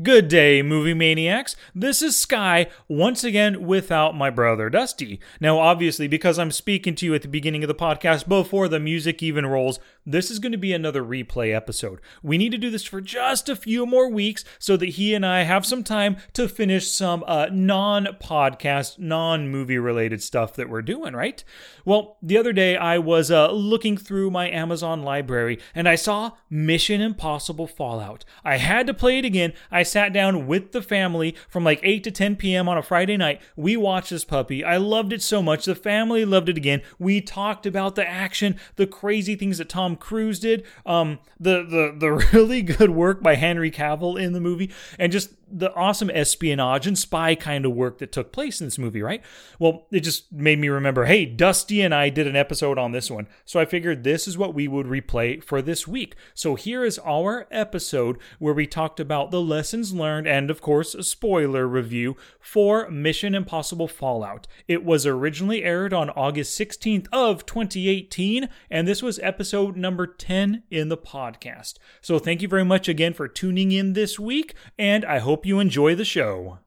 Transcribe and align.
Good 0.00 0.28
day, 0.28 0.62
movie 0.62 0.94
maniacs. 0.94 1.56
This 1.74 2.02
is 2.02 2.16
Sky, 2.16 2.68
once 2.86 3.24
again 3.24 3.66
without 3.66 4.14
my 4.14 4.30
brother 4.30 4.70
Dusty. 4.70 5.18
Now, 5.40 5.58
obviously, 5.58 6.06
because 6.06 6.38
I'm 6.38 6.52
speaking 6.52 6.94
to 6.94 7.06
you 7.06 7.16
at 7.16 7.22
the 7.22 7.26
beginning 7.26 7.64
of 7.64 7.68
the 7.68 7.74
podcast 7.74 8.28
before 8.28 8.68
the 8.68 8.78
music 8.78 9.24
even 9.24 9.44
rolls, 9.44 9.80
this 10.06 10.30
is 10.30 10.38
going 10.38 10.52
to 10.52 10.58
be 10.58 10.72
another 10.72 11.02
replay 11.02 11.52
episode. 11.52 12.00
We 12.22 12.38
need 12.38 12.52
to 12.52 12.58
do 12.58 12.70
this 12.70 12.84
for 12.84 13.00
just 13.00 13.48
a 13.48 13.56
few 13.56 13.86
more 13.86 14.08
weeks 14.08 14.44
so 14.60 14.76
that 14.76 14.90
he 14.90 15.14
and 15.14 15.26
I 15.26 15.42
have 15.42 15.66
some 15.66 15.82
time 15.82 16.18
to 16.34 16.48
finish 16.48 16.86
some 16.86 17.24
uh, 17.26 17.48
non 17.50 18.06
podcast, 18.22 19.00
non 19.00 19.48
movie 19.48 19.78
related 19.78 20.22
stuff 20.22 20.54
that 20.54 20.68
we're 20.70 20.80
doing, 20.80 21.16
right? 21.16 21.42
Well, 21.84 22.18
the 22.22 22.38
other 22.38 22.52
day 22.52 22.76
I 22.76 22.98
was 22.98 23.32
uh, 23.32 23.50
looking 23.50 23.96
through 23.96 24.30
my 24.30 24.48
Amazon 24.48 25.02
library 25.02 25.58
and 25.74 25.88
I 25.88 25.96
saw 25.96 26.32
Mission 26.48 27.00
Impossible 27.00 27.66
Fallout. 27.66 28.24
I 28.44 28.58
had 28.58 28.86
to 28.86 28.94
play 28.94 29.18
it 29.18 29.24
again. 29.24 29.54
I 29.72 29.82
sat 29.88 30.12
down 30.12 30.46
with 30.46 30.72
the 30.72 30.82
family 30.82 31.34
from 31.48 31.64
like 31.64 31.80
8 31.82 32.04
to 32.04 32.10
10 32.10 32.36
p.m. 32.36 32.68
on 32.68 32.78
a 32.78 32.82
Friday 32.82 33.16
night. 33.16 33.40
We 33.56 33.76
watched 33.76 34.10
this 34.10 34.24
puppy. 34.24 34.64
I 34.64 34.76
loved 34.76 35.12
it 35.12 35.22
so 35.22 35.42
much. 35.42 35.64
The 35.64 35.74
family 35.74 36.24
loved 36.24 36.48
it 36.48 36.56
again. 36.56 36.82
We 36.98 37.20
talked 37.20 37.66
about 37.66 37.94
the 37.94 38.08
action, 38.08 38.58
the 38.76 38.86
crazy 38.86 39.34
things 39.34 39.58
that 39.58 39.68
Tom 39.68 39.96
Cruise 39.96 40.40
did, 40.40 40.64
um, 40.86 41.18
the 41.38 41.64
the 41.64 41.94
the 41.96 42.10
really 42.32 42.62
good 42.62 42.90
work 42.90 43.22
by 43.22 43.34
Henry 43.34 43.70
Cavill 43.70 44.20
in 44.20 44.32
the 44.32 44.40
movie, 44.40 44.70
and 44.98 45.12
just 45.12 45.30
the 45.50 45.72
awesome 45.74 46.10
espionage 46.10 46.86
and 46.86 46.98
spy 46.98 47.34
kind 47.34 47.64
of 47.64 47.72
work 47.72 47.98
that 47.98 48.12
took 48.12 48.32
place 48.32 48.60
in 48.60 48.66
this 48.66 48.78
movie, 48.78 49.02
right? 49.02 49.22
Well, 49.58 49.86
it 49.90 50.00
just 50.00 50.30
made 50.32 50.58
me 50.58 50.68
remember 50.68 51.06
hey, 51.06 51.24
Dusty 51.24 51.80
and 51.80 51.94
I 51.94 52.08
did 52.10 52.26
an 52.26 52.36
episode 52.36 52.78
on 52.78 52.92
this 52.92 53.10
one. 53.10 53.26
So 53.44 53.58
I 53.60 53.64
figured 53.64 54.04
this 54.04 54.28
is 54.28 54.36
what 54.36 54.54
we 54.54 54.68
would 54.68 54.86
replay 54.86 55.42
for 55.42 55.62
this 55.62 55.88
week. 55.88 56.14
So 56.34 56.54
here 56.54 56.84
is 56.84 56.98
our 57.00 57.46
episode 57.50 58.18
where 58.38 58.54
we 58.54 58.66
talked 58.66 59.00
about 59.00 59.30
the 59.30 59.40
lessons 59.78 59.94
learned 59.94 60.26
and, 60.26 60.50
of 60.50 60.60
course, 60.60 60.92
a 60.94 61.04
spoiler 61.04 61.66
review 61.66 62.16
for 62.40 62.90
Mission 62.90 63.32
Impossible 63.32 63.86
Fallout. 63.86 64.48
It 64.66 64.84
was 64.84 65.06
originally 65.06 65.62
aired 65.62 65.92
on 65.92 66.10
August 66.10 66.58
16th 66.58 67.06
of 67.12 67.46
2018, 67.46 68.48
and 68.70 68.88
this 68.88 69.02
was 69.02 69.20
episode 69.20 69.76
number 69.76 70.06
10 70.06 70.64
in 70.68 70.88
the 70.88 70.96
podcast. 70.96 71.74
So 72.00 72.18
thank 72.18 72.42
you 72.42 72.48
very 72.48 72.64
much 72.64 72.88
again 72.88 73.14
for 73.14 73.28
tuning 73.28 73.70
in 73.70 73.92
this 73.92 74.18
week, 74.18 74.54
and 74.76 75.04
I 75.04 75.18
hope 75.18 75.46
you 75.46 75.60
enjoy 75.60 75.94
the 75.94 76.04
show. 76.04 76.58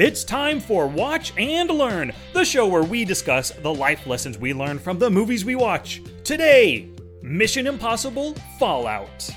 It's 0.00 0.24
time 0.24 0.60
for 0.60 0.86
Watch 0.86 1.34
and 1.36 1.68
Learn, 1.68 2.14
the 2.32 2.42
show 2.42 2.66
where 2.66 2.82
we 2.82 3.04
discuss 3.04 3.50
the 3.50 3.74
life 3.74 4.06
lessons 4.06 4.38
we 4.38 4.54
learn 4.54 4.78
from 4.78 4.98
the 4.98 5.10
movies 5.10 5.44
we 5.44 5.56
watch. 5.56 6.00
Today, 6.24 6.88
Mission 7.20 7.66
Impossible 7.66 8.32
Fallout. 8.58 9.30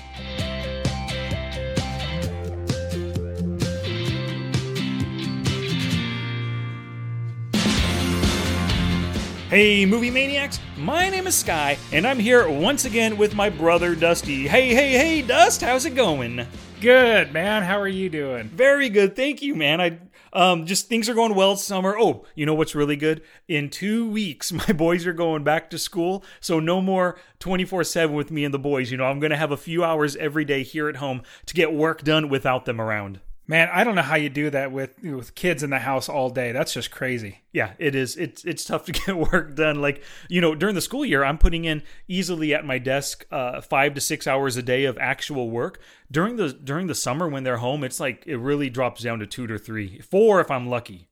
Hey, 9.50 9.84
movie 9.84 10.10
maniacs! 10.10 10.60
My 10.78 11.10
name 11.10 11.26
is 11.26 11.34
Sky, 11.34 11.76
and 11.92 12.06
I'm 12.06 12.18
here 12.18 12.48
once 12.48 12.86
again 12.86 13.18
with 13.18 13.34
my 13.34 13.50
brother 13.50 13.94
Dusty. 13.94 14.48
Hey, 14.48 14.72
hey, 14.72 14.92
hey, 14.92 15.20
Dust, 15.20 15.60
how's 15.60 15.84
it 15.84 15.94
going? 15.94 16.46
Good, 16.80 17.34
man. 17.34 17.62
How 17.64 17.78
are 17.78 17.86
you 17.86 18.08
doing? 18.08 18.48
Very 18.48 18.88
good, 18.88 19.14
thank 19.14 19.42
you, 19.42 19.54
man. 19.54 19.82
I 19.82 19.98
um 20.34 20.66
just 20.66 20.88
things 20.88 21.08
are 21.08 21.14
going 21.14 21.34
well 21.34 21.56
summer. 21.56 21.96
Oh, 21.98 22.24
you 22.34 22.46
know 22.46 22.54
what's 22.54 22.74
really 22.74 22.96
good? 22.96 23.22
In 23.48 23.70
two 23.70 24.08
weeks, 24.08 24.52
my 24.52 24.66
boys 24.66 25.06
are 25.06 25.12
going 25.12 25.44
back 25.44 25.70
to 25.70 25.78
school, 25.78 26.24
so 26.40 26.60
no 26.60 26.80
more 26.80 27.16
24-7 27.40 28.12
with 28.12 28.30
me 28.30 28.44
and 28.44 28.52
the 28.52 28.58
boys. 28.58 28.90
You 28.90 28.96
know, 28.96 29.04
I'm 29.04 29.20
gonna 29.20 29.36
have 29.36 29.52
a 29.52 29.56
few 29.56 29.84
hours 29.84 30.16
every 30.16 30.44
day 30.44 30.62
here 30.62 30.88
at 30.88 30.96
home 30.96 31.22
to 31.46 31.54
get 31.54 31.72
work 31.72 32.02
done 32.02 32.28
without 32.28 32.64
them 32.64 32.80
around. 32.80 33.20
Man, 33.46 33.68
I 33.70 33.84
don't 33.84 33.94
know 33.94 34.02
how 34.02 34.16
you 34.16 34.30
do 34.30 34.48
that 34.50 34.72
with 34.72 35.02
with 35.02 35.34
kids 35.34 35.62
in 35.62 35.68
the 35.68 35.80
house 35.80 36.08
all 36.08 36.30
day. 36.30 36.52
That's 36.52 36.72
just 36.72 36.90
crazy. 36.90 37.40
Yeah, 37.52 37.72
it 37.78 37.94
is. 37.94 38.16
It's 38.16 38.42
it's 38.44 38.64
tough 38.64 38.86
to 38.86 38.92
get 38.92 39.16
work 39.16 39.54
done. 39.54 39.82
Like 39.82 40.02
you 40.28 40.40
know, 40.40 40.54
during 40.54 40.74
the 40.74 40.80
school 40.80 41.04
year, 41.04 41.22
I'm 41.22 41.36
putting 41.36 41.66
in 41.66 41.82
easily 42.08 42.54
at 42.54 42.64
my 42.64 42.78
desk 42.78 43.26
uh, 43.30 43.60
five 43.60 43.92
to 43.94 44.00
six 44.00 44.26
hours 44.26 44.56
a 44.56 44.62
day 44.62 44.84
of 44.84 44.96
actual 44.98 45.50
work. 45.50 45.80
During 46.10 46.36
the 46.36 46.52
during 46.52 46.86
the 46.86 46.94
summer 46.94 47.28
when 47.28 47.44
they're 47.44 47.58
home, 47.58 47.84
it's 47.84 48.00
like 48.00 48.24
it 48.26 48.36
really 48.38 48.70
drops 48.70 49.02
down 49.02 49.18
to 49.18 49.26
two 49.26 49.46
to 49.46 49.58
three, 49.58 49.98
four 50.00 50.40
if 50.40 50.50
I'm 50.50 50.66
lucky. 50.68 51.08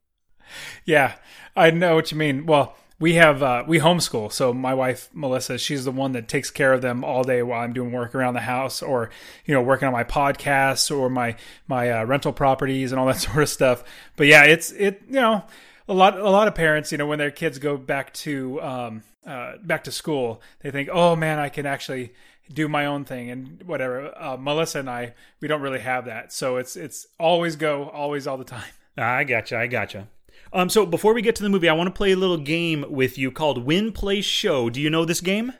Yeah, 0.86 1.14
I 1.54 1.70
know 1.70 1.96
what 1.96 2.12
you 2.12 2.18
mean. 2.18 2.46
Well, 2.46 2.76
we 3.02 3.14
have 3.14 3.42
uh, 3.42 3.64
we 3.66 3.80
homeschool 3.80 4.30
so 4.32 4.54
my 4.54 4.72
wife 4.72 5.10
melissa 5.12 5.58
she's 5.58 5.84
the 5.84 5.90
one 5.90 6.12
that 6.12 6.28
takes 6.28 6.52
care 6.52 6.72
of 6.72 6.80
them 6.80 7.02
all 7.04 7.24
day 7.24 7.42
while 7.42 7.60
i'm 7.60 7.72
doing 7.72 7.90
work 7.90 8.14
around 8.14 8.34
the 8.34 8.40
house 8.40 8.80
or 8.80 9.10
you 9.44 9.52
know 9.52 9.60
working 9.60 9.86
on 9.86 9.92
my 9.92 10.04
podcasts 10.04 10.96
or 10.96 11.10
my 11.10 11.34
my 11.66 11.90
uh, 11.90 12.04
rental 12.04 12.32
properties 12.32 12.92
and 12.92 13.00
all 13.00 13.06
that 13.06 13.16
sort 13.28 13.42
of 13.42 13.48
stuff 13.48 13.82
but 14.16 14.28
yeah 14.28 14.44
it's 14.44 14.70
it 14.70 15.02
you 15.08 15.14
know 15.14 15.44
a 15.88 15.92
lot 15.92 16.16
a 16.16 16.30
lot 16.30 16.46
of 16.46 16.54
parents 16.54 16.92
you 16.92 16.98
know 16.98 17.06
when 17.06 17.18
their 17.18 17.32
kids 17.32 17.58
go 17.58 17.76
back 17.76 18.12
to 18.14 18.62
um, 18.62 19.02
uh, 19.26 19.54
back 19.64 19.82
to 19.82 19.90
school 19.90 20.40
they 20.60 20.70
think 20.70 20.88
oh 20.92 21.16
man 21.16 21.40
i 21.40 21.48
can 21.48 21.66
actually 21.66 22.12
do 22.52 22.68
my 22.68 22.86
own 22.86 23.04
thing 23.04 23.30
and 23.30 23.64
whatever 23.64 24.16
uh, 24.16 24.36
melissa 24.36 24.78
and 24.78 24.88
i 24.88 25.12
we 25.40 25.48
don't 25.48 25.60
really 25.60 25.80
have 25.80 26.04
that 26.04 26.32
so 26.32 26.56
it's 26.56 26.76
it's 26.76 27.08
always 27.18 27.56
go 27.56 27.88
always 27.88 28.28
all 28.28 28.36
the 28.36 28.44
time 28.44 28.70
I 28.96 29.24
gotcha. 29.24 29.58
I 29.58 29.66
gotcha. 29.68 30.08
Um, 30.52 30.68
so 30.68 30.84
before 30.84 31.14
we 31.14 31.22
get 31.22 31.34
to 31.36 31.42
the 31.42 31.48
movie, 31.48 31.68
I 31.68 31.72
want 31.72 31.88
to 31.88 31.96
play 31.96 32.12
a 32.12 32.16
little 32.16 32.36
game 32.36 32.84
with 32.88 33.16
you 33.16 33.30
called 33.30 33.64
Win, 33.64 33.92
Play, 33.92 34.20
Show. 34.20 34.68
Do 34.68 34.80
you 34.80 34.90
know 34.90 35.04
this 35.04 35.20
game? 35.20 35.54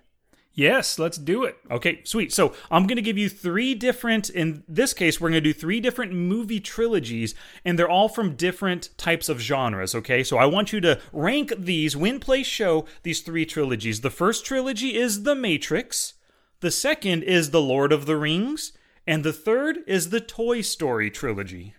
yes 0.54 0.98
let's 0.98 1.16
do 1.16 1.44
it 1.44 1.56
Okay, 1.70 2.02
sweet. 2.04 2.32
So 2.32 2.54
I'm 2.70 2.86
going 2.86 2.96
to 2.96 3.02
give 3.02 3.16
you 3.16 3.28
three 3.28 3.74
different, 3.74 4.28
in 4.28 4.64
this 4.68 4.92
case, 4.92 5.20
we're 5.20 5.30
going 5.30 5.42
to 5.42 5.52
do 5.52 5.58
three 5.58 5.80
different 5.80 6.12
movie 6.12 6.60
trilogies, 6.60 7.34
and 7.64 7.78
they're 7.78 7.88
all 7.88 8.08
from 8.08 8.36
different 8.36 8.90
types 8.98 9.30
of 9.30 9.40
genres, 9.40 9.94
okay? 9.94 10.22
So 10.22 10.36
I 10.36 10.44
want 10.46 10.72
you 10.72 10.80
to 10.82 11.00
rank 11.12 11.54
these, 11.56 11.96
win, 11.96 12.20
play, 12.20 12.42
show, 12.42 12.84
these 13.02 13.22
three 13.22 13.46
trilogies. 13.46 14.02
The 14.02 14.10
first 14.10 14.44
trilogy 14.44 14.94
is 14.96 15.22
The 15.22 15.34
Matrix, 15.34 16.14
the 16.60 16.70
second 16.70 17.22
is 17.22 17.50
The 17.50 17.62
Lord 17.62 17.90
of 17.90 18.04
the 18.04 18.16
Rings, 18.16 18.72
and 19.06 19.24
the 19.24 19.32
third 19.32 19.78
is 19.86 20.10
the 20.10 20.20
Toy 20.20 20.60
Story 20.60 21.10
trilogy. 21.10 21.74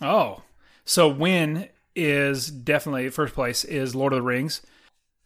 oh 0.00 0.42
so 0.84 1.08
win 1.08 1.68
is 1.96 2.50
definitely 2.50 3.08
first 3.08 3.34
place 3.34 3.64
is 3.64 3.94
lord 3.94 4.12
of 4.12 4.18
the 4.18 4.22
rings 4.22 4.60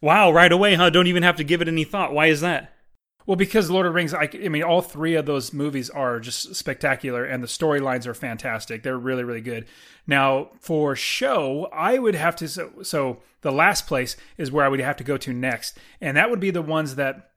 Wow, 0.01 0.31
right 0.31 0.51
away, 0.51 0.73
huh? 0.73 0.89
Don't 0.89 1.07
even 1.07 1.21
have 1.21 1.35
to 1.35 1.43
give 1.43 1.61
it 1.61 1.67
any 1.67 1.83
thought. 1.83 2.11
Why 2.11 2.25
is 2.25 2.41
that? 2.41 2.73
Well, 3.27 3.35
because 3.35 3.69
Lord 3.69 3.85
of 3.85 3.91
the 3.91 3.95
Rings, 3.95 4.15
I, 4.15 4.27
I 4.43 4.49
mean, 4.49 4.63
all 4.63 4.81
three 4.81 5.13
of 5.13 5.27
those 5.27 5.53
movies 5.53 5.91
are 5.91 6.19
just 6.19 6.55
spectacular, 6.55 7.23
and 7.23 7.43
the 7.43 7.47
storylines 7.47 8.07
are 8.07 8.15
fantastic. 8.15 8.81
They're 8.81 8.97
really, 8.97 9.23
really 9.23 9.41
good. 9.41 9.67
Now, 10.07 10.49
for 10.59 10.95
show, 10.95 11.69
I 11.71 11.99
would 11.99 12.15
have 12.15 12.35
to. 12.37 12.47
So, 12.47 12.71
so 12.81 13.21
the 13.41 13.51
last 13.51 13.85
place 13.85 14.17
is 14.37 14.51
where 14.51 14.65
I 14.65 14.69
would 14.69 14.79
have 14.79 14.97
to 14.97 15.03
go 15.03 15.17
to 15.17 15.33
next, 15.33 15.77
and 16.01 16.17
that 16.17 16.31
would 16.31 16.39
be 16.39 16.49
the 16.49 16.63
ones 16.63 16.95
that, 16.95 17.29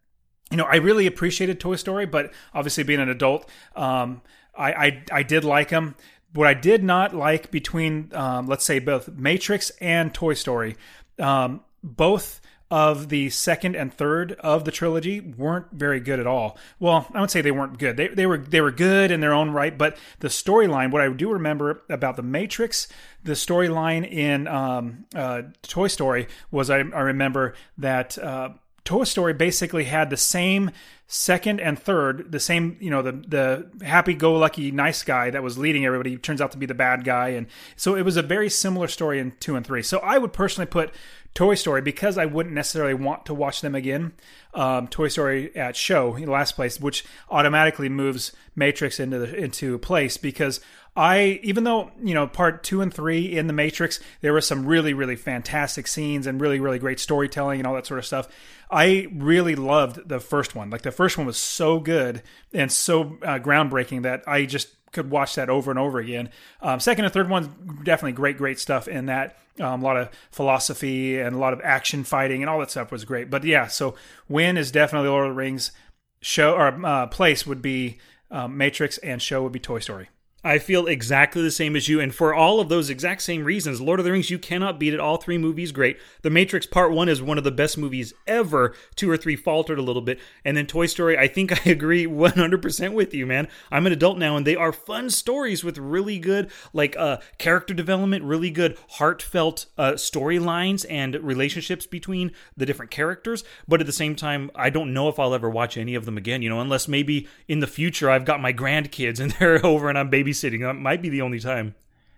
you 0.51 0.57
know, 0.57 0.65
I 0.65 0.77
really 0.77 1.07
appreciated 1.07 1.61
Toy 1.61 1.77
Story, 1.77 2.07
but 2.07 2.33
obviously 2.55 2.83
being 2.83 3.01
an 3.01 3.11
adult, 3.11 3.49
um, 3.77 4.23
I, 4.57 4.73
I 4.73 5.03
I 5.13 5.23
did 5.23 5.45
like 5.45 5.69
them. 5.69 5.97
What 6.35 6.49
I 6.49 6.55
did 6.55 6.83
not 6.83 7.15
like 7.15 7.51
between, 7.51 8.11
um, 8.13 8.47
let's 8.47 8.65
say, 8.65 8.81
both 8.81 9.09
Matrix 9.09 9.71
and 9.81 10.13
Toy 10.13 10.35
Story, 10.35 10.77
um, 11.19 11.61
both 11.83 12.41
of 12.71 13.09
the 13.09 13.31
second 13.31 13.77
and 13.77 13.95
third 13.95 14.33
of 14.41 14.65
the 14.65 14.73
trilogy 14.73 15.21
weren't 15.21 15.67
very 15.71 16.01
good 16.01 16.19
at 16.19 16.27
all. 16.27 16.59
Well, 16.81 17.07
I 17.15 17.21
would 17.21 17.31
say 17.31 17.41
they 17.41 17.53
weren't 17.53 17.79
good. 17.79 17.97
They, 17.97 18.09
they 18.09 18.27
were 18.27 18.39
they 18.39 18.61
were 18.61 18.73
good 18.73 19.13
in 19.13 19.21
their 19.21 19.33
own 19.33 19.51
right, 19.51 19.77
but 19.79 19.97
the 20.19 20.29
storyline. 20.29 20.91
What 20.91 21.03
I 21.03 21.09
do 21.09 21.31
remember 21.31 21.83
about 21.89 22.17
the 22.17 22.23
Matrix, 22.23 22.89
the 23.23 23.35
storyline 23.35 24.11
in 24.11 24.49
um, 24.49 25.05
uh, 25.15 25.43
Toy 25.63 25.87
Story 25.87 26.27
was 26.51 26.69
I, 26.69 26.79
I 26.79 27.03
remember 27.03 27.55
that. 27.79 28.19
Uh, 28.19 28.51
Toy 28.85 29.05
Story 29.05 29.33
basically 29.33 29.85
had 29.85 30.11
the 30.11 30.17
same 30.17 30.71
second 31.07 31.61
and 31.61 31.79
third, 31.79 32.33
the 32.33 32.41
same, 32.41 32.77
you 32.81 32.91
know, 32.91 33.03
the 33.03 33.13
the 33.13 33.85
happy-go-lucky 33.85 34.71
nice 34.71 35.03
guy 35.03 35.31
that 35.31 35.43
was 35.43 35.57
leading 35.57 35.87
everybody 35.87 36.17
turns 36.17 36.41
out 36.41 36.53
to 36.53 36.59
be 36.59 36.67
the 36.67 36.75
bad 36.75 37.05
guy, 37.05 37.29
and 37.31 37.47
so 37.77 37.95
it 37.95 38.03
was 38.03 38.17
a 38.17 38.23
very 38.23 38.51
similar 38.51 38.89
story 38.89 39.19
in 39.19 39.33
two 39.41 39.57
and 39.57 39.67
three. 39.67 39.83
So 39.83 39.99
I 39.99 40.19
would 40.19 40.33
personally 40.33 40.67
put 40.67 40.93
Toy 41.35 41.55
Story 41.55 41.81
because 41.81 42.17
I 42.17 42.27
wouldn't 42.27 42.55
necessarily 42.55 42.95
want 42.95 43.27
to 43.27 43.35
watch 43.35 43.61
them 43.61 43.75
again. 43.75 44.13
Um, 44.55 44.87
Toy 44.87 45.09
Story 45.09 45.55
at 45.57 45.77
show 45.77 46.15
in 46.17 46.29
last 46.29 46.53
place, 46.53 46.79
which 46.79 47.05
automatically 47.31 47.89
moves 47.89 48.33
Matrix 48.55 49.01
into 49.01 49.19
the, 49.19 49.35
into 49.35 49.79
place 49.79 50.17
because 50.17 50.61
I 50.97 51.41
even 51.43 51.65
though 51.65 51.91
you 52.03 52.15
know 52.15 52.27
part 52.27 52.63
two 52.63 52.81
and 52.81 52.93
three 52.93 53.37
in 53.37 53.47
the 53.47 53.53
Matrix 53.53 53.99
there 54.21 54.33
were 54.33 54.41
some 54.41 54.65
really 54.65 54.95
really 54.95 55.17
fantastic 55.17 55.89
scenes 55.89 56.27
and 56.27 56.41
really 56.41 56.61
really 56.61 56.79
great 56.79 57.01
storytelling 57.01 57.61
and 57.61 57.67
all 57.67 57.75
that 57.75 57.87
sort 57.87 57.99
of 57.99 58.07
stuff. 58.07 58.29
I 58.71 59.09
really 59.13 59.55
loved 59.55 60.09
the 60.09 60.21
first 60.21 60.55
one. 60.55 60.71
Like 60.71 60.83
the 60.83 60.93
first 60.93 61.19
one 61.19 61.27
was 61.27 61.37
so 61.37 61.81
good 61.81 62.23
and 62.53 62.71
so 62.71 63.19
uh, 63.23 63.39
groundbreaking 63.39 64.03
that 64.03 64.23
I 64.27 64.47
just 64.47 64.69
could 64.93 65.11
watch 65.11 65.35
that 65.35 65.51
over 65.51 65.71
and 65.71 65.79
over 65.79 65.99
again. 65.99 66.31
Um, 66.63 66.81
second 66.81 67.05
and 67.05 67.13
third 67.13 67.29
one's 67.29 67.49
definitely 67.83 68.13
great, 68.13 68.39
great 68.39 68.59
stuff 68.59 68.89
in 68.89 69.07
that. 69.07 69.37
Um, 69.61 69.83
a 69.83 69.85
lot 69.85 69.97
of 69.97 70.09
philosophy 70.31 71.21
and 71.21 71.37
a 71.37 71.39
lot 71.39 71.53
of 71.53 71.61
action 71.63 72.03
fighting 72.05 72.43
and 72.43 72.51
all 72.51 72.59
that 72.61 72.71
stuff 72.71 72.91
was 72.91 73.05
great. 73.05 73.31
But 73.31 73.45
yeah, 73.45 73.67
so 73.67 73.95
win 74.29 74.57
is 74.57 74.73
definitely 74.73 75.09
Lord 75.09 75.27
of 75.27 75.33
the 75.33 75.37
Rings. 75.37 75.73
Show 76.21 76.55
or 76.55 76.87
uh, 76.87 77.07
place 77.09 77.47
would 77.47 77.61
be 77.61 77.99
um, 78.31 78.57
Matrix, 78.57 78.97
and 78.99 79.21
show 79.21 79.43
would 79.43 79.53
be 79.53 79.59
Toy 79.61 79.79
Story. 79.79 80.09
I 80.45 80.59
feel 80.59 80.87
exactly 80.87 81.41
the 81.41 81.51
same 81.51 81.75
as 81.75 81.89
you, 81.89 82.01
and 82.01 82.15
for 82.15 82.35
all 82.35 82.61
of 82.61 82.69
those 82.69 82.91
exact 82.91 83.23
same 83.23 83.45
reasons, 83.45 83.81
Lord 83.81 83.99
of 83.99 84.05
the 84.05 84.13
Rings, 84.13 84.29
you 84.29 84.39
cannot 84.39 84.79
beat 84.79 84.93
it. 84.93 85.01
All 85.01 85.17
three 85.17 85.39
movies, 85.39 85.73
great. 85.73 85.99
The 86.21 86.29
Matrix 86.29 86.67
Part 86.67 86.93
1 86.93 87.09
is 87.09 87.23
one 87.23 87.39
of 87.39 87.45
the 87.45 87.51
best 87.51 87.79
movies 87.79 88.13
ever. 88.27 88.75
Two 88.95 89.11
or 89.11 89.17
three 89.17 89.37
faltered 89.37 89.79
a 89.79 89.83
little 89.83 90.03
bit. 90.03 90.21
And 90.45 90.55
then 90.55 90.67
Toy 90.67 90.85
Story, 90.85 91.17
I 91.17 91.29
think 91.29 91.67
I 91.67 91.71
agree 91.71 92.07
100% 92.07 92.93
with 92.93 93.15
you, 93.15 93.25
man. 93.25 93.49
I'm 93.73 93.87
an 93.87 93.95
adult 93.95 94.19
now, 94.19 94.37
and 94.37 94.47
they 94.47 94.55
are 94.55 94.71
fun 94.71 95.09
stories 95.09 95.65
with 95.65 95.79
really 95.79 96.19
good, 96.19 96.51
like, 96.75 96.95
uh, 96.99 97.19
character 97.39 97.73
development, 97.73 98.23
really 98.25 98.51
good, 98.51 98.77
heartfelt 98.91 99.65
uh, 99.79 99.93
storylines 99.93 100.85
and 100.91 101.15
relationships 101.23 101.87
between 101.87 102.33
the 102.55 102.67
different 102.67 102.91
characters. 102.91 103.45
But 103.67 103.81
at 103.81 103.87
the 103.87 103.93
same 103.93 104.15
time, 104.15 104.51
I 104.55 104.69
don't 104.69 104.93
know 104.93 105.09
if 105.09 105.19
I'll 105.19 105.33
ever 105.33 105.49
watch 105.49 105.79
any 105.79 105.95
of 105.95 106.05
them 106.05 106.19
again, 106.19 106.43
you 106.43 106.51
know, 106.51 106.61
unless 106.61 106.87
maybe 106.87 107.27
in 107.49 107.61
the 107.61 107.67
future 107.67 108.11
I've 108.11 108.27
got 108.27 108.43
my 108.43 108.53
grandkids 108.53 109.21
and 109.21 109.31
they're 109.39 109.65
over 109.65 109.89
and 109.89 109.97
I'm 109.97 110.11
baby 110.11 110.34
babysitting. 110.35 110.61
That 110.61 110.75
might 110.75 111.03
be 111.03 111.09
the 111.09 111.23
only 111.23 111.41
time. 111.41 111.75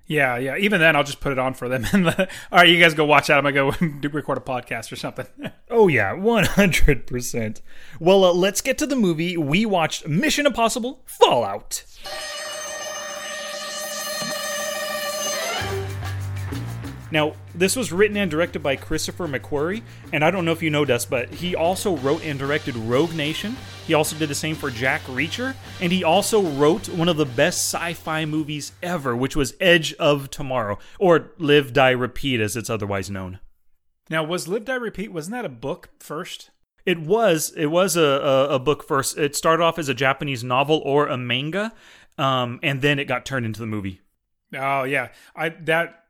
Yeah, 0.08 0.36
yeah. 0.38 0.56
Even 0.56 0.80
then, 0.80 0.94
I'll 0.94 1.04
just 1.04 1.20
put 1.20 1.32
it 1.32 1.38
on 1.38 1.54
for 1.54 1.68
them. 1.68 1.84
And 1.92 2.06
all 2.08 2.26
right, 2.52 2.68
you 2.68 2.80
guys 2.80 2.94
go 2.94 3.04
watch 3.04 3.28
out. 3.28 3.44
I'm 3.44 3.52
gonna 3.52 3.72
go 4.00 4.08
record 4.08 4.38
a 4.38 4.40
podcast 4.40 4.92
or 4.92 4.96
something. 4.96 5.26
oh 5.70 5.88
yeah, 5.88 6.12
one 6.12 6.44
hundred 6.44 7.06
percent. 7.06 7.60
Well, 7.98 8.24
uh, 8.24 8.32
let's 8.32 8.60
get 8.60 8.78
to 8.78 8.86
the 8.86 8.96
movie. 8.96 9.36
We 9.36 9.66
watched 9.66 10.06
Mission 10.06 10.46
Impossible: 10.46 11.02
Fallout. 11.06 11.84
Now, 17.16 17.32
this 17.54 17.76
was 17.76 17.92
written 17.92 18.18
and 18.18 18.30
directed 18.30 18.62
by 18.62 18.76
Christopher 18.76 19.26
McQuarrie, 19.26 19.80
and 20.12 20.22
I 20.22 20.30
don't 20.30 20.44
know 20.44 20.52
if 20.52 20.62
you 20.62 20.68
know 20.68 20.84
this, 20.84 21.06
but 21.06 21.32
he 21.32 21.56
also 21.56 21.96
wrote 21.96 22.22
and 22.22 22.38
directed 22.38 22.76
Rogue 22.76 23.14
Nation. 23.14 23.56
He 23.86 23.94
also 23.94 24.18
did 24.18 24.28
the 24.28 24.34
same 24.34 24.54
for 24.54 24.68
Jack 24.68 25.00
Reacher, 25.04 25.54
and 25.80 25.90
he 25.90 26.04
also 26.04 26.42
wrote 26.42 26.90
one 26.90 27.08
of 27.08 27.16
the 27.16 27.24
best 27.24 27.72
sci-fi 27.72 28.26
movies 28.26 28.72
ever, 28.82 29.16
which 29.16 29.34
was 29.34 29.54
Edge 29.60 29.94
of 29.94 30.28
Tomorrow, 30.30 30.78
or 30.98 31.30
Live 31.38 31.72
Die 31.72 31.90
Repeat 31.92 32.38
as 32.38 32.54
it's 32.54 32.68
otherwise 32.68 33.08
known. 33.08 33.38
Now, 34.10 34.22
was 34.22 34.46
Live 34.46 34.66
Die 34.66 34.74
Repeat 34.74 35.10
wasn't 35.10 35.36
that 35.36 35.46
a 35.46 35.48
book 35.48 35.88
first? 35.98 36.50
It 36.84 37.00
was. 37.00 37.50
It 37.56 37.68
was 37.68 37.96
a, 37.96 38.02
a, 38.02 38.48
a 38.56 38.58
book 38.58 38.86
first. 38.86 39.16
It 39.16 39.34
started 39.34 39.62
off 39.62 39.78
as 39.78 39.88
a 39.88 39.94
Japanese 39.94 40.44
novel 40.44 40.82
or 40.84 41.06
a 41.06 41.16
manga, 41.16 41.72
um, 42.18 42.60
and 42.62 42.82
then 42.82 42.98
it 42.98 43.06
got 43.06 43.24
turned 43.24 43.46
into 43.46 43.60
the 43.60 43.66
movie. 43.66 44.02
Oh 44.54 44.82
yeah, 44.84 45.08
I 45.34 45.48
that 45.48 46.02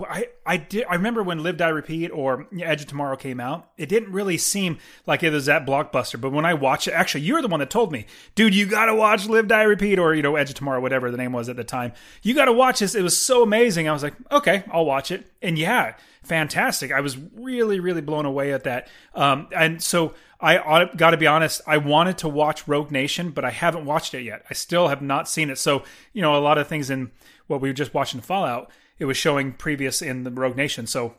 I 0.00 0.26
I 0.44 0.58
did 0.58 0.84
I 0.88 0.96
remember 0.96 1.22
when 1.22 1.42
Live 1.42 1.56
Die 1.56 1.68
Repeat 1.68 2.10
or 2.10 2.46
Edge 2.60 2.82
of 2.82 2.88
Tomorrow 2.88 3.16
came 3.16 3.40
out. 3.40 3.70
It 3.78 3.88
didn't 3.88 4.12
really 4.12 4.36
seem 4.36 4.78
like 5.06 5.22
it 5.22 5.30
was 5.30 5.46
that 5.46 5.64
blockbuster, 5.64 6.20
but 6.20 6.30
when 6.30 6.44
I 6.44 6.52
watched 6.52 6.88
it, 6.88 6.92
actually, 6.92 7.22
you're 7.22 7.40
the 7.40 7.48
one 7.48 7.60
that 7.60 7.70
told 7.70 7.90
me, 7.90 8.04
dude, 8.34 8.54
you 8.54 8.66
got 8.66 8.86
to 8.86 8.94
watch 8.94 9.26
Live 9.26 9.48
Die 9.48 9.62
Repeat 9.62 9.98
or 9.98 10.14
you 10.14 10.22
know 10.22 10.36
Edge 10.36 10.50
of 10.50 10.56
Tomorrow, 10.56 10.80
whatever 10.80 11.10
the 11.10 11.16
name 11.16 11.32
was 11.32 11.48
at 11.48 11.56
the 11.56 11.64
time. 11.64 11.92
You 12.22 12.34
got 12.34 12.46
to 12.46 12.52
watch 12.52 12.80
this. 12.80 12.94
It 12.94 13.02
was 13.02 13.16
so 13.16 13.42
amazing. 13.42 13.88
I 13.88 13.92
was 13.92 14.02
like, 14.02 14.14
okay, 14.30 14.62
I'll 14.70 14.84
watch 14.84 15.10
it. 15.10 15.26
And 15.40 15.58
yeah, 15.58 15.94
fantastic. 16.22 16.92
I 16.92 17.00
was 17.00 17.16
really 17.16 17.80
really 17.80 18.02
blown 18.02 18.26
away 18.26 18.52
at 18.52 18.64
that. 18.64 18.88
Um, 19.14 19.48
and 19.56 19.82
so 19.82 20.14
I 20.38 20.90
got 20.96 21.10
to 21.10 21.16
be 21.16 21.26
honest, 21.26 21.62
I 21.66 21.78
wanted 21.78 22.18
to 22.18 22.28
watch 22.28 22.68
Rogue 22.68 22.90
Nation, 22.90 23.30
but 23.30 23.44
I 23.46 23.50
haven't 23.50 23.86
watched 23.86 24.12
it 24.12 24.22
yet. 24.22 24.44
I 24.50 24.54
still 24.54 24.88
have 24.88 25.00
not 25.00 25.30
seen 25.30 25.48
it. 25.48 25.56
So 25.56 25.82
you 26.12 26.20
know, 26.20 26.36
a 26.36 26.40
lot 26.40 26.58
of 26.58 26.68
things 26.68 26.90
in 26.90 27.10
what 27.46 27.62
we 27.62 27.70
were 27.70 27.74
just 27.74 27.94
watching 27.94 28.20
Fallout 28.20 28.70
it 28.98 29.04
was 29.04 29.16
showing 29.16 29.52
previous 29.52 30.02
in 30.02 30.24
the 30.24 30.30
Rogue 30.30 30.56
Nation. 30.56 30.86
So 30.86 31.14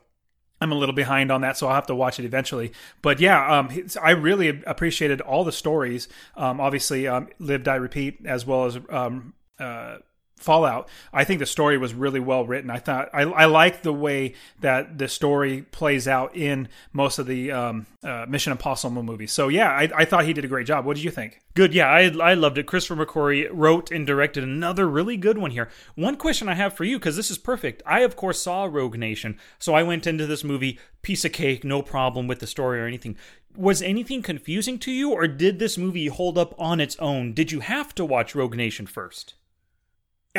I'm 0.62 0.72
a 0.72 0.76
little 0.76 0.96
behind 0.96 1.32
on 1.32 1.42
that, 1.42 1.58
so 1.58 1.68
I'll 1.68 1.76
have 1.76 1.88
to 1.88 1.96
watch 1.96 2.20
it 2.20 2.26
eventually. 2.26 2.74
But 3.02 3.20
yeah, 3.20 3.60
um, 3.60 3.70
I 4.02 4.12
really 4.12 4.62
appreciated 4.66 5.22
all 5.22 5.44
the 5.44 5.52
stories. 5.52 6.08
Um, 6.36 6.60
obviously, 6.60 7.08
um, 7.08 7.30
Live, 7.40 7.64
Die, 7.64 7.76
Repeat, 7.76 8.26
as 8.26 8.46
well 8.46 8.66
as 8.66 8.78
um, 8.90 9.34
uh, 9.58 9.98
Fallout. 10.40 10.88
I 11.14 11.24
think 11.24 11.40
the 11.40 11.46
story 11.46 11.78
was 11.78 11.94
really 11.94 12.20
well 12.20 12.46
written. 12.46 12.70
I 12.70 12.80
thought 12.80 13.10
I, 13.14 13.24
I 13.24 13.46
like 13.46 13.82
the 13.82 13.94
way 13.94 14.34
that 14.62 14.98
the 14.98 15.08
story 15.08 15.64
plays 15.64 16.08
out 16.08 16.36
in 16.36 16.70
most 16.94 17.20
of 17.20 17.28
the 17.28 17.52
um, 17.52 17.86
uh, 18.04 18.26
Mission 18.28 18.52
Impossible 18.52 19.04
movies. 19.04 19.32
So 19.32 19.50
yeah, 19.50 19.70
I, 19.70 19.90
I, 19.96 20.06
thought 20.06 20.26
he 20.26 20.34
did 20.34 20.46
a 20.46 20.48
great 20.48 20.66
job. 20.66 20.86
What 20.86 20.96
did 20.96 21.04
you 21.04 21.12
think? 21.12 21.42
Good. 21.54 21.74
Yeah, 21.74 21.88
I, 21.88 22.04
I 22.22 22.34
loved 22.34 22.58
it. 22.58 22.66
Christopher 22.66 23.06
McQuarrie 23.06 23.50
wrote 23.52 23.92
and 23.92 24.08
directed 24.08 24.44
another 24.44 24.88
really 24.88 25.18
good 25.18 25.38
one 25.38 25.52
here. 25.52 25.70
One 25.96 26.16
question 26.16 26.48
I 26.48 26.54
have 26.54 26.74
for 26.74 26.86
you 26.86 26.98
because 26.98 27.18
this 27.18 27.30
is 27.30 27.38
perfect. 27.38 27.84
I 27.86 28.02
of 28.02 28.16
course 28.16 28.42
saw 28.42 28.64
Rogue 28.66 28.98
Nation, 28.98 29.38
so 29.60 29.74
I 29.74 29.84
went 29.84 30.08
into 30.08 30.26
this 30.26 30.44
movie 30.44 30.80
piece 31.02 31.26
of 31.26 31.34
cake, 31.34 31.64
no 31.64 31.82
problem 31.82 32.28
with 32.28 32.40
the 32.40 32.48
story 32.48 32.80
or 32.80 32.86
anything. 32.86 33.18
Was 33.56 33.82
anything 33.82 34.22
confusing 34.22 34.80
to 34.80 34.92
you, 34.92 35.12
or 35.12 35.28
did 35.28 35.60
this 35.60 35.78
movie 35.78 36.08
hold 36.08 36.38
up 36.38 36.54
on 36.58 36.80
its 36.80 36.96
own? 37.00 37.34
Did 37.34 37.52
you 37.52 37.60
have 37.60 37.94
to 37.96 38.06
watch 38.06 38.36
Rogue 38.36 38.56
Nation 38.56 38.86
first? 38.86 39.34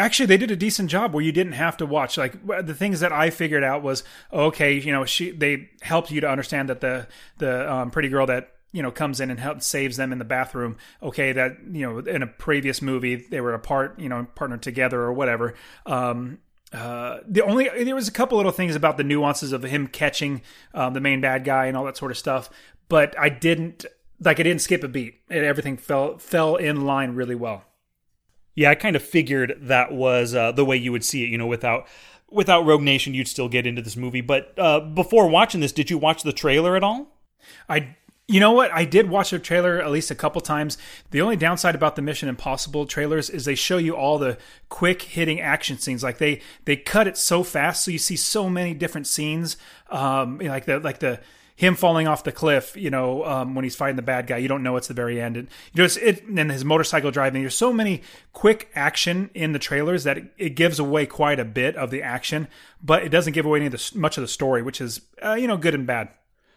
Actually 0.00 0.26
they 0.26 0.36
did 0.36 0.50
a 0.50 0.56
decent 0.56 0.90
job 0.90 1.12
where 1.12 1.22
you 1.22 1.32
didn't 1.32 1.52
have 1.52 1.76
to 1.76 1.86
watch 1.86 2.16
like 2.16 2.34
the 2.66 2.74
things 2.74 3.00
that 3.00 3.12
i 3.12 3.30
figured 3.30 3.64
out 3.64 3.82
was 3.82 4.02
okay 4.32 4.78
you 4.78 4.92
know 4.92 5.04
she 5.04 5.30
they 5.30 5.68
helped 5.82 6.10
you 6.10 6.20
to 6.20 6.28
understand 6.28 6.68
that 6.68 6.80
the 6.80 7.06
the 7.38 7.72
um, 7.72 7.90
pretty 7.90 8.08
girl 8.08 8.26
that 8.26 8.52
you 8.72 8.82
know 8.82 8.90
comes 8.90 9.20
in 9.20 9.30
and 9.30 9.40
helps 9.40 9.66
saves 9.66 9.96
them 9.96 10.12
in 10.12 10.18
the 10.18 10.24
bathroom 10.24 10.76
okay 11.02 11.32
that 11.32 11.56
you 11.70 11.82
know 11.82 11.98
in 11.98 12.22
a 12.22 12.26
previous 12.26 12.80
movie 12.80 13.16
they 13.16 13.40
were 13.40 13.54
apart 13.54 13.98
you 13.98 14.08
know 14.08 14.26
partnered 14.34 14.62
together 14.62 15.00
or 15.00 15.12
whatever 15.12 15.54
um 15.86 16.38
uh, 16.72 17.18
the 17.26 17.42
only 17.42 17.68
there 17.84 17.94
was 17.94 18.06
a 18.06 18.12
couple 18.12 18.36
little 18.36 18.52
things 18.52 18.76
about 18.76 18.96
the 18.96 19.02
nuances 19.02 19.52
of 19.52 19.62
him 19.64 19.88
catching 19.88 20.40
um, 20.72 20.94
the 20.94 21.00
main 21.00 21.20
bad 21.20 21.44
guy 21.44 21.66
and 21.66 21.76
all 21.76 21.84
that 21.84 21.96
sort 21.96 22.12
of 22.12 22.18
stuff, 22.18 22.48
but 22.88 23.18
I 23.18 23.28
didn't 23.28 23.84
like 24.20 24.38
I 24.38 24.44
didn't 24.44 24.60
skip 24.60 24.84
a 24.84 24.88
beat. 24.88 25.20
and 25.28 25.44
everything 25.44 25.76
fell 25.76 26.18
fell 26.18 26.56
in 26.56 26.86
line 26.86 27.14
really 27.14 27.34
well. 27.34 27.64
Yeah, 28.60 28.68
I 28.68 28.74
kind 28.74 28.94
of 28.94 29.02
figured 29.02 29.56
that 29.62 29.90
was 29.90 30.34
uh, 30.34 30.52
the 30.52 30.66
way 30.66 30.76
you 30.76 30.92
would 30.92 31.02
see 31.02 31.24
it. 31.24 31.30
You 31.30 31.38
know, 31.38 31.46
without 31.46 31.88
without 32.30 32.66
Rogue 32.66 32.82
Nation, 32.82 33.14
you'd 33.14 33.26
still 33.26 33.48
get 33.48 33.66
into 33.66 33.80
this 33.80 33.96
movie. 33.96 34.20
But 34.20 34.52
uh, 34.58 34.80
before 34.80 35.30
watching 35.30 35.62
this, 35.62 35.72
did 35.72 35.88
you 35.88 35.96
watch 35.96 36.24
the 36.24 36.32
trailer 36.34 36.76
at 36.76 36.84
all? 36.84 37.06
I 37.70 37.96
you 38.28 38.38
know 38.38 38.52
what? 38.52 38.70
I 38.70 38.84
did 38.84 39.08
watch 39.08 39.30
the 39.30 39.38
trailer 39.38 39.80
at 39.80 39.90
least 39.90 40.10
a 40.10 40.14
couple 40.14 40.42
times. 40.42 40.76
The 41.10 41.22
only 41.22 41.36
downside 41.36 41.74
about 41.74 41.96
the 41.96 42.02
Mission 42.02 42.28
Impossible 42.28 42.84
trailers 42.84 43.30
is 43.30 43.46
they 43.46 43.54
show 43.54 43.78
you 43.78 43.96
all 43.96 44.18
the 44.18 44.36
quick 44.68 45.00
hitting 45.00 45.40
action 45.40 45.78
scenes. 45.78 46.02
Like 46.02 46.18
they 46.18 46.42
they 46.66 46.76
cut 46.76 47.08
it 47.08 47.16
so 47.16 47.42
fast, 47.42 47.82
so 47.82 47.90
you 47.90 47.96
see 47.96 48.16
so 48.16 48.50
many 48.50 48.74
different 48.74 49.06
scenes. 49.06 49.56
Um, 49.88 50.36
like 50.36 50.66
the 50.66 50.80
like 50.80 50.98
the 50.98 51.20
him 51.60 51.74
falling 51.74 52.08
off 52.08 52.24
the 52.24 52.32
cliff, 52.32 52.74
you 52.74 52.88
know, 52.88 53.22
um, 53.26 53.54
when 53.54 53.64
he's 53.64 53.76
fighting 53.76 53.96
the 53.96 54.02
bad 54.02 54.26
guy, 54.26 54.38
you 54.38 54.48
don't 54.48 54.62
know 54.62 54.78
it's 54.78 54.88
the 54.88 54.94
very 54.94 55.20
end. 55.20 55.36
And 55.36 55.46
you 55.74 55.80
know, 55.80 55.84
it's, 55.84 55.98
it 55.98 56.24
and 56.24 56.50
his 56.50 56.64
motorcycle 56.64 57.10
driving. 57.10 57.42
There's 57.42 57.54
so 57.54 57.70
many 57.70 58.00
quick 58.32 58.70
action 58.74 59.28
in 59.34 59.52
the 59.52 59.58
trailers 59.58 60.04
that 60.04 60.16
it, 60.16 60.32
it 60.38 60.48
gives 60.50 60.78
away 60.78 61.04
quite 61.04 61.38
a 61.38 61.44
bit 61.44 61.76
of 61.76 61.90
the 61.90 62.02
action, 62.02 62.48
but 62.82 63.02
it 63.02 63.10
doesn't 63.10 63.34
give 63.34 63.44
away 63.44 63.58
any 63.58 63.66
of 63.66 63.72
the, 63.72 63.98
much 63.98 64.16
of 64.16 64.22
the 64.22 64.28
story, 64.28 64.62
which 64.62 64.80
is 64.80 65.02
uh, 65.22 65.34
you 65.34 65.46
know 65.46 65.58
good 65.58 65.74
and 65.74 65.86
bad. 65.86 66.08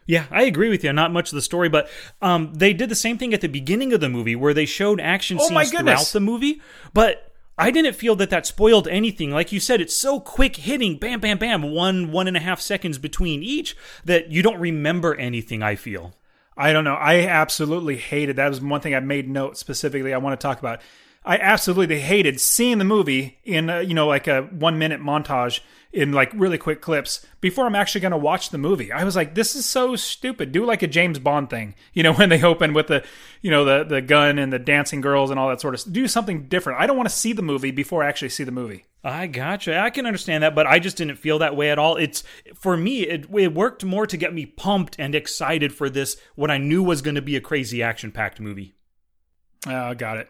Yeah, 0.06 0.25
I 0.32 0.44
agree 0.44 0.70
with 0.70 0.86
you. 0.86 0.94
Not 0.94 1.12
much 1.12 1.34
of 1.34 1.36
the 1.36 1.42
story, 1.42 1.68
but 1.68 1.89
um, 2.22 2.54
they 2.54 2.72
did 2.72 2.88
the 2.88 2.96
same 2.96 3.18
thing 3.18 3.34
at 3.34 3.42
the 3.42 3.48
beginning 3.48 3.92
of 3.92 4.00
the 4.00 4.08
movie 4.08 4.38
where 4.38 4.54
they 4.54 4.66
showed 4.66 5.01
action 5.01 5.38
oh 5.38 5.50
scenes 5.50 5.70
throughout 5.72 6.06
the 6.13 6.22
movie, 6.22 6.62
but 6.94 7.33
I 7.58 7.70
didn't 7.70 7.96
feel 7.96 8.16
that 8.16 8.32
that 8.32 8.48
spoiled 8.48 8.88
anything. 8.88 9.32
Like 9.32 9.52
you 9.52 9.60
said, 9.60 9.80
it's 9.80 9.96
so 9.96 10.20
quick 10.20 10.56
hitting, 10.56 10.98
bam, 10.98 11.20
bam, 11.20 11.38
bam, 11.38 11.62
one, 11.62 12.12
one 12.12 12.28
and 12.28 12.36
a 12.36 12.40
half 12.40 12.60
seconds 12.60 12.98
between 12.98 13.44
each 13.44 13.76
that 14.04 14.32
you 14.32 14.42
don't 14.42 14.60
remember 14.60 15.14
anything, 15.16 15.62
I 15.62 15.76
feel. 15.76 16.14
I 16.58 16.74
don't 16.74 16.84
know. 16.84 16.96
I 16.96 17.26
absolutely 17.28 17.98
hated 17.98 18.36
that. 18.36 18.50
was 18.50 18.62
one 18.62 18.82
thing 18.82 18.96
I 18.96 19.00
made 19.00 19.30
note 19.30 19.58
specifically 19.58 20.14
I 20.14 20.18
want 20.18 20.40
to 20.40 20.44
talk 20.44 20.60
about. 20.60 20.82
I 21.25 21.38
absolutely 21.38 22.00
hated 22.00 22.39
seeing 22.39 22.77
the 22.77 22.86
movie 22.86 23.39
in, 23.44 23.70
a, 23.70 23.82
you 23.82 23.94
know, 23.94 24.08
like 24.08 24.27
a 24.27 24.44
one 24.44 24.77
minute 24.77 25.01
montage 25.01 25.62
in 25.94 26.12
like 26.12 26.32
really 26.34 26.58
quick 26.58 26.82
clips 26.82 27.25
before 27.39 27.68
I'm 27.68 27.75
actually 27.75 28.01
going 28.01 28.12
to 28.12 28.18
watch 28.18 28.50
the 28.50 28.58
movie. 28.58 28.92
I 28.92 29.03
was 29.03 29.15
like, 29.15 29.36
this 29.36 29.56
is 29.56 29.65
so 29.65 29.96
stupid. 29.96 30.51
Do 30.51 30.65
like 30.65 30.82
a 30.82 30.88
James 30.88 31.20
Bond 31.20 31.50
thing, 31.50 31.75
you 31.94 32.03
know, 32.03 32.13
when 32.13 32.30
they 32.30 32.42
open 32.42 32.74
with 32.74 32.88
the, 32.88 33.06
you 33.42 33.51
know, 33.51 33.63
the 33.63 33.84
the 33.84 34.01
gun 34.01 34.39
and 34.39 34.51
the 34.51 34.60
dancing 34.60 35.01
girls 35.01 35.30
and 35.30 35.39
all 35.39 35.50
that 35.50 35.62
sort 35.62 35.75
of. 35.75 35.94
Do 35.94 36.08
something 36.08 36.48
different. 36.48 36.80
I 36.80 36.88
don't 36.88 36.98
want 36.98 37.10
to 37.10 37.15
see 37.15 37.32
the 37.32 37.42
movie 37.42 37.72
before 37.72 38.03
I 38.03 38.10
actually 38.10 38.30
see 38.30 38.44
the 38.44 38.51
movie. 38.51 38.86
I 39.03 39.27
gotcha. 39.27 39.77
I 39.77 39.89
can 39.89 40.06
understand 40.06 40.44
that, 40.44 40.56
but 40.56 40.65
I 40.65 40.80
just 40.80 40.98
didn't 40.98 41.18
feel 41.18 41.39
that 41.39 41.56
way 41.56 41.70
at 41.70 41.77
all. 41.77 41.98
It's 41.98 42.24
for 42.56 42.75
me, 42.75 43.01
it, 43.01 43.27
it 43.34 43.53
worked 43.53 43.84
more 43.84 44.08
to 44.08 44.18
get 44.18 44.34
me 44.34 44.46
pumped 44.46 44.96
and 44.98 45.13
excited 45.13 45.74
for 45.74 45.89
this. 45.89 46.18
What 46.36 46.50
I 46.50 46.58
knew 46.58 46.82
was 46.82 47.01
going 47.01 47.15
to 47.15 47.22
be 47.22 47.36
a 47.36 47.42
crazy 47.42 47.84
action 47.84 48.12
packed 48.12 48.39
movie. 48.39 48.74
Uh, 49.68 49.94
got 49.94 50.18
it. 50.18 50.30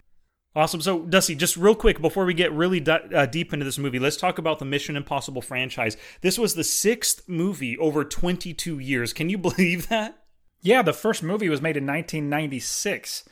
Awesome. 0.56 0.82
So, 0.82 1.02
Dusty, 1.02 1.34
just 1.34 1.58
real 1.58 1.74
quick 1.74 2.00
before 2.00 2.26
we 2.26 2.34
get 2.36 2.52
really 2.52 2.86
uh, 2.86 3.26
deep 3.26 3.54
into 3.54 3.66
this 3.66 3.80
movie, 3.80 3.98
let's 3.98 4.18
talk 4.18 4.38
about 4.38 4.60
the 4.60 4.66
Mission 4.66 4.96
Impossible 4.96 5.42
franchise. 5.42 5.98
This 6.22 6.38
was 6.38 6.54
the 6.54 6.64
sixth 6.64 7.28
movie 7.28 7.76
over 7.78 8.04
22 8.04 8.78
years. 8.78 9.14
Can 9.14 9.30
you 9.30 9.38
believe 9.40 9.90
that? 9.90 10.20
Yeah, 10.62 10.84
the 10.84 10.94
first 10.94 11.24
movie 11.24 11.50
was 11.50 11.62
made 11.62 11.76
in 11.76 11.88
1996. 11.88 13.26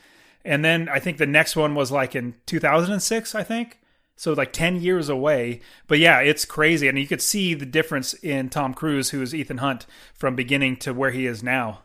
And 0.43 0.65
then 0.65 0.89
I 0.89 0.99
think 0.99 1.17
the 1.17 1.27
next 1.27 1.55
one 1.55 1.75
was 1.75 1.91
like 1.91 2.15
in 2.15 2.35
2006, 2.47 3.35
I 3.35 3.43
think. 3.43 3.79
So 4.15 4.33
like 4.33 4.51
10 4.51 4.81
years 4.81 5.07
away. 5.07 5.61
But 5.87 5.99
yeah, 5.99 6.19
it's 6.19 6.45
crazy. 6.45 6.87
And 6.87 6.97
you 6.97 7.07
could 7.07 7.21
see 7.21 7.53
the 7.53 7.65
difference 7.65 8.13
in 8.15 8.49
Tom 8.49 8.73
Cruise, 8.73 9.11
who 9.11 9.21
is 9.21 9.33
Ethan 9.33 9.57
Hunt, 9.57 9.85
from 10.13 10.35
beginning 10.35 10.77
to 10.77 10.93
where 10.93 11.11
he 11.11 11.25
is 11.27 11.43
now. 11.43 11.81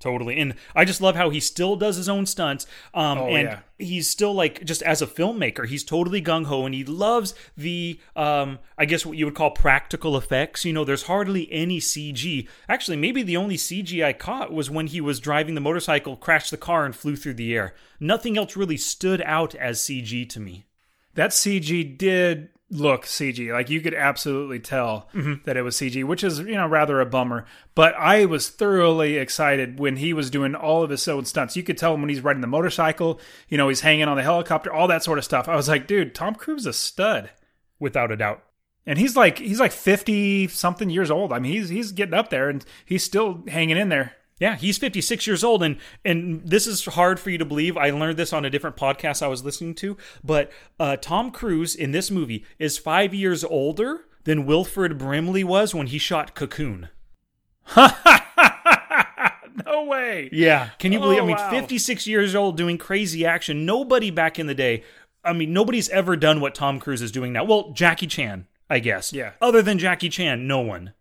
Totally. 0.00 0.38
And 0.40 0.54
I 0.74 0.84
just 0.86 1.00
love 1.02 1.14
how 1.14 1.28
he 1.30 1.38
still 1.40 1.76
does 1.76 1.96
his 1.96 2.08
own 2.08 2.24
stunts. 2.26 2.66
Um, 2.94 3.18
Oh, 3.18 3.26
and 3.28 3.48
yeah. 3.48 3.58
he's 3.78 4.08
still 4.08 4.32
like, 4.32 4.64
just 4.64 4.82
as 4.82 5.02
a 5.02 5.06
filmmaker, 5.06 5.66
he's 5.66 5.84
totally 5.84 6.22
gung 6.22 6.46
ho 6.46 6.64
and 6.64 6.74
he 6.74 6.84
loves 6.84 7.34
the, 7.56 8.00
um, 8.16 8.58
I 8.78 8.86
guess 8.86 9.04
what 9.04 9.18
you 9.18 9.26
would 9.26 9.34
call 9.34 9.50
practical 9.50 10.16
effects. 10.16 10.64
You 10.64 10.72
know, 10.72 10.84
there's 10.84 11.02
hardly 11.02 11.52
any 11.52 11.80
CG. 11.80 12.48
Actually, 12.66 12.96
maybe 12.96 13.22
the 13.22 13.36
only 13.36 13.56
CG 13.58 14.02
I 14.02 14.14
caught 14.14 14.52
was 14.52 14.70
when 14.70 14.86
he 14.86 15.02
was 15.02 15.20
driving 15.20 15.54
the 15.54 15.60
motorcycle, 15.60 16.16
crashed 16.16 16.50
the 16.50 16.56
car, 16.56 16.86
and 16.86 16.96
flew 16.96 17.14
through 17.14 17.34
the 17.34 17.54
air. 17.54 17.74
Nothing 18.00 18.38
else 18.38 18.56
really 18.56 18.78
stood 18.78 19.20
out 19.22 19.54
as 19.54 19.80
CG 19.80 20.26
to 20.30 20.40
me. 20.40 20.64
That 21.14 21.30
CG 21.30 21.98
did 21.98 22.48
look 22.70 23.04
CG. 23.04 23.52
Like 23.52 23.68
you 23.68 23.80
could 23.80 23.94
absolutely 23.94 24.60
tell 24.60 25.08
mm-hmm. 25.12 25.42
that 25.44 25.56
it 25.56 25.62
was 25.62 25.76
CG, 25.76 26.04
which 26.04 26.22
is, 26.22 26.38
you 26.38 26.54
know, 26.54 26.66
rather 26.66 27.00
a 27.00 27.06
bummer. 27.06 27.44
But 27.74 27.94
I 27.96 28.24
was 28.24 28.48
thoroughly 28.48 29.16
excited 29.16 29.78
when 29.78 29.96
he 29.96 30.12
was 30.12 30.30
doing 30.30 30.54
all 30.54 30.82
of 30.82 30.90
his 30.90 31.06
own 31.08 31.24
stunts. 31.24 31.56
You 31.56 31.62
could 31.62 31.78
tell 31.78 31.94
him 31.94 32.00
when 32.00 32.08
he's 32.08 32.22
riding 32.22 32.40
the 32.40 32.46
motorcycle, 32.46 33.20
you 33.48 33.58
know, 33.58 33.68
he's 33.68 33.80
hanging 33.80 34.08
on 34.08 34.16
the 34.16 34.22
helicopter, 34.22 34.72
all 34.72 34.88
that 34.88 35.02
sort 35.02 35.18
of 35.18 35.24
stuff. 35.24 35.48
I 35.48 35.56
was 35.56 35.68
like, 35.68 35.86
dude, 35.86 36.14
Tom 36.14 36.34
Cruise 36.34 36.62
is 36.62 36.66
a 36.66 36.72
stud. 36.72 37.30
Without 37.80 38.12
a 38.12 38.16
doubt. 38.16 38.42
And 38.86 38.98
he's 38.98 39.16
like 39.16 39.38
he's 39.38 39.58
like 39.58 39.72
50 39.72 40.48
something 40.48 40.90
years 40.90 41.10
old. 41.10 41.32
I 41.32 41.38
mean, 41.38 41.52
he's 41.52 41.70
he's 41.70 41.92
getting 41.92 42.14
up 42.14 42.28
there 42.28 42.50
and 42.50 42.64
he's 42.84 43.02
still 43.02 43.42
hanging 43.48 43.78
in 43.78 43.88
there. 43.88 44.12
Yeah, 44.40 44.56
he's 44.56 44.78
56 44.78 45.26
years 45.26 45.44
old, 45.44 45.62
and 45.62 45.76
and 46.02 46.40
this 46.44 46.66
is 46.66 46.86
hard 46.86 47.20
for 47.20 47.28
you 47.28 47.36
to 47.38 47.44
believe. 47.44 47.76
I 47.76 47.90
learned 47.90 48.16
this 48.16 48.32
on 48.32 48.46
a 48.46 48.50
different 48.50 48.76
podcast 48.76 49.22
I 49.22 49.28
was 49.28 49.44
listening 49.44 49.74
to, 49.76 49.96
but 50.24 50.50
uh, 50.80 50.96
Tom 50.96 51.30
Cruise 51.30 51.76
in 51.76 51.92
this 51.92 52.10
movie 52.10 52.44
is 52.58 52.78
five 52.78 53.12
years 53.12 53.44
older 53.44 54.06
than 54.24 54.46
Wilford 54.46 54.98
Brimley 54.98 55.44
was 55.44 55.74
when 55.74 55.88
he 55.88 55.98
shot 55.98 56.34
Cocoon. 56.34 56.88
no 57.76 57.90
way. 59.84 60.30
Yeah, 60.32 60.70
can 60.78 60.92
you 60.92 61.00
believe? 61.00 61.18
Oh, 61.18 61.24
I 61.24 61.26
mean, 61.26 61.36
wow. 61.36 61.50
56 61.50 62.06
years 62.06 62.34
old 62.34 62.56
doing 62.56 62.78
crazy 62.78 63.26
action. 63.26 63.66
Nobody 63.66 64.10
back 64.10 64.38
in 64.38 64.46
the 64.46 64.54
day. 64.54 64.84
I 65.22 65.34
mean, 65.34 65.52
nobody's 65.52 65.90
ever 65.90 66.16
done 66.16 66.40
what 66.40 66.54
Tom 66.54 66.80
Cruise 66.80 67.02
is 67.02 67.12
doing 67.12 67.34
now. 67.34 67.44
Well, 67.44 67.72
Jackie 67.72 68.06
Chan, 68.06 68.46
I 68.70 68.78
guess. 68.78 69.12
Yeah. 69.12 69.32
Other 69.42 69.60
than 69.60 69.78
Jackie 69.78 70.08
Chan, 70.08 70.46
no 70.46 70.60
one. 70.60 70.94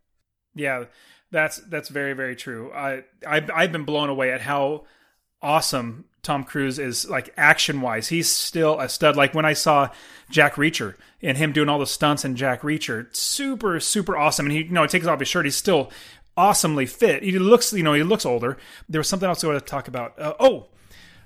Yeah, 0.55 0.85
that's 1.31 1.57
that's 1.57 1.89
very 1.89 2.13
very 2.13 2.35
true. 2.35 2.71
I 2.73 3.03
I've, 3.25 3.49
I've 3.51 3.71
been 3.71 3.83
blown 3.83 4.09
away 4.09 4.31
at 4.31 4.41
how 4.41 4.85
awesome 5.41 6.05
Tom 6.21 6.43
Cruise 6.43 6.79
is 6.79 7.09
like 7.09 7.33
action 7.37 7.81
wise. 7.81 8.09
He's 8.09 8.29
still 8.29 8.79
a 8.79 8.89
stud. 8.89 9.15
Like 9.15 9.33
when 9.33 9.45
I 9.45 9.53
saw 9.53 9.89
Jack 10.29 10.55
Reacher 10.55 10.95
and 11.21 11.37
him 11.37 11.51
doing 11.51 11.69
all 11.69 11.79
the 11.79 11.85
stunts 11.85 12.25
in 12.25 12.35
Jack 12.35 12.61
Reacher, 12.61 13.13
super 13.15 13.79
super 13.79 14.17
awesome. 14.17 14.47
And 14.47 14.53
he 14.53 14.63
you 14.63 14.71
know 14.71 14.81
he 14.81 14.87
takes 14.87 15.07
off 15.07 15.19
his 15.19 15.27
shirt. 15.27 15.45
He's 15.45 15.55
still 15.55 15.91
awesomely 16.35 16.85
fit. 16.85 17.23
He 17.23 17.37
looks 17.37 17.71
you 17.73 17.83
know 17.83 17.93
he 17.93 18.03
looks 18.03 18.25
older. 18.25 18.57
There 18.87 18.99
was 18.99 19.07
something 19.07 19.27
else 19.27 19.43
I 19.43 19.47
wanted 19.47 19.61
to 19.61 19.65
talk 19.65 19.87
about. 19.87 20.19
Uh, 20.19 20.33
oh. 20.39 20.67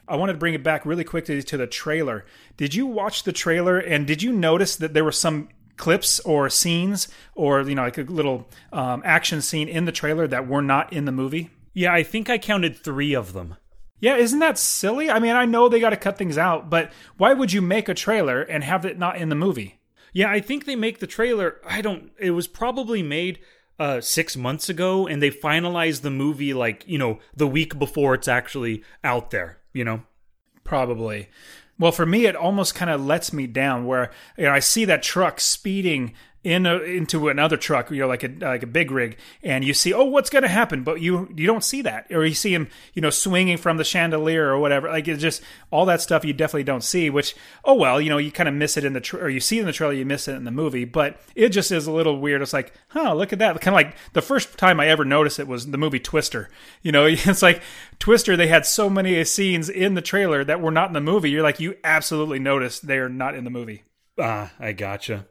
I 0.05 0.17
wanted 0.17 0.33
to 0.33 0.39
bring 0.39 0.53
it 0.53 0.63
back 0.63 0.86
really 0.86 1.05
quickly 1.05 1.41
to 1.41 1.55
the 1.55 1.65
trailer. 1.65 2.25
Did 2.57 2.75
you 2.75 2.86
watch 2.86 3.24
the 3.24 3.31
trailer 3.31 3.79
and 3.79 4.05
did 4.05 4.22
you 4.22 4.33
notice 4.33 4.75
that 4.75 4.93
there 4.93 5.05
were 5.05 5.13
some 5.13 5.48
clips 5.77 6.20
or 6.22 6.50
scenes 6.50 7.08
or 7.36 7.62
you 7.62 7.75
know 7.75 7.84
like 7.84 7.98
a 7.98 8.03
little 8.03 8.48
um, 8.72 9.01
action 9.06 9.42
scene 9.42 9.68
in 9.68 9.86
the 9.86 9.92
trailer 9.92 10.27
that 10.27 10.48
were 10.48 10.62
not 10.62 10.94
in 10.94 11.06
the 11.06 11.12
movie? 11.12 11.50
Yeah, 11.74 11.94
I 11.94 12.03
think 12.03 12.30
I 12.30 12.38
counted 12.38 12.77
three 12.77 13.13
of 13.13 13.34
them. 13.34 13.56
Yeah, 14.00 14.18
isn't 14.18 14.39
that 14.39 14.58
silly? 14.58 15.10
I 15.10 15.20
mean, 15.20 15.36
I 15.36 15.46
know 15.46 15.70
they 15.70 15.80
got 15.80 15.92
to 15.92 15.98
cut 15.98 16.18
things 16.18 16.38
out, 16.38 16.70
but 16.70 16.92
why 17.18 17.34
would 17.34 17.53
you 17.53 17.62
make 17.62 17.88
a 17.88 17.94
trailer 17.94 18.42
and 18.42 18.63
have 18.63 18.86
it 18.86 19.00
not 19.00 19.18
in 19.18 19.30
the 19.30 19.36
movie? 19.36 19.80
Yeah, 20.12 20.30
I 20.30 20.42
think 20.42 20.65
they 20.65 20.75
make 20.75 21.00
the 21.00 21.08
trailer. 21.08 21.62
I 21.65 21.82
don't. 21.82 22.12
It 22.20 22.32
was 22.32 22.48
probably 22.48 23.01
made 23.01 23.39
uh, 23.80 24.01
six 24.01 24.36
months 24.36 24.70
ago, 24.70 25.08
and 25.08 25.22
they 25.22 25.32
finalized 25.32 26.01
the 26.01 26.12
movie 26.12 26.53
like 26.53 26.84
you 26.88 26.98
know 26.98 27.20
the 27.36 27.48
week 27.48 27.80
before 27.80 28.13
it's 28.13 28.27
actually 28.27 28.84
out 29.03 29.32
there. 29.32 29.60
You 29.74 29.86
know. 29.86 30.03
Probably. 30.63 31.30
Well, 31.80 31.92
for 31.92 32.06
me, 32.06 32.25
it 32.25 32.36
almost 32.36 32.75
kind 32.75 32.92
of 32.92 33.03
lets 33.03 33.34
me 33.34 33.48
down 33.48 33.86
where 33.86 34.12
you 34.38 34.46
know 34.46 34.51
I 34.51 34.60
see 34.60 34.86
that 34.86 35.03
truck 35.03 35.39
speeding 35.39 36.13
in 36.43 36.65
a, 36.65 36.77
into 36.79 37.29
another 37.29 37.55
truck, 37.55 37.89
you 37.89 38.00
know, 38.00 38.07
like 38.07 38.23
a 38.23 38.27
like 38.27 38.63
a 38.63 38.67
big 38.67 38.91
rig, 38.91 39.17
and 39.41 39.63
you 39.63 39.73
see, 39.73 39.93
oh, 39.93 40.03
what's 40.03 40.29
going 40.29 40.41
to 40.41 40.50
happen? 40.50 40.83
But 40.83 41.00
you 41.00 41.29
you 41.35 41.47
don't 41.47 41.63
see 41.63 41.81
that, 41.83 42.07
or 42.12 42.25
you 42.25 42.33
see 42.33 42.53
him, 42.53 42.67
you 42.93 43.01
know, 43.01 43.09
swinging 43.09 43.57
from 43.57 43.77
the 43.77 43.83
chandelier 43.85 44.50
or 44.50 44.59
whatever. 44.59 44.89
Like 44.89 45.07
it's 45.07 45.21
just 45.21 45.41
all 45.71 45.85
that 45.85 46.01
stuff 46.01 46.25
you 46.25 46.33
definitely 46.33 46.65
don't 46.65 46.83
see. 46.83 47.09
Which, 47.09 47.35
oh 47.63 47.75
well, 47.75 48.01
you 48.01 48.09
know, 48.09 48.17
you 48.17 48.31
kind 48.31 48.50
of 48.50 48.55
miss 48.55 48.75
it 48.75 48.83
in 48.83 48.93
the 48.93 49.00
tra- 49.00 49.21
or 49.21 49.29
you 49.29 49.39
see 49.39 49.57
it 49.57 49.62
in 49.62 49.67
the 49.67 49.73
trailer, 49.73 49.93
you 49.93 50.05
miss 50.05 50.27
it 50.27 50.35
in 50.35 50.43
the 50.43 50.51
movie. 50.51 50.85
But 50.85 51.17
it 51.35 51.50
just 51.50 51.71
is 51.71 51.88
a 51.88 51.91
little 51.91 52.19
weird. 52.19 52.41
It's 52.41 52.53
like, 52.53 52.73
huh, 52.89 53.13
look 53.13 53.31
at 53.31 53.39
that. 53.39 53.59
Kind 53.62 53.73
of 53.73 53.77
like 53.77 53.95
the 54.12 54.21
first 54.21 54.57
time 54.57 54.79
I 54.79 54.88
ever 54.88 55.05
noticed 55.05 55.39
it 55.39 55.47
was 55.47 55.67
the 55.67 55.77
movie 55.77 56.00
Twister. 56.00 56.50
You 56.81 56.91
know, 56.91 57.05
it's 57.09 57.41
like 57.41 57.62
Twister. 58.00 58.35
They 58.35 58.47
had 58.47 58.65
so 58.65 58.89
many 58.89 59.23
scenes 59.23 59.69
in 59.69 59.93
the 59.93 60.01
trailer 60.01 60.43
that 60.43 60.62
were 60.62 60.71
not 60.71 60.89
in 60.89 60.93
the 60.93 61.01
movie. 61.01 61.31
You're 61.31 61.43
like, 61.43 61.62
you 61.62 61.77
absolutely 61.85 62.39
noticed 62.39 62.85
they 62.85 62.97
are 62.97 63.09
not 63.09 63.35
in 63.35 63.45
the 63.45 63.50
movie. 63.50 63.83
Ah, 64.19 64.51
I 64.59 64.73
gotcha. 64.73 65.25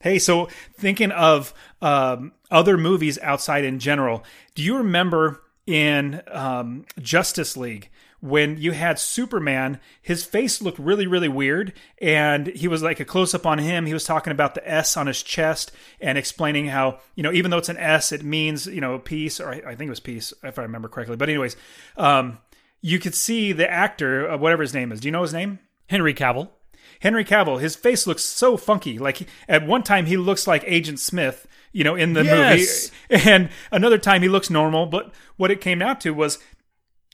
Hey, 0.00 0.18
so 0.18 0.48
thinking 0.74 1.10
of 1.10 1.54
um, 1.80 2.32
other 2.50 2.76
movies 2.76 3.18
outside 3.22 3.64
in 3.64 3.78
general, 3.78 4.24
do 4.54 4.62
you 4.62 4.76
remember 4.76 5.42
in 5.66 6.22
um, 6.28 6.84
Justice 7.00 7.56
League 7.56 7.90
when 8.20 8.58
you 8.58 8.72
had 8.72 8.98
Superman? 8.98 9.80
His 10.02 10.22
face 10.22 10.60
looked 10.60 10.78
really, 10.78 11.06
really 11.06 11.28
weird, 11.28 11.72
and 12.00 12.48
he 12.48 12.68
was 12.68 12.82
like 12.82 13.00
a 13.00 13.06
close 13.06 13.34
up 13.34 13.46
on 13.46 13.58
him. 13.58 13.86
He 13.86 13.94
was 13.94 14.04
talking 14.04 14.32
about 14.32 14.54
the 14.54 14.68
S 14.70 14.96
on 14.98 15.06
his 15.06 15.22
chest 15.22 15.72
and 16.00 16.18
explaining 16.18 16.66
how 16.66 17.00
you 17.14 17.22
know 17.22 17.32
even 17.32 17.50
though 17.50 17.58
it's 17.58 17.70
an 17.70 17.78
S, 17.78 18.12
it 18.12 18.22
means 18.22 18.66
you 18.66 18.82
know 18.82 18.98
peace, 18.98 19.40
or 19.40 19.50
I, 19.50 19.74
think 19.74 19.88
it 19.88 19.90
was 19.90 20.00
peace 20.00 20.34
if 20.42 20.58
I 20.58 20.62
remember 20.62 20.88
correctly. 20.88 21.16
But 21.16 21.30
anyways, 21.30 21.56
um, 21.96 22.38
you 22.82 22.98
could 22.98 23.14
see 23.14 23.52
the 23.52 23.70
actor, 23.70 24.30
uh, 24.30 24.36
whatever 24.36 24.62
his 24.62 24.74
name 24.74 24.92
is. 24.92 25.00
Do 25.00 25.08
you 25.08 25.12
know 25.12 25.22
his 25.22 25.32
name? 25.32 25.58
Henry 25.88 26.12
Cavill. 26.12 26.50
Henry 27.00 27.24
Cavill, 27.24 27.60
his 27.60 27.76
face 27.76 28.06
looks 28.06 28.22
so 28.24 28.56
funky. 28.56 28.98
Like 28.98 29.28
at 29.48 29.66
one 29.66 29.82
time 29.82 30.06
he 30.06 30.16
looks 30.16 30.46
like 30.46 30.64
Agent 30.66 31.00
Smith, 31.00 31.46
you 31.72 31.84
know, 31.84 31.94
in 31.94 32.12
the 32.14 32.24
Yes. 32.24 32.90
movie, 33.10 33.22
and 33.30 33.48
another 33.70 33.98
time 33.98 34.22
he 34.22 34.28
looks 34.28 34.50
normal. 34.50 34.86
But 34.86 35.12
what 35.36 35.50
it 35.50 35.60
came 35.60 35.82
out 35.82 36.00
to 36.02 36.10
was 36.12 36.38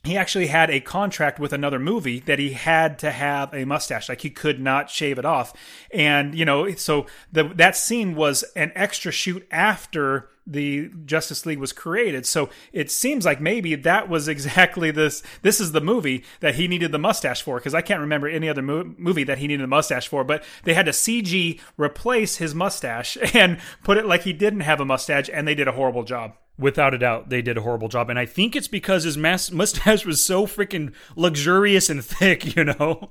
he 0.03 0.17
actually 0.17 0.47
had 0.47 0.69
a 0.69 0.81
contract 0.81 1.39
with 1.39 1.53
another 1.53 1.79
movie 1.79 2.19
that 2.21 2.37
he 2.37 2.51
had 2.51 2.99
to 2.99 3.11
have 3.11 3.53
a 3.53 3.63
mustache. 3.63 4.09
Like 4.09 4.21
he 4.21 4.29
could 4.29 4.59
not 4.59 4.89
shave 4.89 5.17
it 5.17 5.25
off. 5.25 5.53
And 5.91 6.35
you 6.35 6.43
know 6.43 6.71
so 6.73 7.05
the 7.31 7.45
that 7.55 7.77
scene 7.77 8.15
was 8.15 8.43
an 8.55 8.73
extra 8.75 9.11
shoot 9.11 9.47
after 9.49 10.29
the 10.45 10.89
Justice 11.05 11.45
League 11.45 11.59
was 11.59 11.71
created. 11.71 12.25
So 12.25 12.49
it 12.73 12.91
seems 12.91 13.23
like 13.23 13.39
maybe 13.39 13.75
that 13.75 14.09
was 14.09 14.27
exactly 14.33 14.91
this 14.91 15.23
this 15.41 15.61
is 15.61 15.71
the 15.71 15.79
movie 15.79 16.25
that 16.41 16.55
he 16.55 16.67
needed 16.67 16.91
the 16.91 16.99
mustache 16.99 17.41
for 17.41 17.57
because 17.57 17.73
I 17.73 17.81
can't 17.81 18.01
remember 18.01 18.27
any 18.27 18.49
other 18.49 18.61
mo- 18.61 18.93
movie 18.97 19.23
that 19.23 19.37
he 19.37 19.47
needed 19.47 19.63
a 19.63 19.67
mustache 19.67 20.09
for 20.09 20.25
but 20.25 20.43
they 20.65 20.73
had 20.73 20.85
to 20.87 20.91
CG 20.91 21.61
replace 21.77 22.37
his 22.37 22.53
mustache 22.53 23.17
and 23.33 23.57
put 23.83 23.97
it 23.97 24.05
like 24.05 24.23
he 24.23 24.33
didn't 24.33 24.61
have 24.61 24.81
a 24.81 24.85
mustache 24.85 25.29
and 25.31 25.47
they 25.47 25.55
did 25.55 25.69
a 25.69 25.73
horrible 25.73 26.03
job 26.03 26.35
Without 26.57 26.93
a 26.93 26.99
doubt, 26.99 27.29
they 27.29 27.41
did 27.41 27.57
a 27.57 27.61
horrible 27.61 27.87
job, 27.87 28.09
and 28.09 28.19
I 28.19 28.25
think 28.25 28.55
it's 28.55 28.67
because 28.67 29.03
his 29.03 29.17
mas- 29.17 29.51
mustache 29.63 30.05
was 30.05 30.23
so 30.23 30.45
freaking 30.45 30.93
luxurious 31.15 31.89
and 31.89 32.03
thick. 32.03 32.43
You 32.55 32.65
know. 32.65 33.09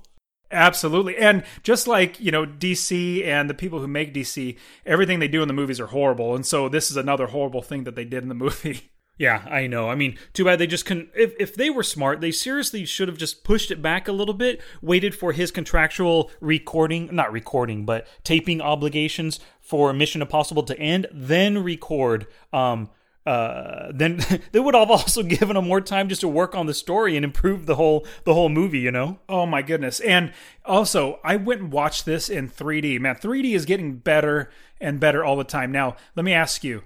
Absolutely. 0.52 1.16
And 1.16 1.42
just 1.62 1.88
like, 1.88 2.20
you 2.20 2.30
know, 2.30 2.44
DC 2.44 3.24
and 3.24 3.48
the 3.48 3.54
people 3.54 3.80
who 3.80 3.88
make 3.88 4.12
DC, 4.12 4.56
everything 4.84 5.18
they 5.18 5.26
do 5.26 5.40
in 5.40 5.48
the 5.48 5.54
movies 5.54 5.80
are 5.80 5.86
horrible. 5.86 6.34
And 6.34 6.44
so 6.44 6.68
this 6.68 6.90
is 6.90 6.96
another 6.96 7.28
horrible 7.28 7.62
thing 7.62 7.84
that 7.84 7.96
they 7.96 8.04
did 8.04 8.22
in 8.22 8.28
the 8.28 8.34
movie. 8.36 8.90
Yeah, 9.18 9.44
I 9.48 9.66
know. 9.66 9.88
I 9.88 9.94
mean, 9.94 10.18
too 10.32 10.44
bad 10.44 10.58
they 10.58 10.66
just 10.66 10.86
couldn't. 10.86 11.10
If, 11.14 11.34
if 11.38 11.54
they 11.54 11.70
were 11.70 11.82
smart, 11.82 12.20
they 12.20 12.32
seriously 12.32 12.84
should 12.84 13.08
have 13.08 13.18
just 13.18 13.44
pushed 13.44 13.70
it 13.70 13.82
back 13.82 14.08
a 14.08 14.12
little 14.12 14.34
bit, 14.34 14.60
waited 14.80 15.14
for 15.14 15.32
his 15.32 15.50
contractual 15.50 16.30
recording, 16.40 17.08
not 17.12 17.32
recording, 17.32 17.84
but 17.84 18.06
taping 18.24 18.60
obligations 18.60 19.38
for 19.60 19.92
Mission 19.92 20.22
Impossible 20.22 20.62
to 20.64 20.78
end, 20.78 21.06
then 21.12 21.62
record. 21.62 22.26
Um, 22.52 22.90
uh, 23.24 23.92
then 23.94 24.20
they 24.52 24.60
would 24.60 24.74
have 24.74 24.90
also 24.90 25.22
given 25.22 25.56
him 25.56 25.66
more 25.66 25.80
time 25.80 26.08
just 26.08 26.20
to 26.22 26.28
work 26.28 26.54
on 26.54 26.66
the 26.66 26.74
story 26.74 27.16
and 27.16 27.24
improve 27.24 27.66
the 27.66 27.76
whole 27.76 28.06
the 28.24 28.34
whole 28.34 28.48
movie. 28.48 28.80
You 28.80 28.90
know. 28.90 29.18
Oh 29.28 29.46
my 29.46 29.62
goodness. 29.62 30.00
And 30.00 30.32
also, 30.64 31.20
I 31.24 31.36
went 31.36 31.60
and 31.60 31.72
watched 31.72 32.04
this 32.04 32.28
in 32.28 32.48
3D. 32.48 33.00
Man, 33.00 33.16
3D 33.16 33.54
is 33.54 33.64
getting 33.64 33.96
better 33.96 34.50
and 34.80 35.00
better 35.00 35.24
all 35.24 35.36
the 35.36 35.44
time. 35.44 35.72
Now, 35.72 35.96
let 36.16 36.24
me 36.24 36.32
ask 36.32 36.64
you, 36.64 36.82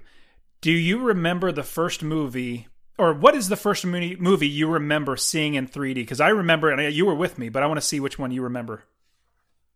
do 0.61 0.71
you 0.71 0.99
remember 0.99 1.51
the 1.51 1.63
first 1.63 2.03
movie 2.03 2.67
or 2.97 3.13
what 3.13 3.35
is 3.35 3.49
the 3.49 3.55
first 3.55 3.85
movie 3.85 4.15
movie 4.15 4.47
you 4.47 4.67
remember 4.67 5.15
seeing 5.17 5.53
in 5.53 5.67
3D? 5.67 5.95
Because 5.95 6.19
I 6.19 6.29
remember, 6.29 6.71
and 6.71 6.93
you 6.93 7.05
were 7.05 7.15
with 7.15 7.37
me, 7.37 7.49
but 7.49 7.63
I 7.63 7.67
want 7.67 7.77
to 7.77 7.85
see 7.85 7.99
which 7.99 8.17
one 8.17 8.31
you 8.31 8.41
remember. 8.41 8.83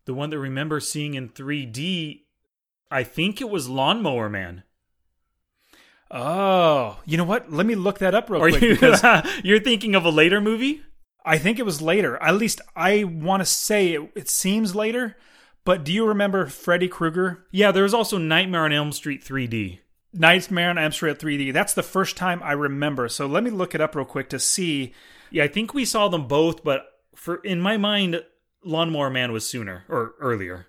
The 0.05 0.13
one 0.13 0.31
that 0.31 0.37
I 0.37 0.39
remember 0.39 0.79
seeing 0.79 1.13
in 1.13 1.29
3D, 1.29 2.21
I 2.89 3.03
think 3.03 3.39
it 3.39 3.49
was 3.49 3.69
Lawnmower 3.69 4.29
Man. 4.29 4.63
Oh, 6.11 6.99
you 7.05 7.17
know 7.17 7.23
what? 7.23 7.51
Let 7.51 7.65
me 7.65 7.75
look 7.75 7.99
that 7.99 8.13
up 8.13 8.29
real 8.29 8.43
Are 8.43 8.49
quick 8.49 8.61
You, 8.61 9.21
you're 9.43 9.59
thinking 9.61 9.95
of 9.95 10.03
a 10.03 10.09
later 10.09 10.41
movie? 10.41 10.81
I 11.25 11.37
think 11.37 11.57
it 11.57 11.65
was 11.65 11.81
later. 11.81 12.21
At 12.21 12.35
least 12.35 12.59
I 12.75 13.05
want 13.05 13.41
to 13.41 13.45
say 13.45 13.93
it, 13.93 14.11
it 14.15 14.29
seems 14.29 14.75
later, 14.75 15.15
But 15.63 15.83
do 15.83 15.93
you 15.93 16.05
remember 16.05 16.47
Freddy 16.47 16.87
Krueger? 16.87 17.45
Yeah, 17.51 17.71
there 17.71 17.83
was 17.83 17.93
also 17.93 18.17
Nightmare 18.17 18.65
on 18.65 18.73
Elm 18.73 18.91
Street 18.91 19.23
3D. 19.23 19.79
Nightmare 20.13 20.71
on 20.71 20.77
Elm 20.77 20.91
Street 20.91 21.19
3D. 21.19 21.53
That's 21.53 21.73
the 21.73 21.83
first 21.83 22.17
time 22.17 22.41
I 22.43 22.53
remember. 22.53 23.07
So 23.07 23.25
let 23.27 23.43
me 23.43 23.49
look 23.51 23.75
it 23.75 23.81
up 23.81 23.95
real 23.95 24.05
quick 24.05 24.29
to 24.29 24.39
see. 24.39 24.93
Yeah, 25.29 25.43
I 25.43 25.47
think 25.47 25.73
we 25.73 25.85
saw 25.85 26.07
them 26.09 26.27
both, 26.27 26.63
but 26.63 26.85
for 27.15 27.35
in 27.37 27.61
my 27.61 27.77
mind, 27.77 28.23
Lawnmower 28.65 29.09
Man 29.09 29.31
was 29.31 29.47
sooner 29.47 29.85
or 29.87 30.15
earlier. 30.19 30.67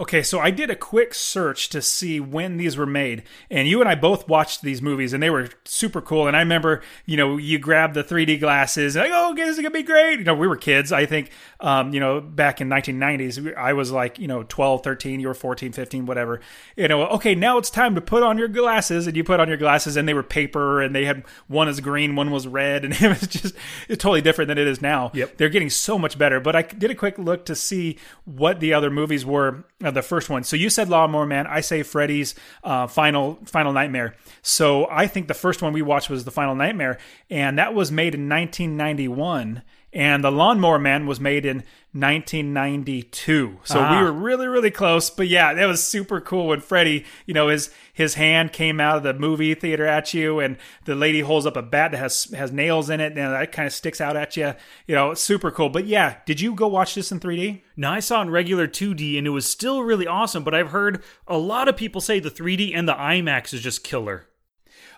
Okay, 0.00 0.24
so 0.24 0.40
I 0.40 0.50
did 0.50 0.70
a 0.70 0.74
quick 0.74 1.14
search 1.14 1.68
to 1.68 1.80
see 1.80 2.18
when 2.18 2.56
these 2.56 2.76
were 2.76 2.84
made, 2.84 3.22
and 3.48 3.68
you 3.68 3.80
and 3.80 3.88
I 3.88 3.94
both 3.94 4.26
watched 4.26 4.62
these 4.62 4.82
movies, 4.82 5.12
and 5.12 5.22
they 5.22 5.30
were 5.30 5.50
super 5.64 6.00
cool. 6.00 6.26
And 6.26 6.36
I 6.36 6.40
remember, 6.40 6.82
you 7.06 7.16
know, 7.16 7.36
you 7.36 7.60
grabbed 7.60 7.94
the 7.94 8.02
3D 8.02 8.40
glasses, 8.40 8.96
and 8.96 9.04
like, 9.04 9.12
oh, 9.14 9.30
okay, 9.30 9.44
this 9.44 9.56
is 9.56 9.62
gonna 9.62 9.70
be 9.70 9.84
great. 9.84 10.18
You 10.18 10.24
know, 10.24 10.34
we 10.34 10.48
were 10.48 10.56
kids. 10.56 10.90
I 10.90 11.06
think, 11.06 11.30
um, 11.60 11.94
you 11.94 12.00
know, 12.00 12.20
back 12.20 12.60
in 12.60 12.68
1990s, 12.68 13.56
I 13.56 13.72
was 13.72 13.92
like, 13.92 14.18
you 14.18 14.26
know, 14.26 14.42
12, 14.42 14.82
13, 14.82 15.20
you 15.20 15.28
were 15.28 15.34
14, 15.34 15.70
15, 15.70 16.06
whatever. 16.06 16.40
You 16.74 16.88
know, 16.88 17.06
okay, 17.10 17.36
now 17.36 17.58
it's 17.58 17.70
time 17.70 17.94
to 17.94 18.00
put 18.00 18.24
on 18.24 18.36
your 18.36 18.48
glasses, 18.48 19.06
and 19.06 19.16
you 19.16 19.22
put 19.22 19.38
on 19.38 19.46
your 19.46 19.58
glasses, 19.58 19.96
and 19.96 20.08
they 20.08 20.14
were 20.14 20.24
paper, 20.24 20.82
and 20.82 20.92
they 20.92 21.04
had 21.04 21.22
one 21.46 21.68
was 21.68 21.78
green, 21.78 22.16
one 22.16 22.32
was 22.32 22.48
red, 22.48 22.84
and 22.84 23.00
it 23.00 23.08
was 23.08 23.28
just 23.28 23.54
it's 23.88 24.02
totally 24.02 24.22
different 24.22 24.48
than 24.48 24.58
it 24.58 24.66
is 24.66 24.82
now. 24.82 25.12
Yep. 25.14 25.36
they're 25.36 25.48
getting 25.48 25.70
so 25.70 26.00
much 26.00 26.18
better. 26.18 26.40
But 26.40 26.56
I 26.56 26.62
did 26.62 26.90
a 26.90 26.96
quick 26.96 27.16
look 27.16 27.44
to 27.44 27.54
see 27.54 27.96
what 28.24 28.58
the 28.58 28.74
other 28.74 28.90
movies 28.90 29.24
were 29.24 29.64
uh, 29.84 29.90
the 29.90 30.02
first 30.02 30.30
one. 30.30 30.44
So 30.44 30.56
you 30.56 30.70
said 30.70 30.88
Lawnmower 30.88 31.26
Man. 31.26 31.46
I 31.46 31.60
say 31.60 31.82
Freddy's 31.82 32.34
uh, 32.62 32.86
Final 32.86 33.38
Final 33.44 33.72
Nightmare. 33.72 34.14
So 34.42 34.88
I 34.90 35.06
think 35.06 35.28
the 35.28 35.34
first 35.34 35.62
one 35.62 35.72
we 35.72 35.82
watched 35.82 36.10
was 36.10 36.24
the 36.24 36.30
Final 36.30 36.54
Nightmare, 36.54 36.98
and 37.30 37.58
that 37.58 37.74
was 37.74 37.92
made 37.92 38.14
in 38.14 38.28
1991. 38.28 39.62
And 39.94 40.24
the 40.24 40.32
Lawnmower 40.32 40.80
Man 40.80 41.06
was 41.06 41.20
made 41.20 41.46
in 41.46 41.62
1992. 41.92 43.58
So 43.64 43.80
Ah. 43.80 43.96
we 43.98 44.04
were 44.04 44.12
really, 44.12 44.48
really 44.48 44.70
close. 44.70 45.08
But 45.10 45.28
yeah, 45.28 45.54
that 45.54 45.66
was 45.66 45.82
super 45.86 46.20
cool 46.20 46.48
when 46.48 46.60
Freddy, 46.60 47.04
you 47.26 47.34
know, 47.34 47.48
his 47.48 47.70
his 47.92 48.14
hand 48.14 48.52
came 48.52 48.80
out 48.80 48.96
of 48.96 49.02
the 49.04 49.14
movie 49.14 49.54
theater 49.54 49.86
at 49.86 50.12
you, 50.12 50.40
and 50.40 50.56
the 50.84 50.96
lady 50.96 51.20
holds 51.20 51.46
up 51.46 51.56
a 51.56 51.62
bat 51.62 51.92
that 51.92 51.98
has 51.98 52.24
has 52.34 52.50
nails 52.50 52.90
in 52.90 52.98
it, 53.00 53.16
and 53.16 53.18
that 53.18 53.52
kind 53.52 53.66
of 53.66 53.72
sticks 53.72 54.00
out 54.00 54.16
at 54.16 54.36
you. 54.36 54.54
You 54.86 54.94
know, 54.96 55.14
super 55.14 55.50
cool. 55.52 55.68
But 55.68 55.86
yeah, 55.86 56.16
did 56.26 56.40
you 56.40 56.54
go 56.54 56.66
watch 56.66 56.94
this 56.96 57.12
in 57.12 57.20
3D? 57.20 57.62
No, 57.76 57.90
I 57.90 58.00
saw 58.00 58.18
it 58.20 58.22
in 58.22 58.30
regular 58.30 58.66
2D 58.66 59.16
and 59.18 59.26
it 59.26 59.30
was 59.30 59.48
still 59.48 59.82
really 59.82 60.06
awesome, 60.06 60.44
but 60.44 60.54
I've 60.54 60.70
heard 60.70 61.02
a 61.26 61.38
lot 61.38 61.68
of 61.68 61.76
people 61.76 62.00
say 62.00 62.18
the 62.20 62.30
3D 62.30 62.72
and 62.74 62.88
the 62.88 62.94
IMAX 62.94 63.52
is 63.54 63.60
just 63.62 63.82
killer. 63.84 64.26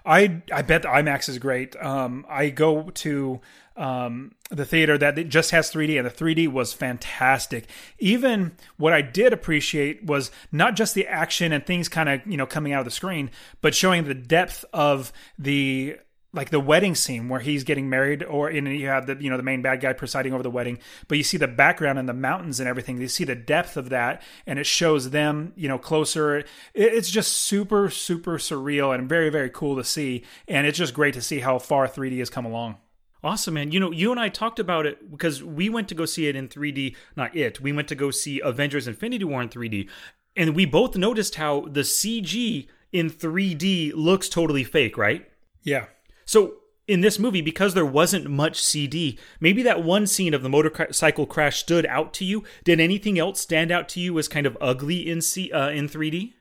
I 0.06 0.42
I 0.52 0.62
bet 0.62 0.82
the 0.82 0.88
IMAX 0.88 1.28
is 1.28 1.38
great. 1.38 1.74
Um, 1.76 2.24
I 2.28 2.50
go 2.50 2.90
to 2.90 3.40
um, 3.76 4.34
the 4.50 4.64
theater 4.64 4.96
that 4.96 5.28
just 5.28 5.50
has 5.50 5.70
3D, 5.70 5.98
and 5.98 6.06
the 6.06 6.10
3D 6.10 6.48
was 6.48 6.72
fantastic. 6.72 7.66
Even 7.98 8.52
what 8.76 8.92
I 8.92 9.02
did 9.02 9.32
appreciate 9.32 10.04
was 10.04 10.30
not 10.50 10.76
just 10.76 10.94
the 10.94 11.06
action 11.06 11.52
and 11.52 11.66
things 11.66 11.88
kind 11.88 12.08
of 12.08 12.26
you 12.26 12.36
know 12.36 12.46
coming 12.46 12.72
out 12.72 12.80
of 12.80 12.84
the 12.84 12.90
screen, 12.90 13.30
but 13.60 13.74
showing 13.74 14.04
the 14.04 14.14
depth 14.14 14.64
of 14.72 15.12
the 15.38 15.98
like 16.36 16.50
the 16.50 16.60
wedding 16.60 16.94
scene 16.94 17.28
where 17.28 17.40
he's 17.40 17.64
getting 17.64 17.88
married 17.88 18.22
or 18.22 18.50
in 18.50 18.66
you 18.66 18.86
have 18.86 19.06
the 19.06 19.16
you 19.20 19.30
know 19.30 19.36
the 19.36 19.42
main 19.42 19.62
bad 19.62 19.80
guy 19.80 19.92
presiding 19.92 20.32
over 20.32 20.42
the 20.42 20.50
wedding 20.50 20.78
but 21.08 21.18
you 21.18 21.24
see 21.24 21.36
the 21.36 21.48
background 21.48 21.98
and 21.98 22.08
the 22.08 22.14
mountains 22.14 22.60
and 22.60 22.68
everything 22.68 23.00
you 23.00 23.08
see 23.08 23.24
the 23.24 23.34
depth 23.34 23.76
of 23.76 23.88
that 23.88 24.22
and 24.46 24.58
it 24.58 24.66
shows 24.66 25.10
them 25.10 25.52
you 25.56 25.68
know 25.68 25.78
closer 25.78 26.44
it's 26.74 27.10
just 27.10 27.32
super 27.32 27.90
super 27.90 28.38
surreal 28.38 28.94
and 28.94 29.08
very 29.08 29.30
very 29.30 29.50
cool 29.50 29.76
to 29.76 29.84
see 29.84 30.24
and 30.46 30.66
it's 30.66 30.78
just 30.78 30.94
great 30.94 31.14
to 31.14 31.22
see 31.22 31.40
how 31.40 31.58
far 31.58 31.88
3d 31.88 32.18
has 32.18 32.30
come 32.30 32.44
along 32.44 32.76
Awesome, 33.24 33.54
man. 33.54 33.72
You 33.72 33.80
know, 33.80 33.90
you 33.90 34.12
and 34.12 34.20
I 34.20 34.28
talked 34.28 34.60
about 34.60 34.86
it 34.86 35.10
because 35.10 35.42
we 35.42 35.68
went 35.68 35.88
to 35.88 35.96
go 35.96 36.04
see 36.04 36.28
it 36.28 36.36
in 36.36 36.46
3D. 36.46 36.94
Not 37.16 37.34
it. 37.34 37.60
We 37.60 37.72
went 37.72 37.88
to 37.88 37.96
go 37.96 38.12
see 38.12 38.40
Avengers 38.40 38.86
Infinity 38.86 39.24
War 39.24 39.42
in 39.42 39.48
3D. 39.48 39.88
And 40.36 40.54
we 40.54 40.64
both 40.64 40.96
noticed 40.96 41.34
how 41.34 41.62
the 41.62 41.80
CG 41.80 42.68
in 42.92 43.10
3D 43.10 43.94
looks 43.96 44.28
totally 44.28 44.62
fake, 44.62 44.96
right? 44.96 45.28
yeah 45.66 45.86
So 46.26 46.56
in 46.88 47.00
this 47.00 47.18
movie, 47.18 47.40
because 47.40 47.74
there 47.74 47.86
wasn't 47.86 48.30
much 48.30 48.60
CG, 48.60 49.18
maybe 49.40 49.62
that 49.62 49.82
one 49.82 50.06
scene 50.06 50.34
of 50.34 50.42
the 50.42 50.48
motorcycle 50.48 51.26
crash 51.26 51.58
stood 51.58 51.86
out 51.86 52.12
to 52.14 52.24
you. 52.24 52.44
Did 52.64 52.80
anything 52.80 53.18
else 53.18 53.40
stand 53.40 53.72
out 53.72 53.88
to 53.90 54.00
you 54.00 54.18
as 54.18 54.28
kind 54.28 54.46
of 54.46 54.56
ugly 54.60 55.08
in 55.08 55.20
C 55.20 55.50
uh, 55.50 55.70
in 55.70 55.88
3D? 55.88 56.34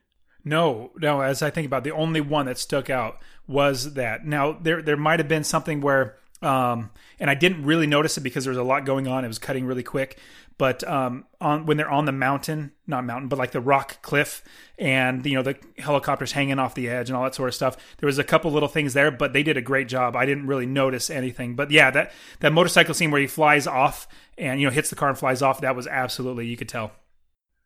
No, 0.43 0.91
no. 0.97 1.21
As 1.21 1.41
I 1.41 1.49
think 1.49 1.65
about 1.65 1.79
it, 1.79 1.86
the 1.86 1.95
only 1.95 2.21
one 2.21 2.45
that 2.45 2.59
stuck 2.59 2.89
out 2.89 3.19
was 3.47 3.93
that. 3.93 4.25
Now 4.25 4.53
there 4.53 4.81
there 4.81 4.97
might 4.97 5.19
have 5.19 5.27
been 5.27 5.43
something 5.43 5.81
where, 5.81 6.17
um, 6.43 6.91
and 7.19 7.29
I 7.29 7.33
didn't 7.33 7.65
really 7.65 7.88
notice 7.88 8.17
it 8.17 8.21
because 8.21 8.43
there 8.43 8.51
was 8.51 8.59
a 8.59 8.63
lot 8.63 8.86
going 8.86 9.07
on. 9.07 9.25
It 9.25 9.27
was 9.27 9.39
cutting 9.39 9.65
really 9.65 9.83
quick. 9.83 10.19
But 10.57 10.87
um, 10.87 11.25
on 11.41 11.65
when 11.65 11.75
they're 11.75 11.91
on 11.91 12.05
the 12.05 12.13
mountain, 12.13 12.71
not 12.87 13.03
mountain, 13.03 13.27
but 13.27 13.37
like 13.37 13.51
the 13.51 13.59
rock 13.59 14.01
cliff, 14.01 14.41
and 14.77 15.25
you 15.25 15.33
know 15.33 15.41
the 15.41 15.57
helicopters 15.77 16.31
hanging 16.31 16.59
off 16.59 16.75
the 16.75 16.89
edge 16.89 17.09
and 17.09 17.17
all 17.17 17.23
that 17.23 17.35
sort 17.35 17.49
of 17.49 17.55
stuff. 17.55 17.75
There 17.97 18.07
was 18.07 18.19
a 18.19 18.23
couple 18.23 18.51
little 18.51 18.69
things 18.69 18.93
there, 18.93 19.11
but 19.11 19.33
they 19.33 19.43
did 19.43 19.57
a 19.57 19.61
great 19.61 19.89
job. 19.89 20.15
I 20.15 20.25
didn't 20.25 20.47
really 20.47 20.65
notice 20.65 21.09
anything. 21.09 21.55
But 21.55 21.71
yeah, 21.71 21.91
that 21.91 22.11
that 22.39 22.53
motorcycle 22.53 22.93
scene 22.93 23.11
where 23.11 23.19
he 23.19 23.27
flies 23.27 23.67
off 23.67 24.07
and 24.37 24.61
you 24.61 24.67
know 24.67 24.73
hits 24.73 24.89
the 24.89 24.95
car 24.95 25.09
and 25.09 25.17
flies 25.17 25.41
off, 25.41 25.59
that 25.61 25.75
was 25.75 25.87
absolutely 25.87 26.47
you 26.47 26.55
could 26.55 26.69
tell. 26.69 26.93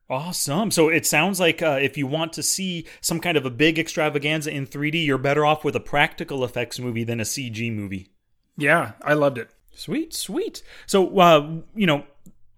Awesome. 0.10 0.71
So 0.71 0.89
it 0.89 1.06
sounds 1.06 1.39
like 1.39 1.62
uh, 1.62 1.78
if 1.80 1.95
you 1.95 2.08
want 2.08 2.34
to 2.34 2.43
see 2.43 2.88
some 2.99 3.19
kind 3.19 3.38
of 3.38 3.45
a 3.45 3.52
big 3.52 3.78
extravaganza 3.78 4.52
in 4.52 4.65
3D, 4.65 5.06
you're 5.06 5.19
better 5.19 5.45
off 5.45 5.63
with 5.63 5.75
a 5.75 5.80
practical 5.80 6.43
effects 6.43 6.80
movie 6.80 7.04
than 7.04 7.19
a 7.19 7.23
CG 7.23 7.71
movie. 7.71 8.10
Yeah, 8.58 8.93
I 9.04 9.13
loved 9.13 9.38
it. 9.38 9.52
Sweet, 9.71 10.13
sweet. 10.13 10.63
So, 10.88 11.19
uh, 11.19 11.62
you 11.75 11.86
know, 11.86 12.06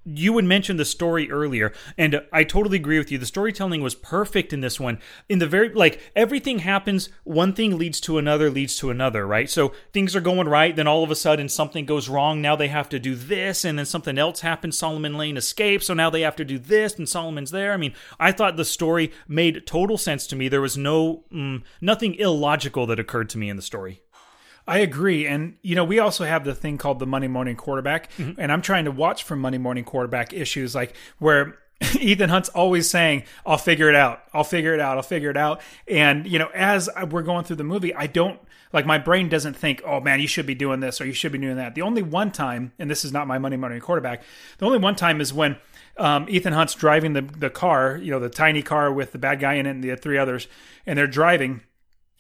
you 0.04 0.34
would 0.34 0.46
mention 0.46 0.78
the 0.78 0.86
story 0.86 1.30
earlier, 1.32 1.72
and 1.98 2.22
I 2.34 2.44
totally 2.44 2.78
agree 2.78 2.98
with 2.98 3.12
you. 3.12 3.18
The 3.18 3.26
storytelling 3.26 3.82
was 3.82 3.96
perfect 3.96 4.52
in 4.52 4.62
this 4.62 4.80
one. 4.80 5.00
In 5.30 5.40
the 5.40 5.48
very, 5.48 5.70
like, 5.70 6.00
everything 6.16 6.60
happens, 6.60 7.10
one 7.24 7.54
thing 7.54 7.78
leads 7.78 8.02
to 8.02 8.18
another, 8.18 8.50
leads 8.50 8.78
to 8.78 8.90
another, 8.90 9.28
right? 9.28 9.50
So 9.50 9.74
things 9.94 10.16
are 10.16 10.22
going 10.22 10.48
right, 10.48 10.76
then 10.76 10.88
all 10.88 11.04
of 11.04 11.12
a 11.12 11.16
sudden 11.16 11.50
something 11.50 11.86
goes 11.86 12.10
wrong. 12.10 12.42
Now 12.42 12.56
they 12.56 12.70
have 12.70 12.90
to 12.90 13.00
do 13.00 13.16
this, 13.16 13.64
and 13.64 13.78
then 13.78 13.86
something 13.86 14.18
else 14.18 14.42
happens. 14.42 14.78
Solomon 14.78 15.18
Lane 15.18 15.38
escapes, 15.38 15.88
so 15.88 15.94
now 15.94 16.10
they 16.10 16.22
have 16.22 16.36
to 16.38 16.46
do 16.46 16.58
this, 16.58 16.98
and 16.98 17.08
Solomon's 17.08 17.52
there. 17.52 17.74
I 17.74 17.78
mean, 17.78 17.94
I 18.20 18.32
thought 18.32 18.58
the 18.58 18.66
story 18.66 19.12
made 19.28 19.68
total 19.68 19.98
sense 19.98 20.26
to 20.28 20.36
me. 20.36 20.48
There 20.48 20.62
was 20.62 20.78
no, 20.78 21.26
mm, 21.32 21.62
nothing 21.80 22.16
illogical 22.16 22.88
that 22.88 23.00
occurred 23.00 23.30
to 23.30 23.38
me 23.38 23.50
in 23.50 23.56
the 23.56 23.62
story. 23.62 24.02
I 24.68 24.80
agree. 24.80 25.26
And, 25.26 25.56
you 25.62 25.76
know, 25.76 25.84
we 25.84 26.00
also 26.00 26.26
have 26.26 26.44
the 26.44 26.56
thing 26.56 26.78
called 26.78 27.00
the 27.00 27.08
Monday 27.08 27.28
morning 27.28 27.56
quarterback. 27.56 28.10
And 28.38 28.52
I'm 28.52 28.62
trying 28.62 28.86
to 28.86 28.92
watch 28.92 29.24
for 29.24 29.36
Monday 29.36 29.58
morning 29.58 29.84
quarterback 29.84 30.34
issues 30.34 30.76
like 30.76 30.96
where 31.20 31.58
Ethan 32.00 32.30
Hunt's 32.30 32.50
always 32.50 32.90
saying, 32.90 33.24
I'll 33.46 33.58
figure 33.58 33.90
it 33.90 33.96
out. 33.96 34.24
I'll 34.34 34.44
figure 34.44 34.74
it 34.74 34.80
out. 34.80 34.98
I'll 34.98 35.04
figure 35.04 35.32
it 35.32 35.38
out. 35.38 35.62
And, 35.88 36.28
you 36.28 36.40
know, 36.40 36.50
as 36.54 36.90
we're 37.10 37.24
going 37.24 37.44
through 37.44 37.56
the 37.58 37.64
movie, 37.64 37.94
I 37.94 38.08
don't 38.08 38.40
like 38.74 38.86
my 38.86 38.98
brain 38.98 39.30
doesn't 39.30 39.56
think, 39.56 39.82
oh 39.86 40.00
man, 40.00 40.20
you 40.22 40.28
should 40.28 40.46
be 40.46 40.56
doing 40.56 40.80
this 40.80 41.02
or 41.02 41.06
you 41.06 41.14
should 41.14 41.32
be 41.32 41.38
doing 41.38 41.58
that. 41.58 41.76
The 41.76 41.82
only 41.82 42.02
one 42.02 42.32
time, 42.32 42.72
and 42.80 42.90
this 42.90 43.04
is 43.04 43.12
not 43.12 43.28
my 43.28 43.38
Monday 43.38 43.58
morning 43.58 43.80
quarterback, 43.82 44.24
the 44.60 44.66
only 44.66 44.78
one 44.78 44.96
time 44.96 45.20
is 45.20 45.34
when 45.34 45.58
um, 45.98 46.28
Ethan 46.30 46.54
Hunt's 46.54 46.74
driving 46.76 47.14
the, 47.14 47.22
the 47.22 47.50
car, 47.50 47.98
you 47.98 48.12
know, 48.12 48.20
the 48.20 48.30
tiny 48.30 48.62
car 48.62 48.92
with 48.92 49.12
the 49.12 49.18
bad 49.18 49.40
guy 49.40 49.56
in 49.56 49.66
it 49.66 49.72
and 49.72 49.84
the 49.84 49.96
three 49.96 50.18
others, 50.18 50.48
and 50.86 50.98
they're 50.98 51.08
driving 51.08 51.62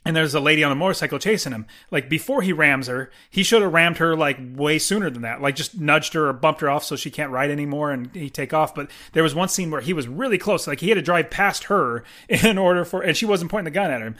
and 0.03 0.15
there's 0.15 0.33
a 0.33 0.39
lady 0.39 0.63
on 0.63 0.71
a 0.71 0.75
motorcycle 0.75 1.19
chasing 1.19 1.51
him. 1.51 1.67
Like 1.91 2.09
before 2.09 2.41
he 2.41 2.53
rams 2.53 2.87
her, 2.87 3.11
he 3.29 3.43
should 3.43 3.61
have 3.61 3.73
rammed 3.73 3.97
her 3.97 4.15
like 4.15 4.37
way 4.55 4.79
sooner 4.79 5.09
than 5.09 5.21
that. 5.21 5.41
Like 5.41 5.55
just 5.55 5.79
nudged 5.79 6.13
her 6.13 6.27
or 6.27 6.33
bumped 6.33 6.61
her 6.61 6.69
off 6.69 6.83
so 6.83 6.95
she 6.95 7.11
can't 7.11 7.31
ride 7.31 7.51
anymore 7.51 7.91
and 7.91 8.13
he 8.15 8.29
take 8.29 8.53
off. 8.53 8.73
But 8.73 8.89
there 9.13 9.23
was 9.23 9.35
one 9.35 9.49
scene 9.49 9.69
where 9.69 9.81
he 9.81 9.93
was 9.93 10.07
really 10.07 10.37
close. 10.37 10.65
Like 10.65 10.79
he 10.79 10.89
had 10.89 10.95
to 10.95 11.01
drive 11.01 11.29
past 11.29 11.65
her 11.65 12.03
in 12.29 12.57
order 12.57 12.83
for, 12.83 13.01
and 13.01 13.15
she 13.15 13.25
wasn't 13.25 13.51
pointing 13.51 13.71
the 13.71 13.71
gun 13.71 13.91
at 13.91 14.01
him. 14.01 14.15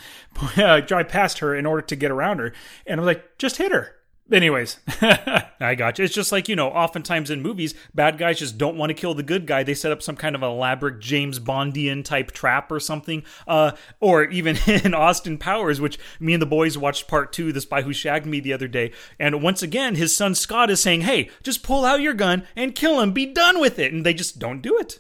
Drive 0.88 1.10
past 1.10 1.40
her 1.40 1.56
in 1.56 1.66
order 1.66 1.82
to 1.82 1.96
get 1.96 2.12
around 2.12 2.40
her. 2.40 2.54
And 2.86 3.00
I 3.00 3.04
was 3.04 3.08
like, 3.16 3.38
just 3.38 3.58
hit 3.58 3.72
her. 3.72 3.96
Anyways, 4.32 4.80
I 5.02 5.76
got 5.76 6.00
you. 6.00 6.06
It's 6.06 6.14
just 6.14 6.32
like, 6.32 6.48
you 6.48 6.56
know, 6.56 6.70
oftentimes 6.70 7.30
in 7.30 7.42
movies, 7.42 7.74
bad 7.94 8.18
guys 8.18 8.40
just 8.40 8.58
don't 8.58 8.78
want 8.78 8.90
to 8.90 8.94
kill 8.94 9.14
the 9.14 9.24
good 9.24 9.46
guy. 9.46 9.64
They 9.64 9.74
set 9.74 9.92
up 9.92 10.02
some 10.02 10.16
kind 10.16 10.36
of 10.36 10.42
elaborate 10.42 11.00
James 11.00 11.38
Bondian 11.38 12.06
type 12.06 12.32
trap 12.32 12.72
or 12.72 12.80
something. 12.80 13.24
Uh, 13.46 13.72
or 14.00 14.24
even 14.26 14.58
in 14.68 14.94
Austin 14.94 15.38
Powers, 15.38 15.82
which 15.82 16.00
me 16.20 16.34
and 16.34 16.42
the 16.42 16.46
boys 16.46 16.78
watched 16.78 17.10
part 17.10 17.34
two, 17.34 17.52
The 17.52 17.60
Spy 17.60 17.82
Who 17.82 17.92
Shagged 17.92 18.26
Me, 18.26 18.40
the 18.40 18.54
other 18.54 18.70
day. 18.70 18.94
And 19.20 19.44
once 19.44 19.62
again, 19.62 19.96
his 19.96 20.16
son 20.16 20.34
Scott 20.34 20.70
is 20.70 20.80
saying, 20.80 21.02
hey, 21.02 21.30
just 21.44 21.62
pull 21.64 21.84
out 21.84 22.00
your 22.00 22.14
gun 22.14 22.48
and 22.56 22.74
kill 22.74 23.02
him. 23.02 23.12
Be 23.12 23.26
done 23.26 23.60
with 23.60 23.80
it. 23.80 23.92
And 23.92 24.06
they 24.06 24.14
just 24.14 24.40
don't 24.40 24.62
do 24.62 24.78
it. 24.78 25.00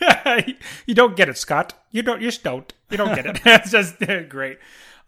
you 0.86 0.94
don't 0.94 1.16
get 1.16 1.28
it, 1.28 1.38
Scott. 1.38 1.74
You 1.90 2.02
don't. 2.02 2.20
You 2.20 2.28
just 2.28 2.42
don't. 2.42 2.72
You 2.90 2.96
don't 2.96 3.14
get 3.14 3.26
it. 3.26 3.40
it's 3.44 3.70
just 3.70 3.98
great. 4.28 4.58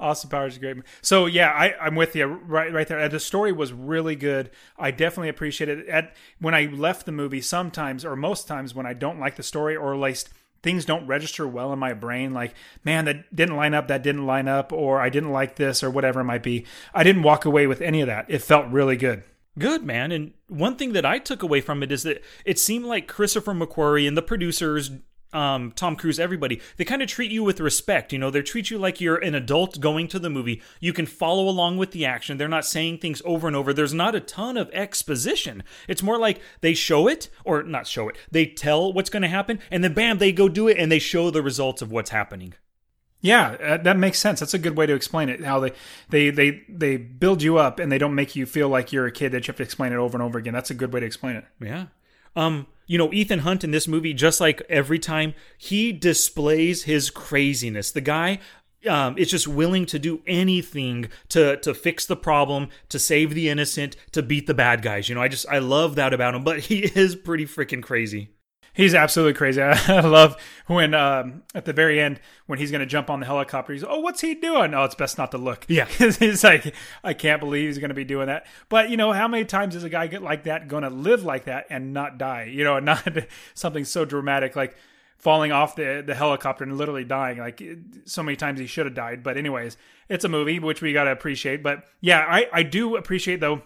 Austin 0.05 0.31
Powers 0.31 0.53
is 0.53 0.59
great. 0.59 0.77
So 1.01 1.27
yeah, 1.27 1.51
I, 1.51 1.75
I'm 1.81 1.95
with 1.95 2.15
you 2.15 2.27
right 2.27 2.73
right 2.73 2.87
there. 2.87 3.09
The 3.09 3.19
story 3.19 3.53
was 3.53 3.73
really 3.73 4.15
good. 4.15 4.51
I 4.79 4.91
definitely 4.91 5.31
appreciate 5.31 5.71
it. 5.71 5.89
At 5.89 6.15
when 6.39 6.55
I 6.55 6.67
left 6.67 7.07
the 7.07 7.13
movie, 7.13 7.41
sometimes 7.41 8.05
or 8.05 8.15
most 8.15 8.47
times 8.47 8.75
when 8.75 8.87
I 8.87 8.93
don't 8.93 9.19
like 9.19 9.37
the 9.37 9.43
story 9.43 9.75
or 9.75 9.95
at 9.95 10.01
least 10.01 10.29
things 10.63 10.85
don't 10.85 11.07
register 11.07 11.49
well 11.49 11.73
in 11.73 11.79
my 11.79 11.95
brain, 11.95 12.35
like 12.35 12.55
man, 12.85 13.07
that 13.07 13.35
didn't 13.35 13.57
line 13.57 13.75
up, 13.75 13.89
that 13.89 14.03
didn't 14.03 14.27
line 14.27 14.47
up, 14.47 14.73
or 14.73 15.01
I 15.01 15.09
didn't 15.09 15.33
like 15.33 15.57
this 15.57 15.83
or 15.83 15.91
whatever 15.91 16.21
it 16.21 16.25
might 16.25 16.43
be. 16.43 16.67
I 16.93 17.03
didn't 17.03 17.23
walk 17.23 17.45
away 17.45 17.67
with 17.67 17.81
any 17.81 18.03
of 18.03 18.07
that. 18.07 18.27
It 18.29 18.43
felt 18.43 18.69
really 18.69 18.97
good. 18.97 19.25
Good, 19.59 19.85
man. 19.85 20.11
And 20.11 20.33
one 20.49 20.77
thing 20.77 20.93
that 20.95 21.07
I 21.07 21.19
took 21.19 21.43
away 21.43 21.61
from 21.61 21.83
it 21.83 21.93
is 21.93 22.03
that 22.03 22.23
it 22.45 22.59
seemed 22.59 22.87
like 22.87 23.07
Christopher 23.07 23.55
McQuarrie 23.55 24.09
and 24.09 24.17
the 24.17 24.23
producers, 24.23 24.91
um, 25.35 25.73
Tom 25.73 25.97
Cruise, 25.97 26.21
everybody, 26.21 26.61
they 26.77 26.85
kind 26.85 27.03
of 27.03 27.09
treat 27.09 27.31
you 27.31 27.43
with 27.43 27.61
respect. 27.61 28.13
You 28.13 28.19
know, 28.19 28.31
they 28.31 28.43
treat 28.43 28.71
you 28.71 28.79
like 28.79 29.01
you're 29.01 29.17
an 29.17 29.35
adult 29.35 29.81
going 29.81 30.09
to 30.09 30.19
the 30.19 30.31
movie. 30.31 30.63
You 30.81 30.93
can 30.93 31.07
follow 31.07 31.49
along 31.49 31.77
with 31.77 31.91
the 31.91 32.07
action. 32.07 32.39
They're 32.39 32.49
not 32.49 32.65
saying 32.65 32.99
things 32.99 33.21
over 33.25 33.47
and 33.47 33.57
over. 33.57 33.73
There's 33.73 33.95
not 33.95 34.15
a 34.15 34.21
ton 34.21 34.57
of 34.57 34.71
exposition. 34.71 35.65
It's 35.89 36.03
more 36.03 36.19
like 36.19 36.41
they 36.61 36.75
show 36.75 37.09
it, 37.09 37.29
or 37.45 37.63
not 37.63 37.87
show 37.87 38.09
it, 38.09 38.17
they 38.31 38.47
tell 38.47 38.93
what's 38.93 39.11
going 39.11 39.23
to 39.23 39.29
happen, 39.29 39.59
and 39.71 39.83
then 39.83 39.93
bam, 39.95 40.19
they 40.19 40.33
go 40.33 40.49
do 40.49 40.69
it 40.69 40.79
and 40.79 40.91
they 40.91 40.99
show 40.99 41.31
the 41.31 41.43
results 41.43 41.83
of 41.83 41.91
what's 41.91 42.11
happening. 42.11 42.55
Yeah, 43.25 43.53
uh, 43.53 43.77
that 43.79 43.97
makes 43.97 44.19
sense. 44.19 44.41
That's 44.41 44.53
a 44.53 44.59
good 44.59 44.77
way 44.77 44.85
to 44.85 44.93
explain 44.93 45.31
it. 45.31 45.43
How 45.45 45.59
they 45.59 45.73
they 46.11 46.29
they 46.29 46.63
they 46.69 46.99
build 46.99 47.43
you 47.43 47.57
up 47.57 47.79
and 47.79 47.91
they 47.91 47.97
don't 47.97 48.15
make 48.15 48.37
you 48.37 48.45
feel 48.45 48.69
like 48.69 48.93
you're 48.93 49.07
a 49.07 49.11
kid 49.11 49.33
that 49.33 49.47
you 49.47 49.53
have 49.53 49.57
to 49.57 49.63
explain 49.63 49.95
it 49.95 49.97
over 49.97 50.15
and 50.15 50.23
over 50.23 50.39
again. 50.39 50.53
That's 50.53 50.71
a 50.71 50.75
good 50.75 50.93
way 50.93 51.01
to 51.01 51.07
explain 51.07 51.37
it. 51.37 51.47
Yeah. 51.59 51.87
Um, 52.37 52.67
you 52.87 52.99
know, 52.99 53.13
Ethan 53.13 53.41
Hunt 53.41 53.65
in 53.65 53.71
this 53.71 53.89
movie, 53.89 54.13
just 54.13 54.41
like 54.41 54.63
every 54.69 54.99
time, 54.99 55.35
he 55.57 55.93
displays 55.93 56.83
his 56.83 57.11
craziness. 57.11 57.91
The 57.91 58.03
guy 58.03 58.41
um, 58.89 59.17
is 59.17 59.31
just 59.31 59.49
willing 59.49 59.87
to 59.87 59.99
do 59.99 60.21
anything 60.27 61.09
to 61.31 61.57
to 61.59 61.75
fix 61.75 62.07
the 62.07 62.17
problem, 62.17 62.69
to 62.91 62.99
save 62.99 63.35
the 63.35 63.49
innocent, 63.49 63.97
to 64.13 64.23
beat 64.23 64.47
the 64.47 64.55
bad 64.55 64.83
guys. 64.83 65.09
You 65.09 65.15
know, 65.15 65.23
I 65.23 65.29
just 65.29 65.49
I 65.49 65.59
love 65.59 65.95
that 65.95 66.13
about 66.13 66.35
him. 66.35 66.45
But 66.45 66.61
he 66.65 66.81
is 66.85 67.17
pretty 67.17 67.47
freaking 67.47 67.83
crazy. 67.83 68.34
He's 68.75 68.93
absolutely 68.95 69.35
crazy. 69.35 69.63
I 69.63 70.01
love 70.01 70.37
when 70.67 70.95
um, 70.95 71.45
at 71.55 71.65
the 71.65 71.73
very 71.73 72.01
end 72.01 72.21
when 72.47 72.59
he's 72.59 72.73
going 72.73 72.81
to 72.81 72.87
jump 72.87 73.09
on 73.09 73.21
the 73.21 73.27
helicopter. 73.27 73.73
He's 73.73 73.85
oh, 73.85 74.01
what's 74.01 74.21
he 74.21 74.35
doing? 74.35 74.75
Oh, 74.75 74.83
it's 74.85 74.97
best 74.97 75.17
not 75.17 75.31
to 75.31 75.39
look. 75.39 75.65
Yeah, 75.69 75.85
he's 75.99 76.45
like, 76.45 76.75
I 77.03 77.15
can't 77.15 77.41
believe 77.41 77.69
he's 77.69 77.79
going 77.79 77.91
to 77.91 77.95
be 77.95 78.05
doing 78.05 78.27
that. 78.27 78.47
But 78.69 78.91
you 78.91 78.97
know, 78.97 79.13
how 79.13 79.29
many 79.29 79.45
times 79.45 79.77
is 79.77 79.85
a 79.85 79.89
guy 79.89 80.09
get 80.09 80.23
like 80.23 80.45
that 80.45 80.67
going 80.67 80.83
to 80.83 80.91
live 80.91 81.25
like 81.25 81.45
that 81.45 81.67
and 81.71 81.95
not 81.95 82.19
die? 82.19 82.45
You 82.45 82.65
know, 82.65 82.79
not 82.81 83.07
something 83.55 83.85
so 83.85 84.05
dramatic 84.05 84.57
like 84.57 84.77
falling 85.19 85.53
off 85.53 85.77
the 85.77 86.03
the 86.05 86.15
helicopter 86.15 86.65
and 86.65 86.77
literally 86.77 87.05
dying. 87.05 87.39
Like 87.39 87.63
so 88.07 88.25
many 88.25 88.37
times 88.37 88.59
he 88.59 88.67
should 88.67 88.87
have 88.87 88.95
died. 88.95 89.23
But 89.23 89.37
anyways, 89.37 89.77
it's 90.09 90.25
a 90.25 90.29
movie 90.29 90.59
which 90.59 90.83
we 90.83 90.93
got 90.93 91.05
to 91.05 91.13
appreciate. 91.13 91.63
But 91.63 91.85
yeah, 92.01 92.27
I 92.29 92.49
I 92.53 92.63
do 92.65 92.97
appreciate 92.97 93.39
though 93.39 93.63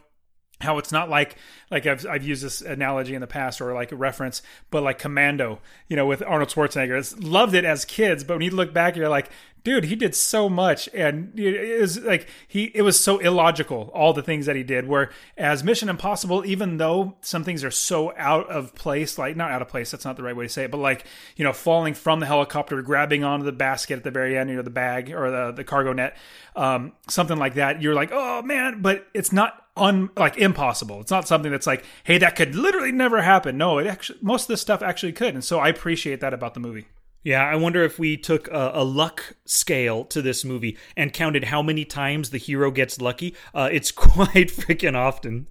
how 0.61 0.79
it's 0.79 0.91
not 0.91 1.09
like 1.09 1.37
like 1.71 1.87
I've 1.87 2.07
I've 2.07 2.25
used 2.25 2.43
this 2.43 2.61
analogy 2.61 3.15
in 3.15 3.21
the 3.21 3.27
past 3.27 3.61
or 3.61 3.73
like 3.75 3.93
a 3.93 3.97
reference, 3.97 4.43
but 4.71 4.83
like 4.83 4.99
Commando, 4.99 5.61
you 5.89 5.97
know, 5.97 6.07
with 6.07 6.23
Arnold 6.23 6.51
Schwarzenegger. 6.51 6.99
It's, 6.99 7.19
loved 7.19 7.55
it 7.55 7.65
as 7.65 7.85
kids, 7.85 8.25
but 8.25 8.35
when 8.35 8.43
you 8.43 8.51
look 8.51 8.73
back, 8.73 8.97
you're 8.97 9.09
like, 9.09 9.31
dude, 9.63 9.85
he 9.85 9.95
did 9.95 10.15
so 10.15 10.49
much, 10.49 10.89
and 10.95 11.39
it 11.39 11.81
was 11.81 12.01
like 12.01 12.29
he 12.47 12.73
it 12.75 12.83
was 12.83 12.99
so 12.99 13.19
illogical 13.19 13.91
all 13.95 14.13
the 14.13 14.23
things 14.23 14.47
that 14.47 14.57
he 14.57 14.63
did. 14.65 14.89
Where 14.89 15.11
as 15.37 15.63
Mission 15.63 15.89
Impossible, 15.89 16.45
even 16.45 16.79
though 16.79 17.17
some 17.21 17.45
things 17.45 17.63
are 17.63 17.71
so 17.71 18.13
out 18.17 18.49
of 18.51 18.75
place, 18.75 19.17
like 19.17 19.37
not 19.37 19.53
out 19.53 19.63
of 19.63 19.69
place, 19.69 19.91
that's 19.91 20.05
not 20.05 20.17
the 20.17 20.23
right 20.23 20.35
way 20.35 20.47
to 20.47 20.53
say 20.53 20.65
it, 20.65 20.71
but 20.71 20.79
like 20.79 21.05
you 21.37 21.45
know, 21.45 21.53
falling 21.53 21.95
from 21.95 22.19
the 22.19 22.27
helicopter, 22.27 22.83
grabbing 22.83 23.23
onto 23.23 23.45
the 23.45 23.53
basket 23.53 23.99
at 23.99 24.05
the 24.05 24.11
very 24.11 24.37
end, 24.37 24.51
you 24.51 24.57
know, 24.57 24.63
the 24.63 24.71
bag 24.71 25.13
or 25.13 25.31
the 25.31 25.53
the 25.53 25.65
cargo 25.65 25.93
net, 25.93 26.17
um, 26.57 26.93
something 27.09 27.39
like 27.39 27.55
that. 27.55 27.81
You're 27.81 27.95
like, 27.95 28.11
oh 28.13 28.43
man, 28.43 28.83
but 28.83 29.07
it's 29.15 29.33
not 29.33 29.68
un 29.79 30.11
like 30.17 30.37
impossible. 30.37 31.01
It's 31.01 31.11
not 31.11 31.29
something 31.29 31.51
that's 31.51 31.67
like, 31.67 31.85
hey, 32.05 32.19
that 32.19 32.37
could 32.37 32.55
literally 32.55 32.93
never 32.93 33.23
happen. 33.23 33.57
No, 33.57 33.79
it 33.79 33.87
actually 33.87 34.19
most 34.23 34.43
of 34.43 34.49
this 34.49 34.61
stuff 34.61 34.83
actually 34.83 35.13
could, 35.13 35.35
and 35.35 35.45
so 35.45 35.59
I 35.59 35.69
appreciate 35.69 36.21
that 36.21 36.35
about 36.35 36.55
the 36.55 36.61
movie. 36.61 36.87
Yeah, 37.25 37.45
I 37.45 37.57
wonder 37.57 37.83
if 37.83 37.99
we 37.99 38.17
took 38.17 38.49
a, 38.49 38.71
a, 38.75 38.85
luck 38.85 39.35
scale 39.45 40.05
to 40.05 40.23
this 40.23 40.45
movie 40.45 40.79
and 40.97 41.13
counted 41.13 41.45
how 41.45 41.63
many 41.63 41.85
times 41.85 42.31
the 42.31 42.39
hero 42.39 42.71
gets 42.71 43.01
lucky. 43.01 43.35
Uh, 43.53 43.69
it's 43.71 43.91
quite 43.93 44.49
freaking 44.49 44.95
often. 44.95 45.49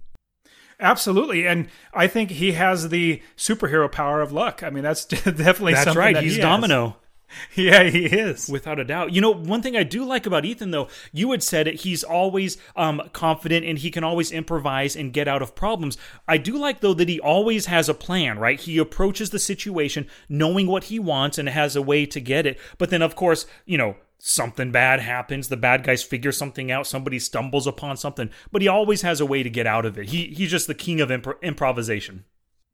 Absolutely, 0.80 1.46
and 1.46 1.68
I 1.92 2.06
think 2.06 2.30
he 2.30 2.52
has 2.52 2.88
the 2.88 3.22
superhero 3.36 3.90
power 3.90 4.20
of 4.20 4.32
luck. 4.32 4.62
I 4.62 4.70
mean, 4.70 4.82
that's 4.82 5.04
definitely 5.06 5.74
that's 5.74 5.96
right. 5.96 6.14
That 6.14 6.22
He's 6.22 6.36
he 6.36 6.40
Domino. 6.40 6.96
Yeah, 7.54 7.84
he 7.84 8.06
is. 8.06 8.48
Without 8.48 8.78
a 8.78 8.84
doubt. 8.84 9.12
You 9.12 9.20
know, 9.20 9.30
one 9.32 9.62
thing 9.62 9.76
I 9.76 9.82
do 9.82 10.04
like 10.04 10.26
about 10.26 10.44
Ethan, 10.44 10.70
though, 10.70 10.88
you 11.12 11.30
had 11.32 11.42
said 11.42 11.66
it, 11.66 11.80
he's 11.80 12.04
always 12.04 12.56
um, 12.76 13.02
confident 13.12 13.66
and 13.66 13.78
he 13.78 13.90
can 13.90 14.04
always 14.04 14.30
improvise 14.30 14.96
and 14.96 15.12
get 15.12 15.28
out 15.28 15.42
of 15.42 15.54
problems. 15.54 15.98
I 16.26 16.38
do 16.38 16.56
like, 16.56 16.80
though, 16.80 16.94
that 16.94 17.08
he 17.08 17.20
always 17.20 17.66
has 17.66 17.88
a 17.88 17.94
plan, 17.94 18.38
right? 18.38 18.60
He 18.60 18.78
approaches 18.78 19.30
the 19.30 19.38
situation 19.38 20.06
knowing 20.28 20.66
what 20.66 20.84
he 20.84 20.98
wants 20.98 21.38
and 21.38 21.48
has 21.48 21.76
a 21.76 21.82
way 21.82 22.06
to 22.06 22.20
get 22.20 22.46
it. 22.46 22.58
But 22.78 22.90
then, 22.90 23.02
of 23.02 23.16
course, 23.16 23.46
you 23.66 23.78
know, 23.78 23.96
something 24.20 24.72
bad 24.72 24.98
happens 24.98 25.48
the 25.48 25.56
bad 25.56 25.84
guys 25.84 26.02
figure 26.02 26.32
something 26.32 26.72
out 26.72 26.88
somebody 26.88 27.20
stumbles 27.20 27.68
upon 27.68 27.96
something 27.96 28.28
but 28.50 28.60
he 28.60 28.66
always 28.66 29.02
has 29.02 29.20
a 29.20 29.26
way 29.26 29.44
to 29.44 29.48
get 29.48 29.64
out 29.64 29.86
of 29.86 29.96
it 29.96 30.08
he 30.08 30.26
he's 30.26 30.50
just 30.50 30.66
the 30.66 30.74
king 30.74 31.00
of 31.00 31.08
imp- 31.08 31.38
improvisation 31.40 32.24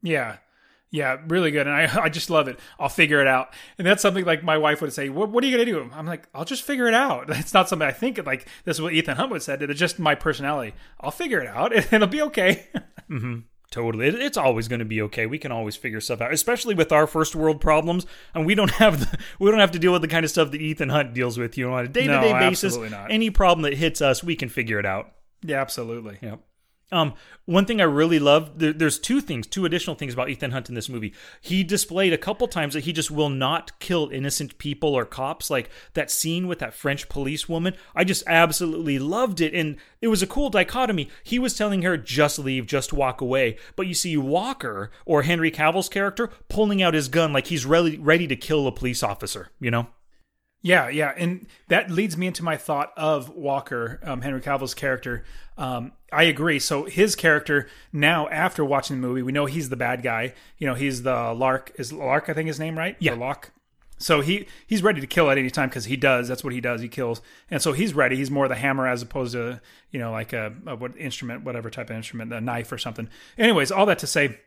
yeah 0.02 0.36
yeah, 0.90 1.16
really 1.26 1.50
good. 1.50 1.66
And 1.66 1.74
I, 1.74 2.02
I 2.04 2.08
just 2.08 2.30
love 2.30 2.48
it. 2.48 2.58
I'll 2.78 2.88
figure 2.88 3.20
it 3.20 3.26
out. 3.26 3.52
And 3.78 3.86
that's 3.86 4.00
something 4.00 4.24
like 4.24 4.44
my 4.44 4.58
wife 4.58 4.80
would 4.80 4.92
say, 4.92 5.08
what, 5.08 5.28
what 5.30 5.42
are 5.42 5.46
you 5.46 5.56
going 5.56 5.66
to 5.66 5.72
do? 5.72 5.90
I'm 5.92 6.06
like, 6.06 6.28
I'll 6.34 6.44
just 6.44 6.62
figure 6.62 6.86
it 6.86 6.94
out. 6.94 7.28
It's 7.44 7.52
not 7.52 7.68
something 7.68 7.86
I 7.86 7.92
think 7.92 8.24
like 8.24 8.48
this 8.64 8.76
is 8.76 8.82
what 8.82 8.94
Ethan 8.94 9.16
Hunt 9.16 9.30
would 9.30 9.42
said. 9.42 9.60
It's 9.62 9.78
just 9.78 9.98
my 9.98 10.14
personality. 10.14 10.74
I'll 11.00 11.10
figure 11.10 11.40
it 11.40 11.48
out 11.48 11.72
and 11.76 11.92
it'll 11.92 12.06
be 12.06 12.22
okay. 12.22 12.66
mm-hmm. 13.10 13.40
Totally. 13.70 14.06
It, 14.06 14.14
it's 14.14 14.36
always 14.36 14.68
going 14.68 14.78
to 14.78 14.84
be 14.84 15.02
okay. 15.02 15.26
We 15.26 15.38
can 15.38 15.50
always 15.50 15.74
figure 15.74 16.00
stuff 16.00 16.20
out, 16.20 16.32
especially 16.32 16.76
with 16.76 16.92
our 16.92 17.08
first 17.08 17.34
world 17.34 17.60
problems. 17.60 18.06
And 18.32 18.46
we 18.46 18.54
don't 18.54 18.70
have 18.72 19.00
the, 19.00 19.18
we 19.40 19.50
don't 19.50 19.60
have 19.60 19.72
to 19.72 19.80
deal 19.80 19.92
with 19.92 20.02
the 20.02 20.08
kind 20.08 20.24
of 20.24 20.30
stuff 20.30 20.52
that 20.52 20.60
Ethan 20.60 20.90
Hunt 20.90 21.12
deals 21.12 21.38
with, 21.38 21.58
you 21.58 21.66
know, 21.66 21.74
on 21.74 21.84
a 21.84 21.88
day-to-day 21.88 22.32
no, 22.32 22.38
basis. 22.38 22.76
Not. 22.76 23.10
Any 23.10 23.30
problem 23.30 23.62
that 23.62 23.74
hits 23.74 24.00
us, 24.00 24.22
we 24.22 24.36
can 24.36 24.48
figure 24.48 24.78
it 24.78 24.86
out. 24.86 25.12
Yeah, 25.42 25.60
absolutely. 25.60 26.18
Yep. 26.22 26.40
Um, 26.92 27.14
one 27.46 27.64
thing 27.64 27.80
I 27.80 27.84
really 27.84 28.18
love, 28.18 28.58
there, 28.58 28.72
there's 28.72 28.98
two 28.98 29.20
things, 29.20 29.46
two 29.46 29.64
additional 29.64 29.96
things 29.96 30.14
about 30.14 30.28
Ethan 30.28 30.52
Hunt 30.52 30.68
in 30.68 30.74
this 30.74 30.88
movie. 30.88 31.12
He 31.40 31.64
displayed 31.64 32.12
a 32.12 32.18
couple 32.18 32.46
times 32.46 32.74
that 32.74 32.84
he 32.84 32.92
just 32.92 33.10
will 33.10 33.30
not 33.30 33.78
kill 33.80 34.10
innocent 34.10 34.58
people 34.58 34.94
or 34.94 35.04
cops, 35.04 35.50
like 35.50 35.70
that 35.94 36.10
scene 36.10 36.46
with 36.46 36.58
that 36.60 36.74
French 36.74 37.08
police 37.08 37.48
woman. 37.48 37.74
I 37.94 38.04
just 38.04 38.22
absolutely 38.26 38.98
loved 38.98 39.40
it, 39.40 39.54
and 39.54 39.76
it 40.00 40.08
was 40.08 40.22
a 40.22 40.26
cool 40.26 40.50
dichotomy. 40.50 41.08
He 41.22 41.38
was 41.38 41.56
telling 41.56 41.82
her, 41.82 41.96
just 41.96 42.38
leave, 42.38 42.66
just 42.66 42.92
walk 42.92 43.20
away. 43.20 43.56
But 43.76 43.86
you 43.86 43.94
see 43.94 44.16
Walker, 44.16 44.90
or 45.04 45.22
Henry 45.22 45.50
Cavill's 45.50 45.88
character, 45.88 46.30
pulling 46.48 46.82
out 46.82 46.94
his 46.94 47.08
gun 47.08 47.32
like 47.32 47.48
he's 47.48 47.66
ready, 47.66 47.98
ready 47.98 48.26
to 48.26 48.36
kill 48.36 48.66
a 48.66 48.72
police 48.72 49.02
officer, 49.02 49.48
you 49.58 49.70
know? 49.70 49.88
Yeah, 50.64 50.88
yeah, 50.88 51.12
and 51.14 51.46
that 51.68 51.90
leads 51.90 52.16
me 52.16 52.26
into 52.26 52.42
my 52.42 52.56
thought 52.56 52.94
of 52.96 53.28
Walker, 53.28 54.00
um, 54.02 54.22
Henry 54.22 54.40
Cavill's 54.40 54.72
character. 54.72 55.22
Um, 55.58 55.92
I 56.10 56.22
agree. 56.22 56.58
So 56.58 56.84
his 56.84 57.14
character 57.14 57.68
now, 57.92 58.28
after 58.28 58.64
watching 58.64 58.98
the 58.98 59.06
movie, 59.06 59.20
we 59.20 59.30
know 59.30 59.44
he's 59.44 59.68
the 59.68 59.76
bad 59.76 60.02
guy. 60.02 60.32
You 60.56 60.66
know, 60.66 60.72
he's 60.72 61.02
the 61.02 61.34
Lark. 61.34 61.72
Is 61.74 61.92
Lark? 61.92 62.30
I 62.30 62.32
think 62.32 62.46
his 62.46 62.58
name 62.58 62.78
right? 62.78 62.96
Yeah, 62.98 63.12
Locke. 63.12 63.50
So 63.98 64.22
he 64.22 64.46
he's 64.66 64.82
ready 64.82 65.02
to 65.02 65.06
kill 65.06 65.30
at 65.30 65.36
any 65.36 65.50
time 65.50 65.68
because 65.68 65.84
he 65.84 65.96
does. 65.98 66.28
That's 66.28 66.42
what 66.42 66.54
he 66.54 66.62
does. 66.62 66.80
He 66.80 66.88
kills, 66.88 67.20
and 67.50 67.60
so 67.60 67.72
he's 67.72 67.92
ready. 67.92 68.16
He's 68.16 68.30
more 68.30 68.48
the 68.48 68.54
hammer 68.54 68.88
as 68.88 69.02
opposed 69.02 69.32
to 69.32 69.60
you 69.90 69.98
know 69.98 70.12
like 70.12 70.32
a, 70.32 70.54
a 70.66 70.76
what 70.76 70.96
instrument, 70.96 71.44
whatever 71.44 71.68
type 71.68 71.90
of 71.90 71.96
instrument, 71.96 72.32
a 72.32 72.40
knife 72.40 72.72
or 72.72 72.78
something. 72.78 73.10
Anyways, 73.36 73.70
all 73.70 73.84
that 73.84 73.98
to 73.98 74.06
say, 74.06 74.38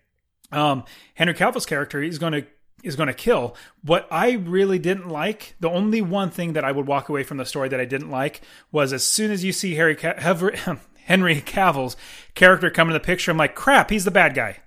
um, 0.52 0.84
Henry 1.14 1.36
Cavill's 1.36 1.68
character, 1.68 2.02
he's 2.02 2.18
going 2.18 2.34
to 2.34 2.48
is 2.84 2.96
going 2.96 3.08
to 3.08 3.14
kill. 3.14 3.56
What 3.82 4.08
I 4.12 4.34
really 4.34 4.80
didn't 4.80 5.10
like, 5.10 5.56
the 5.60 5.70
only 5.70 6.02
one 6.02 6.30
thing 6.30 6.54
that 6.54 6.64
I 6.64 6.72
would 6.72 6.88
walk 6.88 7.10
away 7.10 7.24
from 7.24 7.38
the 7.38 7.46
story 7.46 7.70
that 7.70 7.80
I 7.80 7.86
didn't 7.86 8.12
like 8.12 8.42
was 8.72 8.94
as 8.94 9.04
soon 9.04 9.32
as 9.32 9.44
you 9.44 9.52
see 9.52 9.76
Harry 9.76 9.98
Henry 11.06 11.42
Cavill's 11.42 11.96
character 12.36 12.70
come 12.70 12.90
in 12.90 12.94
the 12.94 13.00
picture, 13.00 13.32
I'm 13.32 13.38
like, 13.38 13.56
crap, 13.56 13.90
he's 13.90 14.06
the 14.06 14.12
bad 14.12 14.36
guy. 14.36 14.60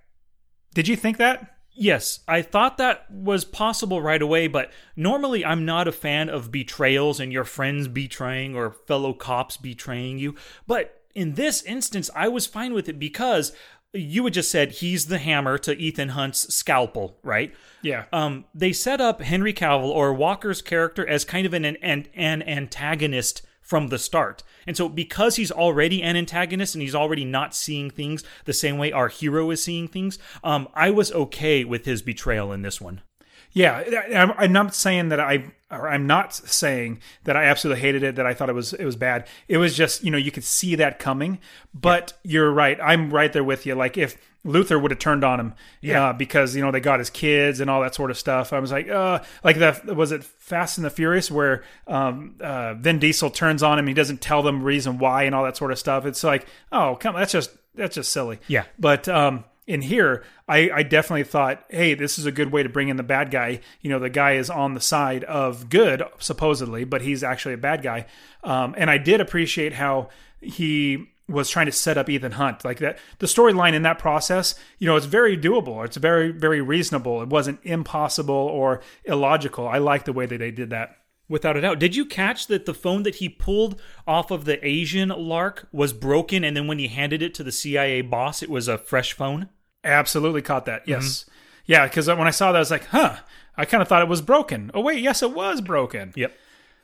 Did 0.75 0.89
you 0.89 0.97
think 0.97 1.19
that? 1.19 1.57
Yes, 1.73 2.21
I 2.27 2.43
thought 2.43 2.79
that 2.79 3.11
was 3.11 3.45
possible 3.45 4.03
right 4.03 4.21
away, 4.21 4.49
but 4.49 4.71
normally 4.97 5.45
I'm 5.45 5.65
not 5.65 5.89
a 5.89 5.93
fan 5.93 6.29
of 6.29 6.51
betrayals 6.51 7.21
and 7.21 7.33
your 7.33 7.45
friends 7.45 7.89
betraying 7.89 8.55
or 8.55 8.73
fellow 8.87 9.13
cops 9.13 9.57
betraying 9.57 10.19
you. 10.19 10.35
But 10.67 11.01
in 11.15 11.35
this 11.35 11.63
instance, 11.63 12.11
I 12.15 12.29
was 12.29 12.47
fine 12.47 12.75
with 12.75 12.89
it 12.89 12.99
because 12.99 13.53
you 13.93 14.25
had 14.25 14.35
just 14.35 14.51
said 14.51 14.73
he's 14.73 15.07
the 15.07 15.19
hammer 15.19 15.59
to 15.59 15.77
Ethan 15.77 16.11
Hunt's 16.11 16.55
scalpel, 16.55 17.19
right? 17.23 17.55
Yeah. 17.83 18.05
Um, 18.13 18.45
they 18.55 18.73
set 18.73 19.01
up 19.01 19.21
Henry 19.21 19.53
Cavill 19.53 19.91
or 19.91 20.15
Walker's 20.15 20.63
character 20.63 21.07
as 21.07 21.25
kind 21.25 21.47
of 21.47 21.55
an, 21.55 21.65
an 21.65 22.07
an 22.15 22.43
antagonist 22.43 23.43
from 23.61 23.89
the 23.89 23.99
start. 23.99 24.43
And 24.67 24.77
so 24.77 24.89
because 24.89 25.37
he's 25.37 25.53
already 25.53 26.03
an 26.03 26.17
antagonist 26.17 26.75
and 26.75 26.83
he's 26.83 26.95
already 26.95 27.25
not 27.25 27.55
seeing 27.55 27.91
things 27.91 28.25
the 28.45 28.53
same 28.53 28.79
way 28.79 28.91
our 28.91 29.09
hero 29.09 29.51
is 29.51 29.63
seeing 29.63 29.89
things, 29.89 30.19
um, 30.43 30.69
I 30.75 30.91
was 30.91 31.13
okay 31.13 31.65
with 31.65 31.85
his 31.85 32.03
betrayal 32.03 32.53
in 32.53 32.63
this 32.63 32.81
one. 32.81 33.03
Yeah, 33.53 34.33
I'm 34.39 34.53
not 34.53 34.75
saying 34.75 35.09
that 35.09 35.19
I, 35.19 35.45
or 35.71 35.89
I'm 35.89 36.07
not 36.07 36.33
saying 36.35 37.01
that 37.25 37.37
I 37.37 37.45
absolutely 37.45 37.81
hated 37.81 38.03
it. 38.03 38.15
That 38.17 38.27
I 38.27 38.35
thought 38.35 38.49
it 38.49 38.55
was 38.55 38.73
it 38.73 38.85
was 38.85 38.97
bad. 38.97 39.27
It 39.49 39.57
was 39.57 39.77
just 39.77 40.05
you 40.05 40.11
know 40.11 40.19
you 40.19 40.31
could 40.31 40.45
see 40.45 40.77
that 40.77 40.99
coming. 40.99 41.39
But 41.75 42.13
yeah. 42.23 42.33
you're 42.33 42.53
right. 42.53 42.79
I'm 42.81 43.11
right 43.11 43.33
there 43.33 43.43
with 43.43 43.67
you. 43.67 43.75
Like 43.75 43.99
if 43.99 44.17
Luther 44.45 44.79
would 44.79 44.91
have 44.91 45.01
turned 45.01 45.25
on 45.25 45.41
him, 45.41 45.55
yeah, 45.81 46.11
uh, 46.11 46.13
because 46.13 46.55
you 46.55 46.63
know 46.63 46.71
they 46.71 46.81
got 46.81 47.01
his 47.01 47.11
kids 47.11 47.61
and 47.61 47.69
all 47.69 47.83
that 47.83 47.95
sort 47.95 48.11
of 48.11 48.19
stuff. 48.19 48.53
I 48.53 48.61
was 48.61 48.71
like, 48.71 48.89
uh, 48.89 49.21
like 49.43 49.59
that 49.59 49.85
was 49.97 50.13
it 50.13 50.23
Fast 50.23 50.79
and 50.79 50.85
the 50.85 50.91
Furious 50.91 51.31
where 51.31 51.65
um, 51.89 52.37
uh, 52.41 52.75
Vin 52.75 53.01
Diesel 53.01 53.31
turns 53.31 53.63
on 53.63 53.79
him. 53.79 53.87
He 53.87 53.95
doesn't 53.95 54.21
tell 54.21 54.43
them 54.43 54.63
reason 54.63 54.99
why 54.99 55.25
and 55.25 55.35
all 55.35 55.45
that 55.45 55.57
sort 55.57 55.73
of 55.73 55.79
stuff. 55.79 56.07
It's 56.07 56.23
like, 56.23 56.47
oh, 56.71 56.97
come, 57.01 57.17
that's 57.17 57.33
just 57.33 57.51
that's 57.75 57.97
just 57.97 58.13
silly. 58.13 58.39
Yeah. 58.49 58.65
But 58.79 59.09
um, 59.09 59.45
in 59.71 59.83
here, 59.83 60.25
I, 60.49 60.69
I 60.75 60.83
definitely 60.83 61.23
thought, 61.23 61.65
hey, 61.69 61.95
this 61.95 62.19
is 62.19 62.27
a 62.27 62.33
good 62.33 62.51
way 62.51 62.65
to 62.65 62.69
bring 62.69 62.89
in 62.89 62.97
the 62.97 63.05
bad 63.05 63.31
guy. 63.31 63.61
You 63.81 63.91
know, 63.91 64.01
the 64.01 64.11
guy 64.11 64.33
is 64.33 64.51
on 64.51 64.75
the 64.75 64.81
side 64.81 65.23
of 65.25 65.71
good, 65.71 66.03
supposedly, 66.19 66.83
but 66.83 67.03
he's 67.03 67.23
actually 67.23 67.55
a 67.55 67.59
bad 67.59 67.81
guy. 67.81 68.07
Um, 68.43 68.75
and 68.77 68.91
I 68.91 68.99
did 68.99 69.21
appreciate 69.21 69.75
how 69.75 70.09
he 70.41 71.07
was 71.29 71.49
trying 71.49 71.67
to 71.67 71.73
set 71.73 71.97
up 71.97 72.09
Ethan 72.09 72.33
Hunt 72.33 72.65
like 72.65 72.79
that. 72.79 72.99
The 73.21 73.27
storyline 73.27 73.75
in 73.75 73.83
that 73.83 74.01
process, 74.01 74.57
you 74.81 74.89
know, 74.89 74.97
it's 74.97 75.07
very 75.07 75.39
doable. 75.39 75.85
It's 75.85 75.97
very, 75.97 76.33
very 76.33 76.61
reasonable. 76.61 77.23
It 77.23 77.29
wasn't 77.29 77.61
impossible 77.63 78.35
or 78.35 78.81
illogical. 79.05 79.69
I 79.69 79.79
like 79.79 80.05
the 80.05 80.13
way 80.13 80.27
that 80.27 80.39
they 80.39 80.51
did 80.51 80.71
that. 80.71 80.97
Without 81.29 81.57
a 81.57 81.61
doubt. 81.61 81.79
Did 81.79 81.95
you 81.95 82.07
catch 82.07 82.49
that 82.49 82.67
the 82.67 82.75
phone 82.75 83.05
that 83.05 83.15
he 83.15 83.29
pulled 83.29 83.81
off 84.05 84.33
of 84.33 84.47
the 84.47 84.67
Asian 84.67 85.11
lark 85.11 85.69
was 85.71 85.93
broken 85.93 86.43
and 86.43 86.57
then 86.57 86.67
when 86.67 86.81
he 86.81 86.89
handed 86.89 87.23
it 87.23 87.35
to 87.35 87.45
the 87.45 87.53
CIA 87.53 88.01
boss, 88.01 88.43
it 88.43 88.51
was 88.51 88.67
a 88.67 88.77
fresh 88.77 89.13
phone? 89.13 89.49
Absolutely 89.85 90.43
caught 90.43 90.67
that. 90.67 90.83
Mm-hmm. 90.83 90.91
Yes. 90.91 91.25
Yeah, 91.67 91.87
because 91.87 92.09
when 92.09 92.27
I 92.27 92.31
saw 92.31 92.53
that, 92.53 92.57
I 92.57 92.61
was 92.61 92.71
like, 92.71 92.87
huh, 92.87 93.17
I 93.57 93.65
kind 93.65 93.83
of 93.83 93.89
thought 93.89 94.03
it 94.03 94.09
was 94.09 94.23
broken. 94.23 94.71
Oh, 94.75 94.81
wait, 94.81 95.03
yes, 95.03 95.23
it 95.23 95.33
was 95.33 95.61
broken. 95.61 96.13
Yep. 96.17 96.37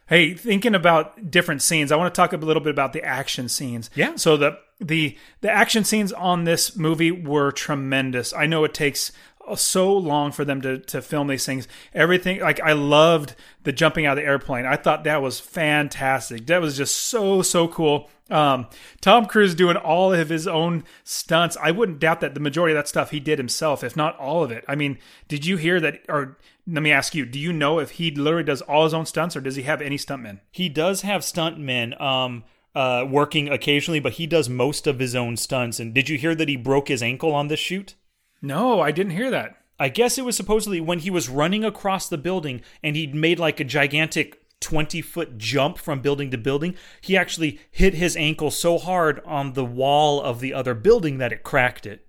Hey, 0.09 0.35
thinking 0.35 0.75
about 0.75 1.31
different 1.31 1.63
scenes, 1.63 1.91
I 1.91 1.97
want 1.97 2.15
to 2.15 2.17
talk 2.17 2.33
a 2.33 2.37
little 2.37 2.63
bit 2.63 2.71
about 2.71 2.93
the 2.93 3.03
action 3.03 3.49
scenes. 3.49 3.91
Yeah. 3.97 4.15
So 4.15 4.37
the 4.37 4.59
the 4.81 5.19
the 5.41 5.51
action 5.51 5.83
scenes 5.83 6.13
on 6.13 6.45
this 6.45 6.77
movie 6.77 7.11
were 7.11 7.51
tremendous. 7.51 8.33
I 8.33 8.47
know 8.47 8.63
it 8.63 8.73
takes 8.73 9.11
so 9.55 9.93
long 9.93 10.33
for 10.33 10.45
them 10.45 10.61
to 10.63 10.79
to 10.79 11.03
film 11.03 11.29
these 11.29 11.47
things. 11.47 11.69
Everything 11.95 12.41
like 12.41 12.61
I 12.61 12.73
loved 12.73 13.35
the 13.63 13.73
jumping 13.73 14.07
out 14.07 14.19
of 14.19 14.25
the 14.25 14.29
airplane. 14.29 14.67
I 14.67 14.77
thought 14.77 15.05
that 15.05 15.23
was 15.23 15.39
fantastic. 15.39 16.47
That 16.47 16.61
was 16.61 16.77
just 16.77 16.97
so 16.97 17.43
so 17.43 17.69
cool. 17.69 18.09
Um, 18.29 18.67
Tom 19.01 19.27
Cruise 19.27 19.55
doing 19.55 19.77
all 19.77 20.13
of 20.13 20.29
his 20.29 20.49
own 20.49 20.85
stunts. 21.05 21.57
I 21.63 21.71
wouldn't 21.71 22.01
doubt 22.01 22.21
that 22.21 22.35
the 22.35 22.41
majority 22.41 22.75
of 22.75 22.79
that 22.79 22.89
stuff 22.89 23.11
he 23.11 23.21
did 23.21 23.39
himself, 23.39 23.85
if 23.85 23.97
not 23.97 24.19
all 24.19 24.43
of 24.43 24.51
it. 24.51 24.65
I 24.67 24.75
mean, 24.75 24.99
did 25.29 25.47
you 25.47 25.57
hear 25.57 25.81
that? 25.81 26.01
Or 26.09 26.37
let 26.67 26.83
me 26.83 26.91
ask 26.91 27.15
you: 27.15 27.25
Do 27.25 27.39
you 27.39 27.53
know 27.53 27.79
if 27.79 27.93
he 27.93 28.11
literally 28.11 28.45
does 28.45 28.63
all 28.63 28.85
his 28.85 28.95
own 28.95 29.07
stunts, 29.07 29.37
or 29.37 29.41
does 29.41 29.57
he 29.57 29.63
have 29.63 29.81
any 29.81 29.97
stuntmen? 29.97 30.41
He 30.51 30.69
does 30.69 31.03
have 31.03 31.23
stuntmen 31.23 32.01
um, 32.01 32.45
uh, 32.75 33.07
working 33.09 33.49
occasionally, 33.49 34.01
but 34.01 34.15
he 34.15 34.27
does 34.27 34.49
most 34.49 34.87
of 34.87 34.99
his 34.99 35.15
own 35.15 35.37
stunts. 35.37 35.79
And 35.79 35.95
did 35.95 36.09
you 36.09 36.19
hear 36.19 36.35
that 36.35 36.49
he 36.49 36.57
broke 36.57 36.89
his 36.89 37.03
ankle 37.03 37.33
on 37.33 37.49
this 37.49 37.61
shoot? 37.61 37.95
No, 38.43 38.81
I 38.81 38.91
didn't 38.91 39.13
hear 39.13 39.31
that. 39.31 39.57
I 39.79 39.89
guess 39.89 40.17
it 40.17 40.25
was 40.25 40.37
supposedly 40.37 40.81
when 40.81 41.01
he 41.01 41.11
was 41.11 41.29
running 41.29 41.65
across 41.65 42.09
the 42.09 42.19
building 42.19 42.63
and 42.83 42.97
he'd 42.97 43.15
made 43.15 43.39
like 43.39 43.61
a 43.61 43.65
gigantic 43.65 44.43
20 44.61 45.03
foot 45.03 45.37
jump 45.37 45.79
from 45.79 46.01
building 46.01 46.31
to 46.31 46.39
building. 46.39 46.75
He 47.01 47.17
actually 47.17 47.61
hit 47.71 47.95
his 47.95 48.17
ankle 48.17 48.51
so 48.51 48.79
hard 48.79 49.21
on 49.27 49.53
the 49.53 49.65
wall 49.65 50.21
of 50.21 50.41
the 50.41 50.55
other 50.55 50.75
building 50.75 51.19
that 51.19 51.33
it 51.33 51.43
cracked 51.43 51.87
it. 51.87 52.07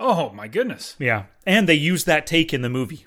Oh 0.00 0.30
my 0.30 0.46
goodness! 0.46 0.94
Yeah. 0.98 1.24
And 1.44 1.68
they 1.68 1.74
used 1.74 2.06
that 2.06 2.26
take 2.26 2.54
in 2.54 2.62
the 2.62 2.68
movie. 2.68 3.06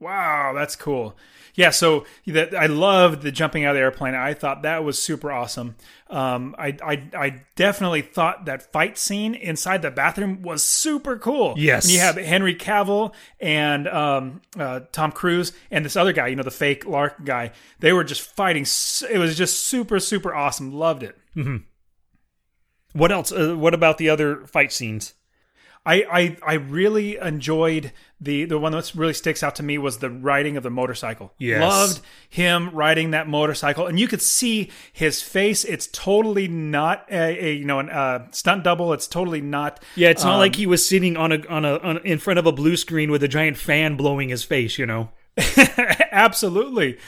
Wow, 0.00 0.52
that's 0.54 0.76
cool. 0.76 1.16
Yeah, 1.54 1.70
so 1.70 2.06
that 2.26 2.54
I 2.54 2.66
loved 2.66 3.22
the 3.22 3.30
jumping 3.30 3.64
out 3.64 3.70
of 3.70 3.76
the 3.76 3.80
airplane. 3.82 4.14
I 4.14 4.32
thought 4.34 4.62
that 4.62 4.82
was 4.82 5.02
super 5.02 5.30
awesome. 5.30 5.74
Um, 6.08 6.54
I, 6.58 6.76
I 6.82 7.10
I 7.12 7.42
definitely 7.54 8.02
thought 8.02 8.46
that 8.46 8.72
fight 8.72 8.96
scene 8.96 9.34
inside 9.34 9.82
the 9.82 9.90
bathroom 9.90 10.42
was 10.42 10.62
super 10.62 11.18
cool. 11.18 11.54
Yes. 11.58 11.84
and 11.84 11.92
you 11.92 12.00
have 12.00 12.16
Henry 12.16 12.54
Cavill 12.54 13.12
and 13.40 13.86
um, 13.88 14.40
uh, 14.58 14.80
Tom 14.92 15.12
Cruise 15.12 15.52
and 15.70 15.84
this 15.84 15.96
other 15.96 16.12
guy, 16.14 16.28
you 16.28 16.36
know, 16.36 16.44
the 16.44 16.50
fake 16.50 16.86
Lark 16.86 17.24
guy. 17.24 17.52
They 17.80 17.92
were 17.92 18.04
just 18.04 18.22
fighting. 18.22 18.62
It 18.62 19.18
was 19.18 19.36
just 19.36 19.60
super 19.66 20.00
super 20.00 20.34
awesome. 20.34 20.72
Loved 20.72 21.02
it. 21.02 21.16
What 22.92 23.12
else? 23.12 23.32
Uh, 23.32 23.56
what 23.56 23.74
about 23.74 23.98
the 23.98 24.08
other 24.08 24.46
fight 24.46 24.72
scenes? 24.72 25.14
I, 25.86 26.04
I 26.12 26.36
I 26.46 26.54
really 26.54 27.16
enjoyed 27.16 27.92
the 28.20 28.44
the 28.44 28.58
one 28.58 28.72
that 28.72 28.92
really 28.94 29.14
sticks 29.14 29.42
out 29.42 29.54
to 29.56 29.62
me 29.62 29.78
was 29.78 29.98
the 29.98 30.10
riding 30.10 30.58
of 30.58 30.62
the 30.62 30.70
motorcycle. 30.70 31.32
Yes. 31.38 31.62
Loved 31.62 32.00
him 32.28 32.68
riding 32.70 33.12
that 33.12 33.28
motorcycle, 33.28 33.86
and 33.86 33.98
you 33.98 34.06
could 34.06 34.20
see 34.20 34.70
his 34.92 35.22
face. 35.22 35.64
It's 35.64 35.86
totally 35.86 36.48
not 36.48 37.06
a, 37.10 37.46
a 37.46 37.54
you 37.54 37.64
know 37.64 37.78
an 37.78 37.88
uh, 37.88 38.30
stunt 38.30 38.64
double. 38.64 38.92
It's 38.92 39.08
totally 39.08 39.40
not. 39.40 39.82
Yeah, 39.96 40.10
it's 40.10 40.22
not 40.22 40.36
like 40.36 40.56
he 40.56 40.66
was 40.66 40.86
sitting 40.86 41.16
on 41.16 41.32
a 41.32 41.46
on 41.48 41.64
a 41.64 41.78
on, 41.78 41.98
in 41.98 42.18
front 42.18 42.38
of 42.38 42.46
a 42.46 42.52
blue 42.52 42.76
screen 42.76 43.10
with 43.10 43.22
a 43.22 43.28
giant 43.28 43.56
fan 43.56 43.96
blowing 43.96 44.28
his 44.28 44.44
face. 44.44 44.78
You 44.78 44.84
know. 44.84 45.10
Absolutely. 46.12 46.98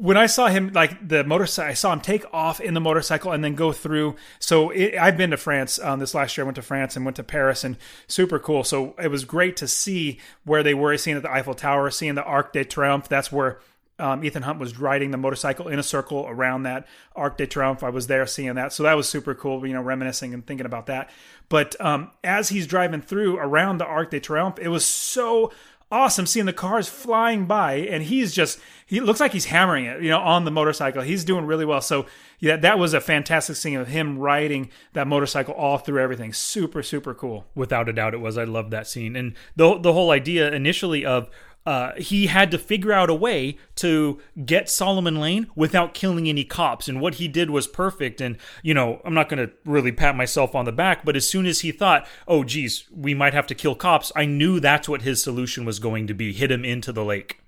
When 0.00 0.16
I 0.16 0.28
saw 0.28 0.46
him, 0.46 0.72
like 0.72 1.06
the 1.06 1.24
motorcycle, 1.24 1.70
I 1.70 1.74
saw 1.74 1.92
him 1.92 2.00
take 2.00 2.24
off 2.32 2.58
in 2.58 2.72
the 2.72 2.80
motorcycle 2.80 3.32
and 3.32 3.44
then 3.44 3.54
go 3.54 3.70
through. 3.70 4.16
So 4.38 4.70
it, 4.70 4.96
I've 4.96 5.18
been 5.18 5.30
to 5.30 5.36
France 5.36 5.78
um, 5.78 6.00
this 6.00 6.14
last 6.14 6.38
year. 6.38 6.44
I 6.44 6.46
went 6.46 6.56
to 6.56 6.62
France 6.62 6.96
and 6.96 7.04
went 7.04 7.16
to 7.16 7.22
Paris, 7.22 7.64
and 7.64 7.76
super 8.06 8.38
cool. 8.38 8.64
So 8.64 8.94
it 9.02 9.08
was 9.08 9.26
great 9.26 9.58
to 9.58 9.68
see 9.68 10.18
where 10.44 10.62
they 10.62 10.72
were, 10.72 10.96
seeing 10.96 11.18
at 11.18 11.22
the 11.22 11.30
Eiffel 11.30 11.52
Tower, 11.52 11.90
seeing 11.90 12.14
the 12.14 12.24
Arc 12.24 12.54
de 12.54 12.64
Triomphe. 12.64 13.08
That's 13.08 13.30
where 13.30 13.60
um, 13.98 14.24
Ethan 14.24 14.44
Hunt 14.44 14.58
was 14.58 14.78
riding 14.78 15.10
the 15.10 15.18
motorcycle 15.18 15.68
in 15.68 15.78
a 15.78 15.82
circle 15.82 16.24
around 16.26 16.62
that 16.62 16.88
Arc 17.14 17.36
de 17.36 17.46
Triomphe. 17.46 17.82
I 17.82 17.90
was 17.90 18.06
there 18.06 18.26
seeing 18.26 18.54
that, 18.54 18.72
so 18.72 18.84
that 18.84 18.96
was 18.96 19.06
super 19.06 19.34
cool. 19.34 19.66
You 19.66 19.74
know, 19.74 19.82
reminiscing 19.82 20.32
and 20.32 20.46
thinking 20.46 20.64
about 20.64 20.86
that. 20.86 21.10
But 21.50 21.78
um, 21.78 22.10
as 22.24 22.48
he's 22.48 22.66
driving 22.66 23.02
through 23.02 23.36
around 23.36 23.78
the 23.78 23.84
Arc 23.84 24.12
de 24.12 24.20
Triomphe, 24.20 24.58
it 24.60 24.68
was 24.68 24.86
so 24.86 25.52
awesome 25.90 26.26
seeing 26.26 26.46
the 26.46 26.52
cars 26.52 26.88
flying 26.88 27.46
by 27.46 27.74
and 27.74 28.04
he's 28.04 28.32
just 28.32 28.60
he 28.86 29.00
looks 29.00 29.20
like 29.20 29.32
he's 29.32 29.46
hammering 29.46 29.84
it 29.84 30.02
you 30.02 30.08
know 30.08 30.20
on 30.20 30.44
the 30.44 30.50
motorcycle. 30.50 31.02
He's 31.02 31.24
doing 31.24 31.46
really 31.46 31.64
well. 31.64 31.80
So 31.80 32.06
yeah 32.38 32.56
that 32.56 32.78
was 32.78 32.94
a 32.94 33.00
fantastic 33.00 33.56
scene 33.56 33.78
of 33.78 33.88
him 33.88 34.18
riding 34.18 34.70
that 34.92 35.06
motorcycle 35.06 35.54
all 35.54 35.78
through 35.78 36.00
everything. 36.00 36.32
Super 36.32 36.82
super 36.82 37.14
cool. 37.14 37.46
Without 37.54 37.88
a 37.88 37.92
doubt, 37.92 38.14
it 38.14 38.20
was. 38.20 38.38
I 38.38 38.44
loved 38.44 38.70
that 38.70 38.86
scene, 38.86 39.16
and 39.16 39.34
the 39.56 39.78
the 39.78 39.92
whole 39.92 40.10
idea 40.10 40.52
initially 40.52 41.04
of 41.04 41.28
uh, 41.66 41.92
he 41.96 42.26
had 42.26 42.50
to 42.50 42.58
figure 42.58 42.92
out 42.92 43.10
a 43.10 43.14
way 43.14 43.56
to 43.76 44.18
get 44.44 44.70
Solomon 44.70 45.20
Lane 45.20 45.46
without 45.54 45.94
killing 45.94 46.28
any 46.28 46.44
cops, 46.44 46.88
and 46.88 47.00
what 47.00 47.16
he 47.16 47.28
did 47.28 47.50
was 47.50 47.66
perfect. 47.66 48.20
And 48.20 48.38
you 48.62 48.74
know, 48.74 49.00
I'm 49.04 49.14
not 49.14 49.28
going 49.28 49.46
to 49.46 49.52
really 49.64 49.92
pat 49.92 50.16
myself 50.16 50.54
on 50.54 50.64
the 50.64 50.72
back, 50.72 51.04
but 51.04 51.16
as 51.16 51.28
soon 51.28 51.46
as 51.46 51.60
he 51.60 51.72
thought, 51.72 52.06
"Oh, 52.26 52.44
geez, 52.44 52.84
we 52.90 53.14
might 53.14 53.34
have 53.34 53.46
to 53.48 53.54
kill 53.54 53.74
cops," 53.74 54.10
I 54.16 54.24
knew 54.24 54.58
that's 54.58 54.88
what 54.88 55.02
his 55.02 55.22
solution 55.22 55.64
was 55.64 55.78
going 55.78 56.06
to 56.06 56.14
be: 56.14 56.32
hit 56.32 56.50
him 56.50 56.64
into 56.64 56.92
the 56.92 57.04
lake 57.04 57.40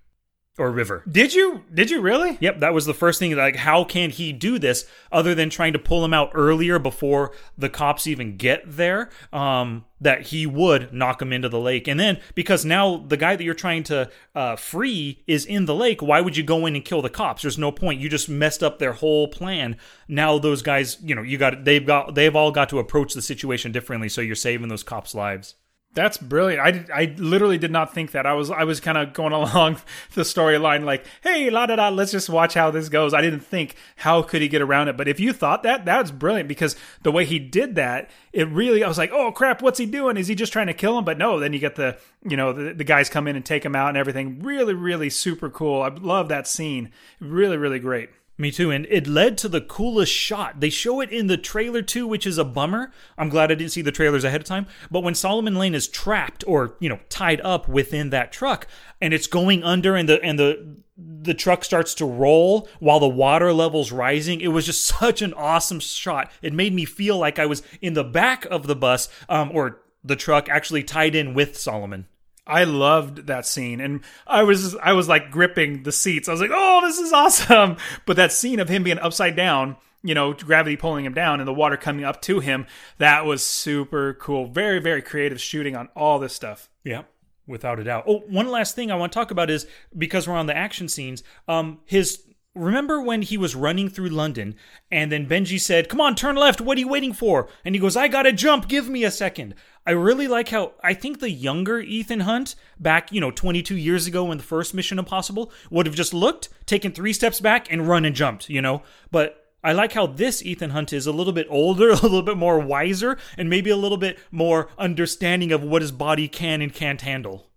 or 0.63 0.71
river. 0.71 1.03
did 1.11 1.35
you 1.35 1.65
did 1.75 1.91
you 1.91 2.01
really 2.01 2.39
Yep, 2.41 2.61
that 2.61 2.73
was 2.73 2.87
the 2.87 2.95
first 2.95 3.19
thing. 3.19 3.35
Like, 3.37 3.57
how 3.57 3.83
can 3.83 4.11
he 4.11 4.33
do 4.33 4.59
this 4.59 4.87
other 5.11 5.35
than 5.35 5.51
trying 5.51 5.73
to 5.73 5.79
pull 5.79 6.05
him 6.05 6.15
out 6.15 6.31
earlier 6.35 6.79
before 6.79 7.33
the 7.59 7.69
cops 7.69 8.07
even 8.07 8.37
get 8.37 8.63
there? 8.65 9.11
Um, 9.33 9.85
that 10.01 10.23
he 10.29 10.47
would 10.47 10.93
knock 10.93 11.23
him 11.23 11.33
into 11.33 11.49
the 11.49 11.61
lake, 11.61 11.87
and 11.89 11.99
then 11.99 12.21
because 12.35 12.65
now 12.65 12.97
the 12.97 13.17
guy 13.17 13.37
that 13.37 13.45
you're 13.45 13.55
trying 13.55 13.83
to 13.85 14.11
uh, 14.35 14.57
free 14.57 15.23
is 15.27 15.45
in 15.45 15.67
the 15.67 15.75
lake, 15.75 16.03
why 16.03 16.21
would 16.21 16.37
you 16.37 16.43
go 16.43 16.67
in 16.67 16.75
and 16.75 16.85
kill 16.85 17.03
the 17.03 17.11
cops? 17.11 17.43
There's 17.43 17.59
no 17.59 17.71
point. 17.71 18.01
You 18.01 18.09
just 18.09 18.29
messed 18.29 18.63
up 18.63 18.79
their 18.79 18.93
whole 18.93 19.29
plan. 19.29 19.77
Now 20.09 20.39
those 20.39 20.63
guys, 20.63 20.99
you 21.03 21.15
know, 21.15 21.23
you 21.23 21.39
got 21.39 21.65
they've 21.65 21.87
got 21.87 22.15
they've 22.15 22.35
all 22.37 22.53
got 22.53 22.69
to 22.71 22.79
approach 22.79 23.15
the 23.15 23.23
situation 23.23 23.73
differently, 23.73 24.09
so 24.09 24.21
you're 24.21 24.37
saving 24.37 24.69
those 24.69 24.83
cops' 24.85 25.15
lives. 25.15 25.55
That's 25.95 26.17
brilliant. 26.17 26.89
I, 26.91 27.03
I 27.03 27.15
literally 27.19 27.59
did 27.59 27.71
not 27.71 27.93
think 27.93 28.13
that. 28.13 28.25
I 28.25 28.33
was 28.33 28.51
I 28.51 28.65
was 28.65 28.81
kind 28.81 28.97
of 28.97 29.13
going 29.13 29.33
along 29.33 29.77
the 30.15 30.23
storyline 30.23 30.85
like, 30.85 31.05
hey, 31.23 31.51
la 31.51 31.67
da 31.67 31.77
da, 31.77 31.89
let's 31.91 32.13
just 32.13 32.31
watch 32.31 32.55
how 32.55 32.71
this 32.71 32.89
goes. 32.89 33.13
I 33.13 33.21
didn't 33.21 33.41
think 33.41 33.77
how 33.97 34.23
could 34.23 34.41
he 34.41 34.49
get 34.49 34.63
around 34.63 34.89
it. 34.89 34.97
But 34.97 35.09
if 35.09 35.21
you 35.21 35.33
thought 35.33 35.63
that, 35.65 35.85
that's 35.85 36.11
brilliant 36.11 36.49
because 36.49 36.77
the 37.03 37.13
way 37.13 37.27
he 37.27 37.39
did 37.39 37.75
that, 37.75 38.11
it 38.33 38.49
really 38.49 38.83
I 38.83 38.89
was 38.89 38.99
like, 38.99 39.13
oh 39.13 39.33
crap, 39.33 39.61
what's 39.61 39.79
he 39.79 39.87
doing? 39.87 40.17
Is 40.17 40.29
he 40.29 40.35
just 40.35 40.53
trying 40.53 40.69
to 40.69 40.75
kill 40.75 40.97
him? 40.97 41.05
But 41.05 41.19
no, 41.19 41.39
then 41.39 41.53
you 41.53 41.59
get 41.59 41.77
the 41.77 41.99
you 42.25 42.37
know 42.37 42.53
the, 42.53 42.73
the 42.73 42.85
guys 42.85 43.11
come 43.11 43.29
in 43.29 43.37
and 43.37 43.45
take 43.45 43.65
him 43.65 43.77
out 43.77 43.89
and 43.89 43.99
everything. 43.99 44.41
Really, 44.43 44.75
really 44.75 45.11
super 45.11 45.51
cool. 45.51 45.83
I 45.83 45.89
love 45.89 46.29
that 46.29 46.47
scene. 46.47 46.91
Really, 47.21 47.59
really 47.59 47.81
great. 47.81 48.09
Me 48.43 48.51
too, 48.51 48.73
and 48.73 48.89
it 48.91 49.07
led 49.07 49.39
to 49.39 49.49
the 49.49 49.61
coolest 49.61 50.13
shot. 50.13 50.59
They 50.59 50.69
show 50.69 51.01
it 51.01 51.11
in 51.13 51.29
the 51.29 51.37
trailer 51.37 51.81
too, 51.81 52.09
which 52.09 52.27
is 52.27 52.39
a 52.39 52.45
bummer. 52.45 52.91
I'm 53.17 53.29
glad 53.29 53.53
I 53.53 53.55
didn't 53.55 53.71
see 53.71 53.83
the 53.83 53.93
trailers 53.93 54.25
ahead 54.25 54.41
of 54.41 54.47
time. 54.49 54.67
But 54.91 55.05
when 55.05 55.15
Solomon 55.15 55.55
Lane 55.55 55.77
is 55.77 55.87
trapped 55.87 56.43
or 56.45 56.75
you 56.81 56.89
know 56.89 56.99
tied 57.09 57.41
up 57.43 57.69
within 57.69 58.11
that 58.11 58.33
truck, 58.33 58.67
and 59.01 59.15
it's 59.15 59.29
going 59.29 59.63
under, 59.63 59.95
and 59.95 60.09
the 60.09 60.21
and 60.25 60.41
the 60.41 60.75
the 60.97 61.35
truck 61.35 61.63
starts 61.63 61.95
to 61.95 62.05
roll 62.05 62.69
while 62.81 62.99
the 62.99 63.09
water 63.09 63.53
level's 63.53 63.93
rising. 63.93 64.41
It 64.41 64.49
was 64.49 64.67
just 64.67 64.85
such 64.99 65.23
an 65.23 65.35
awesome 65.35 65.79
shot. 65.79 66.29
It 66.43 66.53
made 66.53 66.75
me 66.75 66.85
feel 66.85 67.19
like 67.19 67.39
I 67.39 67.47
was 67.47 67.63
in 67.81 67.95
the 67.95 68.03
back 68.03 68.45
of 68.47 68.67
the 68.67 68.75
bus 68.75 69.09
um, 69.29 69.53
or 69.55 69.83
the 70.03 70.17
truck, 70.17 70.49
actually 70.49 70.83
tied 70.83 71.15
in 71.15 71.33
with 71.33 71.57
Solomon. 71.57 72.09
I 72.47 72.65
loved 72.65 73.29
that 73.29 73.47
scene, 73.47 73.81
and 73.81 74.01
I 74.27 74.43
was 74.43 74.75
I 74.77 74.93
was 74.93 75.09
like 75.09 75.31
gripping 75.31 75.85
the 75.85 75.93
seats. 75.93 76.29
I 76.29 76.33
was 76.33 76.41
like, 76.41 76.51
"Oh, 76.53 76.81
this 76.83 76.99
is 76.99 77.13
awesome!" 77.13 77.77
But 78.07 78.17
that 78.17 78.33
scene 78.33 78.59
of 78.59 78.69
him 78.69 78.83
being 78.83 78.99
upside 78.99 79.37
down, 79.37 79.77
you 80.03 80.15
know, 80.15 80.33
gravity 80.33 80.77
pulling 80.77 81.05
him 81.05 81.15
down, 81.15 81.41
and 81.41 81.47
the 81.47 81.55
water 81.55 81.77
coming 81.77 82.05
up 82.05 82.21
to 82.23 82.41
him, 82.41 82.67
that 82.99 83.25
was 83.25 83.45
super 83.45 84.15
cool. 84.15 84.47
Very 84.47 84.81
very 84.81 85.03
creative 85.03 85.41
shooting 85.41 85.77
on 85.77 85.89
all 85.95 86.19
this 86.19 86.35
stuff. 86.35 86.69
Yeah, 86.83 87.03
without 87.47 87.79
a 87.79 87.85
doubt. 87.85 88.05
Oh, 88.09 88.25
one 88.27 88.51
last 88.51 88.75
thing 88.75 88.91
I 88.91 88.97
want 88.97 89.13
to 89.13 89.19
talk 89.19 89.31
about 89.31 89.49
is 89.49 89.67
because 89.97 90.27
we're 90.27 90.35
on 90.35 90.47
the 90.47 90.57
action 90.57 90.89
scenes. 90.89 91.23
Um, 91.47 91.81
his 91.85 92.25
remember 92.55 93.01
when 93.01 93.23
he 93.23 93.37
was 93.37 93.55
running 93.55 93.89
through 93.89 94.11
London 94.11 94.55
and 94.91 95.11
then 95.11 95.29
Benji 95.29 95.61
said, 95.61 95.89
Come 95.89 96.01
on, 96.01 96.15
turn 96.15 96.37
left. 96.37 96.61
What 96.61 96.77
are 96.77 96.81
you 96.81 96.89
waiting 96.89 97.13
for? 97.13 97.49
And 97.65 97.75
he 97.75 97.81
goes, 97.81 97.97
I 97.97 98.09
gotta 98.09 98.33
jump. 98.33 98.69
Give 98.69 98.89
me 98.89 99.05
a 99.05 99.11
second. 99.11 99.55
I 99.87 99.93
really 99.93 100.29
like 100.29 100.51
how 100.51 100.73
I 100.83 100.95
think 100.95 101.19
the 101.19 101.31
younger 101.31 101.81
Ethan 101.81 102.21
Hunt, 102.21 102.55
back, 102.79 103.11
you 103.11 103.21
know, 103.21 103.31
22 103.31 103.77
years 103.77 104.07
ago 104.07 104.31
in 104.31 104.39
the 104.39 104.45
first 104.45 104.75
Mission 104.75 104.99
Impossible, 104.99 105.51
would 105.71 105.87
have 105.87 105.95
just 105.95 106.15
looked, 106.15 106.51
taken 106.67 106.93
three 106.93 107.13
steps 107.13 107.41
back, 107.41 107.71
and 107.73 107.89
run 107.89 108.05
and 108.05 108.15
jumped, 108.15 108.49
you 108.49 108.63
know? 108.63 108.83
But 109.11 109.51
I 109.65 109.73
like 109.73 109.93
how 109.93 110.07
this 110.07 110.43
Ethan 110.45 110.71
Hunt 110.71 110.93
is 110.93 111.07
a 111.07 111.13
little 111.13 111.33
bit 111.33 111.47
older, 111.51 111.91
a 111.91 111.95
little 111.95 112.23
bit 112.23 112.37
more 112.37 112.61
wiser, 112.61 113.19
and 113.37 113.51
maybe 113.51 113.71
a 113.71 113.77
little 113.77 113.99
bit 113.99 114.19
more 114.31 114.69
understanding 114.79 115.51
of 115.53 115.65
what 115.65 115.83
his 115.83 115.93
body 115.93 116.29
can 116.29 116.63
and 116.63 116.73
can't 116.73 117.01
handle. 117.01 117.49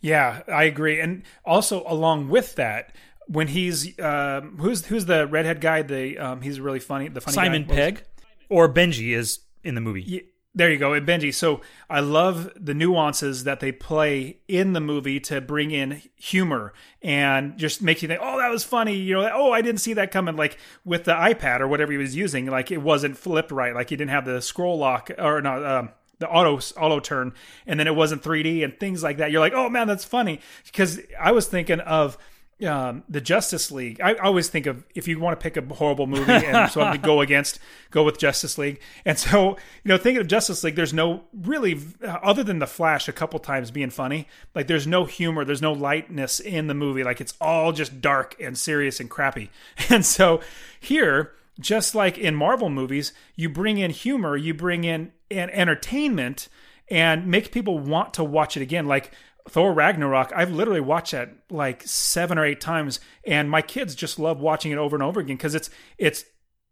Yeah, 0.00 0.42
I 0.48 0.64
agree. 0.64 0.98
And 0.98 1.22
also 1.44 1.84
along 1.86 2.28
with 2.28 2.56
that, 2.56 2.92
when 3.26 3.48
he's 3.48 3.98
uh, 3.98 4.40
who's 4.58 4.86
who's 4.86 5.06
the 5.06 5.26
redhead 5.26 5.60
guy? 5.60 5.82
The 5.82 6.18
um, 6.18 6.40
he's 6.40 6.60
really 6.60 6.80
funny. 6.80 7.08
The 7.08 7.20
funny 7.20 7.34
Simon 7.34 7.64
guy? 7.64 7.74
Pegg 7.74 8.04
or 8.48 8.72
Benji 8.72 9.16
is 9.16 9.40
in 9.64 9.74
the 9.74 9.80
movie. 9.80 10.02
Yeah, 10.02 10.20
there 10.54 10.70
you 10.70 10.78
go, 10.78 10.92
and 10.92 11.06
Benji. 11.06 11.32
So 11.32 11.62
I 11.88 12.00
love 12.00 12.50
the 12.56 12.74
nuances 12.74 13.44
that 13.44 13.60
they 13.60 13.72
play 13.72 14.38
in 14.48 14.74
the 14.74 14.80
movie 14.80 15.18
to 15.20 15.40
bring 15.40 15.70
in 15.70 16.02
humor 16.16 16.74
and 17.00 17.56
just 17.56 17.80
make 17.80 18.02
you 18.02 18.08
think, 18.08 18.20
oh, 18.22 18.38
that 18.38 18.50
was 18.50 18.62
funny. 18.62 18.96
You 18.96 19.14
know, 19.14 19.30
oh, 19.32 19.52
I 19.52 19.62
didn't 19.62 19.80
see 19.80 19.94
that 19.94 20.10
coming. 20.10 20.36
Like 20.36 20.58
with 20.84 21.04
the 21.04 21.14
iPad 21.14 21.60
or 21.60 21.68
whatever 21.68 21.92
he 21.92 21.98
was 21.98 22.14
using, 22.14 22.46
like 22.46 22.70
it 22.70 22.82
wasn't 22.82 23.16
flipped 23.16 23.50
right. 23.50 23.74
Like 23.74 23.88
he 23.90 23.96
didn't 23.96 24.10
have 24.10 24.26
the 24.26 24.42
scroll 24.42 24.78
lock 24.78 25.10
or 25.18 25.40
not. 25.40 25.64
Um, 25.64 25.90
the 26.18 26.28
auto 26.28 26.60
auto 26.76 27.00
turn 27.00 27.32
and 27.66 27.80
then 27.80 27.88
it 27.88 27.96
wasn't 27.96 28.22
3D 28.22 28.62
and 28.62 28.78
things 28.78 29.02
like 29.02 29.16
that. 29.16 29.32
You're 29.32 29.40
like, 29.40 29.54
"Oh 29.54 29.68
man, 29.68 29.88
that's 29.88 30.04
funny." 30.04 30.40
Because 30.64 31.00
I 31.18 31.32
was 31.32 31.48
thinking 31.48 31.80
of 31.80 32.16
um, 32.64 33.02
the 33.08 33.20
Justice 33.20 33.70
League. 33.70 34.00
I 34.00 34.14
always 34.14 34.48
think 34.48 34.66
of 34.66 34.84
if 34.94 35.08
you 35.08 35.18
want 35.18 35.38
to 35.38 35.42
pick 35.42 35.56
a 35.56 35.74
horrible 35.74 36.06
movie 36.06 36.30
and 36.30 36.70
something 36.70 37.00
to 37.00 37.06
go 37.06 37.20
against, 37.20 37.58
go 37.90 38.02
with 38.04 38.18
Justice 38.18 38.58
League. 38.58 38.80
And 39.04 39.18
so, 39.18 39.50
you 39.50 39.88
know, 39.88 39.98
thinking 39.98 40.20
of 40.20 40.28
Justice 40.28 40.62
League, 40.62 40.76
there's 40.76 40.94
no 40.94 41.24
really 41.32 41.80
other 42.02 42.42
than 42.42 42.58
the 42.58 42.66
Flash 42.66 43.08
a 43.08 43.12
couple 43.12 43.38
times 43.40 43.70
being 43.70 43.90
funny. 43.90 44.28
Like 44.54 44.66
there's 44.66 44.86
no 44.86 45.04
humor, 45.04 45.44
there's 45.44 45.62
no 45.62 45.72
lightness 45.72 46.40
in 46.40 46.66
the 46.66 46.74
movie. 46.74 47.04
Like 47.04 47.20
it's 47.20 47.34
all 47.40 47.72
just 47.72 48.00
dark 48.00 48.36
and 48.40 48.56
serious 48.56 49.00
and 49.00 49.10
crappy. 49.10 49.50
And 49.90 50.06
so 50.06 50.40
here, 50.80 51.32
just 51.60 51.94
like 51.94 52.16
in 52.16 52.34
Marvel 52.34 52.70
movies, 52.70 53.12
you 53.36 53.50
bring 53.50 53.78
in 53.78 53.90
humor, 53.90 54.36
you 54.36 54.54
bring 54.54 54.84
in 54.84 55.12
an 55.30 55.50
entertainment 55.50 56.48
and 56.88 57.26
make 57.26 57.52
people 57.52 57.78
want 57.78 58.14
to 58.14 58.24
watch 58.24 58.56
it 58.56 58.62
again. 58.62 58.86
Like 58.86 59.12
Thor 59.48 59.72
Ragnarok, 59.72 60.32
I've 60.34 60.52
literally 60.52 60.80
watched 60.80 61.12
that 61.12 61.30
like 61.50 61.82
seven 61.84 62.38
or 62.38 62.44
eight 62.44 62.60
times, 62.60 63.00
and 63.24 63.50
my 63.50 63.62
kids 63.62 63.94
just 63.94 64.18
love 64.18 64.40
watching 64.40 64.72
it 64.72 64.78
over 64.78 64.96
and 64.96 65.02
over 65.02 65.20
again 65.20 65.36
because 65.36 65.54
it's 65.54 65.70
it's 65.98 66.24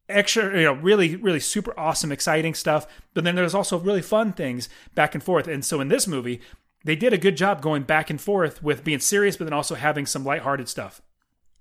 extra, 0.08 0.56
you 0.56 0.64
know, 0.64 0.72
really, 0.72 1.16
really 1.16 1.40
super 1.40 1.78
awesome, 1.78 2.12
exciting 2.12 2.54
stuff. 2.54 2.86
But 3.14 3.24
then 3.24 3.34
there's 3.34 3.54
also 3.54 3.78
really 3.78 4.02
fun 4.02 4.32
things 4.32 4.68
back 4.94 5.14
and 5.14 5.22
forth. 5.22 5.48
And 5.48 5.64
so 5.64 5.80
in 5.80 5.88
this 5.88 6.06
movie, 6.06 6.40
they 6.84 6.96
did 6.96 7.12
a 7.12 7.18
good 7.18 7.36
job 7.36 7.62
going 7.62 7.82
back 7.82 8.10
and 8.10 8.20
forth 8.20 8.62
with 8.62 8.84
being 8.84 9.00
serious, 9.00 9.36
but 9.36 9.44
then 9.44 9.52
also 9.52 9.74
having 9.74 10.06
some 10.06 10.24
lighthearted 10.24 10.68
stuff. 10.68 11.02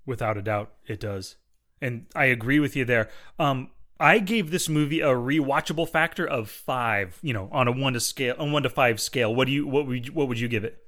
Without 0.06 0.36
a 0.36 0.42
doubt, 0.42 0.72
it 0.86 1.00
does. 1.00 1.36
And 1.80 2.06
I 2.14 2.26
agree 2.26 2.60
with 2.60 2.76
you 2.76 2.84
there. 2.84 3.08
Um, 3.38 3.70
I 3.98 4.18
gave 4.18 4.50
this 4.50 4.68
movie 4.68 5.00
a 5.00 5.08
rewatchable 5.08 5.88
factor 5.88 6.26
of 6.26 6.50
five. 6.50 7.18
You 7.22 7.32
know, 7.32 7.48
on 7.52 7.68
a 7.68 7.72
one 7.72 7.92
to 7.92 8.00
scale, 8.00 8.34
on 8.38 8.52
one 8.52 8.62
to 8.62 8.70
five 8.70 9.00
scale. 9.00 9.34
What 9.34 9.46
do 9.46 9.52
you 9.52 9.66
what 9.66 9.86
would 9.86 10.06
you, 10.06 10.12
what 10.12 10.28
would 10.28 10.40
you 10.40 10.48
give 10.48 10.64
it? 10.64 10.78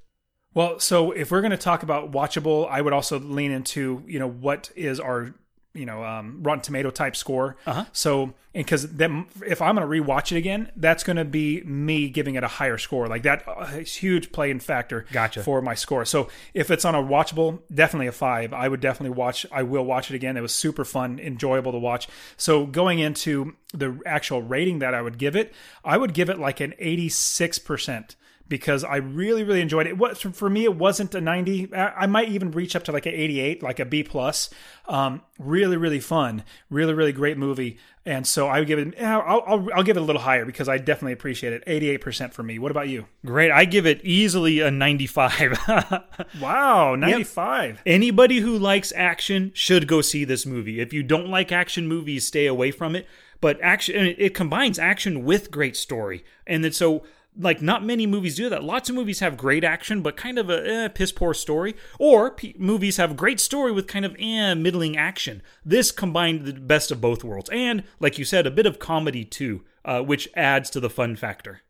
Well, 0.55 0.79
so 0.81 1.13
if 1.13 1.31
we're 1.31 1.41
going 1.41 1.53
to 1.53 1.57
talk 1.57 1.83
about 1.83 2.13
watchable, 2.13 2.69
I 2.69 2.81
would 2.83 2.93
also 2.93 3.19
lean 3.19 3.51
into 3.53 4.03
you 4.07 4.19
know 4.19 4.29
what 4.29 4.71
is 4.77 5.01
our 5.01 5.35
you 5.75 5.87
know 5.87 6.05
um, 6.05 6.43
Rotten 6.43 6.63
Tomato 6.63 6.91
type 6.91 7.17
score. 7.17 7.57
Uh-huh. 7.67 7.85
So 7.93 8.35
because 8.53 8.93
then 8.93 9.27
if 9.47 9.63
I'm 9.63 9.77
going 9.77 9.89
to 9.89 10.05
rewatch 10.05 10.31
it 10.33 10.37
again, 10.37 10.71
that's 10.77 11.05
going 11.05 11.17
to 11.17 11.25
be 11.25 11.63
me 11.63 12.11
giving 12.11 12.35
it 12.35 12.45
a 12.45 12.49
higher 12.49 12.77
score. 12.77 13.09
Like 13.09 13.23
that 13.23 13.45
uh, 13.47 13.67
huge 13.79 14.31
playing 14.31 14.61
factor. 14.61 15.07
Gotcha. 15.11 15.43
for 15.43 15.63
my 15.63 15.75
score. 15.75 16.05
So 16.05 16.29
if 16.53 16.71
it's 16.71 16.85
on 16.85 16.95
a 16.95 17.03
watchable, 17.03 17.61
definitely 17.75 18.09
a 18.09 18.13
five. 18.13 18.53
I 18.53 18.69
would 18.69 18.81
definitely 18.81 19.17
watch. 19.17 19.47
I 19.51 19.63
will 19.63 19.85
watch 19.85 20.11
it 20.11 20.15
again. 20.15 20.37
It 20.37 20.43
was 20.43 20.55
super 20.55 20.85
fun, 20.85 21.19
enjoyable 21.19 21.73
to 21.73 21.79
watch. 21.79 22.09
So 22.37 22.67
going 22.67 22.99
into 22.99 23.57
the 23.73 23.99
actual 24.05 24.43
rating 24.43 24.81
that 24.81 24.93
I 24.93 25.01
would 25.01 25.17
give 25.17 25.35
it, 25.35 25.55
I 25.83 25.97
would 25.97 26.13
give 26.13 26.29
it 26.29 26.39
like 26.39 26.61
an 26.61 26.75
86 26.79 27.59
percent 27.61 28.17
because 28.49 28.85
I 28.85 28.97
really 28.97 29.45
really 29.45 29.61
enjoyed 29.61 29.87
it. 29.87 29.97
What 29.97 30.19
for 30.19 30.51
me 30.51 30.65
it 30.65 30.77
wasn't 30.77 31.15
a 31.15 31.21
90. 31.21 31.75
I 31.75 32.07
might 32.07 32.29
even 32.29 32.51
reach 32.51 32.77
up 32.77 32.85
to 32.85 32.93
like 32.93 33.07
an 33.07 33.15
88, 33.15 33.63
like 33.63 33.81
a 33.81 33.85
B 33.85 34.03
plus. 34.03 34.51
Um, 34.89 35.23
really 35.39 35.77
really 35.77 36.01
fun, 36.01 36.45
really 36.71 36.95
really 36.95 37.13
great 37.13 37.39
movie. 37.39 37.79
And 38.05 38.27
so 38.27 38.49
I 38.49 38.59
would 38.59 38.67
give 38.67 38.81
it. 38.81 39.01
I'll, 39.01 39.43
I'll, 39.47 39.69
I'll 39.75 39.83
give 39.85 39.97
it 39.97 40.01
a 40.01 40.05
little 40.05 40.23
higher 40.23 40.45
because 40.45 40.69
I 40.69 40.79
definitely 40.79 41.13
appreciate 41.13 41.53
it. 41.53 41.63
88 41.67 41.97
percent 41.99 42.35
for 42.35 42.43
me. 42.43 42.59
What 42.59 42.73
about 42.73 42.89
you? 42.89 43.07
Great. 43.25 43.53
I 43.53 43.65
give 43.65 43.87
it 43.87 44.05
easily 44.05 44.61
a 44.61 44.71
95. 44.71 45.59
wow, 46.41 46.97
95. 46.97 47.71
Yep. 47.71 47.83
Anybody 47.87 48.41
who 48.41 48.59
likes 48.59 48.93
action 48.97 49.53
should 49.55 49.87
go 49.87 50.01
see 50.01 50.25
this 50.25 50.45
movie. 50.45 50.81
If 50.81 50.93
you 50.93 51.03
don't 51.03 51.29
like 51.29 51.53
action 51.53 51.87
movies, 51.87 52.27
stay 52.27 52.47
away 52.47 52.73
from 52.73 52.97
it. 52.97 53.07
But 53.41 53.61
action, 53.61 54.15
it 54.19 54.35
combines 54.35 54.79
action 54.79 55.25
with 55.25 55.51
great 55.51 55.77
story, 55.77 56.25
and 56.47 56.63
then 56.63 56.71
so 56.71 57.03
like 57.39 57.63
not 57.63 57.85
many 57.85 58.07
movies 58.07 58.37
do 58.37 58.49
that. 58.49 58.65
Lots 58.65 58.89
of 58.89 58.95
movies 58.95 59.21
have 59.21 59.37
great 59.37 59.65
action, 59.65 60.03
but 60.03 60.17
kind 60.17 60.39
of 60.39 60.51
a 60.51 60.67
eh, 60.67 60.89
piss 60.89 61.13
poor 61.13 61.35
story, 61.35 61.75
or 61.99 62.31
p- 62.31 62.55
movies 62.59 62.97
have 62.99 63.17
great 63.17 63.41
story 63.41 63.73
with 63.73 63.87
kind 63.87 64.05
of 64.05 64.15
eh, 64.19 64.55
middling 64.55 64.97
action. 64.97 65.43
This 65.65 65.91
combined 65.91 66.45
the 66.45 66.53
best 66.53 66.91
of 66.91 67.01
both 67.01 67.25
worlds, 67.25 67.51
and 67.51 67.85
like 68.01 68.19
you 68.19 68.25
said, 68.25 68.47
a 68.47 68.51
bit 68.51 68.67
of 68.67 68.79
comedy 68.79 69.25
too, 69.25 69.65
uh, 69.85 70.03
which 70.03 70.29
adds 70.35 70.71
to 70.71 70.81
the 70.81 70.91
fun 70.91 71.17
factor. 71.17 71.63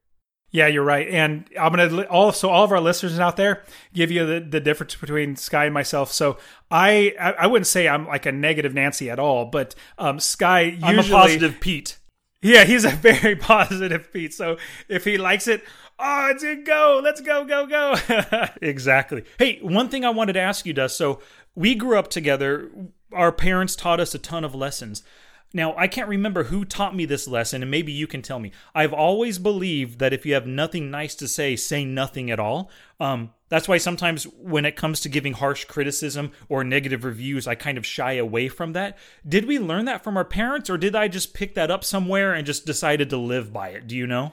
Yeah, 0.53 0.67
you're 0.67 0.85
right. 0.85 1.09
And 1.09 1.49
I'm 1.59 1.73
gonna 1.73 2.03
all 2.03 2.31
so 2.31 2.51
all 2.51 2.65
of 2.65 2.73
our 2.73 2.81
listeners 2.81 3.19
out 3.19 3.37
there 3.37 3.63
give 3.95 4.11
you 4.11 4.27
the, 4.27 4.41
the 4.41 4.61
difference 4.61 4.95
between 4.95 5.35
Sky 5.35 5.65
and 5.65 5.75
myself. 5.75 6.13
So 6.13 6.37
I 6.71 7.15
I 7.19 7.47
wouldn't 7.47 7.67
say 7.67 7.89
I'm 7.89 8.07
like 8.07 8.27
a 8.27 8.33
negative 8.33 8.75
Nancy 8.75 9.09
at 9.11 9.19
all, 9.19 9.47
but 9.47 9.75
um, 9.97 10.21
Sky 10.21 10.61
usually 10.61 10.89
I'm 10.89 10.99
a 10.99 11.03
positive 11.05 11.59
Pete. 11.61 11.99
Yeah, 12.43 12.65
he's 12.65 12.85
a 12.85 12.91
very 12.91 13.37
positive 13.37 14.13
Pete. 14.13 14.35
So 14.35 14.59
if 14.89 15.05
he 15.05 15.17
likes 15.17 15.47
it, 15.47 15.65
oh, 15.99 16.29
it's 16.31 16.43
a 16.43 16.57
go. 16.57 17.01
Let's 17.03 17.21
go, 17.21 17.45
go, 17.45 17.67
go. 17.67 17.95
exactly. 18.63 19.25
Hey, 19.39 19.61
one 19.63 19.89
thing 19.89 20.05
I 20.05 20.11
wanted 20.11 20.35
to 20.35 20.41
ask 20.41 20.67
you, 20.67 20.73
Dust. 20.73 20.99
So 20.99 21.21
we 21.55 21.75
grew 21.75 21.99
up 21.99 22.09
together. 22.09 22.71
Our 23.13 23.33
parents 23.33 23.77
taught 23.77 24.01
us 24.01 24.15
a 24.15 24.19
ton 24.19 24.45
of 24.45 24.55
lessons. 24.55 25.03
Now, 25.55 25.77
I 25.77 25.87
can't 25.87 26.09
remember 26.09 26.45
who 26.45 26.65
taught 26.65 26.97
me 26.97 27.05
this 27.05 27.29
lesson, 27.29 27.61
and 27.63 27.71
maybe 27.71 27.93
you 27.93 28.07
can 28.07 28.23
tell 28.23 28.39
me. 28.39 28.53
I've 28.75 28.95
always 28.95 29.39
believed 29.39 29.99
that 29.99 30.15
if 30.15 30.25
you 30.25 30.33
have 30.33 30.47
nothing 30.47 30.91
nice 30.91 31.15
to 31.17 31.29
say, 31.29 31.57
say 31.57 31.85
nothing 31.85 32.31
at 32.31 32.41
all. 32.41 32.71
Um, 32.99 33.33
that's 33.53 33.69
why 33.69 33.77
sometimes 33.77 34.25
when 34.25 34.65
it 34.65 34.77
comes 34.77 35.01
to 35.01 35.11
giving 35.11 35.35
harsh 35.35 35.67
criticism 35.67 36.33
or 36.49 36.65
negative 36.65 37.05
reviews, 37.05 37.47
I 37.47 37.55
kind 37.55 37.77
of 37.77 37.85
shy 37.85 38.13
away 38.13 38.49
from 38.49 38.73
that. 38.73 38.97
Did 39.29 39.45
we 39.45 39.59
learn 39.59 39.85
that 39.85 40.03
from 40.03 40.17
our 40.17 40.25
parents, 40.25 40.71
or 40.71 40.79
did 40.79 40.97
I 40.97 41.07
just 41.09 41.35
pick 41.35 41.55
that 41.55 41.71
up 41.71 41.85
somewhere 41.85 42.33
and 42.33 42.47
just 42.47 42.65
decided 42.65 43.11
to 43.11 43.19
live 43.19 43.53
by 43.53 43.69
it? 43.69 43.87
Do 43.87 43.95
you 43.95 44.07
know? 44.07 44.33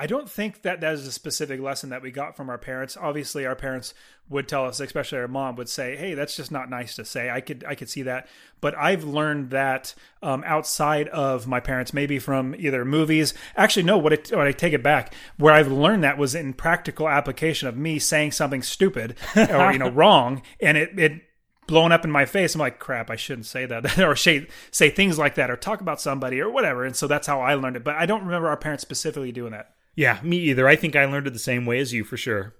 I 0.00 0.06
don't 0.06 0.30
think 0.30 0.62
that 0.62 0.80
that 0.80 0.94
is 0.94 1.06
a 1.06 1.12
specific 1.12 1.60
lesson 1.60 1.90
that 1.90 2.00
we 2.00 2.10
got 2.10 2.34
from 2.34 2.48
our 2.48 2.56
parents. 2.56 2.96
Obviously, 2.98 3.44
our 3.44 3.54
parents 3.54 3.92
would 4.30 4.48
tell 4.48 4.64
us, 4.64 4.80
especially 4.80 5.18
our 5.18 5.28
mom 5.28 5.56
would 5.56 5.68
say, 5.68 5.94
"Hey, 5.94 6.14
that's 6.14 6.34
just 6.34 6.50
not 6.50 6.70
nice 6.70 6.96
to 6.96 7.04
say." 7.04 7.28
I 7.28 7.42
could 7.42 7.64
I 7.68 7.74
could 7.74 7.90
see 7.90 8.00
that, 8.04 8.26
but 8.62 8.74
I've 8.78 9.04
learned 9.04 9.50
that 9.50 9.94
um, 10.22 10.42
outside 10.46 11.08
of 11.08 11.46
my 11.46 11.60
parents, 11.60 11.92
maybe 11.92 12.18
from 12.18 12.54
either 12.58 12.82
movies. 12.86 13.34
Actually, 13.58 13.82
no. 13.82 13.98
What, 13.98 14.14
it, 14.14 14.30
what 14.32 14.46
I 14.46 14.52
take 14.52 14.72
it 14.72 14.82
back, 14.82 15.12
where 15.36 15.52
I've 15.52 15.70
learned 15.70 16.02
that 16.02 16.16
was 16.16 16.34
in 16.34 16.54
practical 16.54 17.06
application 17.06 17.68
of 17.68 17.76
me 17.76 17.98
saying 17.98 18.32
something 18.32 18.62
stupid 18.62 19.16
or 19.36 19.70
you 19.70 19.78
know 19.78 19.90
wrong, 19.90 20.40
and 20.62 20.78
it 20.78 20.98
it 20.98 21.20
blown 21.66 21.92
up 21.92 22.06
in 22.06 22.10
my 22.10 22.24
face. 22.24 22.54
I'm 22.54 22.60
like, 22.60 22.78
crap, 22.78 23.10
I 23.10 23.16
shouldn't 23.16 23.44
say 23.44 23.66
that, 23.66 23.98
or 23.98 24.16
say 24.16 24.46
say 24.70 24.88
things 24.88 25.18
like 25.18 25.34
that, 25.34 25.50
or 25.50 25.56
talk 25.56 25.82
about 25.82 26.00
somebody, 26.00 26.40
or 26.40 26.48
whatever. 26.48 26.86
And 26.86 26.96
so 26.96 27.06
that's 27.06 27.26
how 27.26 27.42
I 27.42 27.52
learned 27.52 27.76
it. 27.76 27.84
But 27.84 27.96
I 27.96 28.06
don't 28.06 28.24
remember 28.24 28.48
our 28.48 28.56
parents 28.56 28.80
specifically 28.80 29.30
doing 29.30 29.52
that. 29.52 29.74
Yeah, 30.00 30.18
me 30.22 30.38
either. 30.38 30.66
I 30.66 30.76
think 30.76 30.96
I 30.96 31.04
learned 31.04 31.26
it 31.26 31.34
the 31.34 31.38
same 31.38 31.66
way 31.66 31.78
as 31.78 31.92
you 31.92 32.04
for 32.04 32.16
sure. 32.16 32.54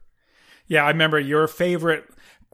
Yeah, 0.66 0.84
I 0.84 0.88
remember 0.88 1.18
your 1.18 1.48
favorite 1.48 2.04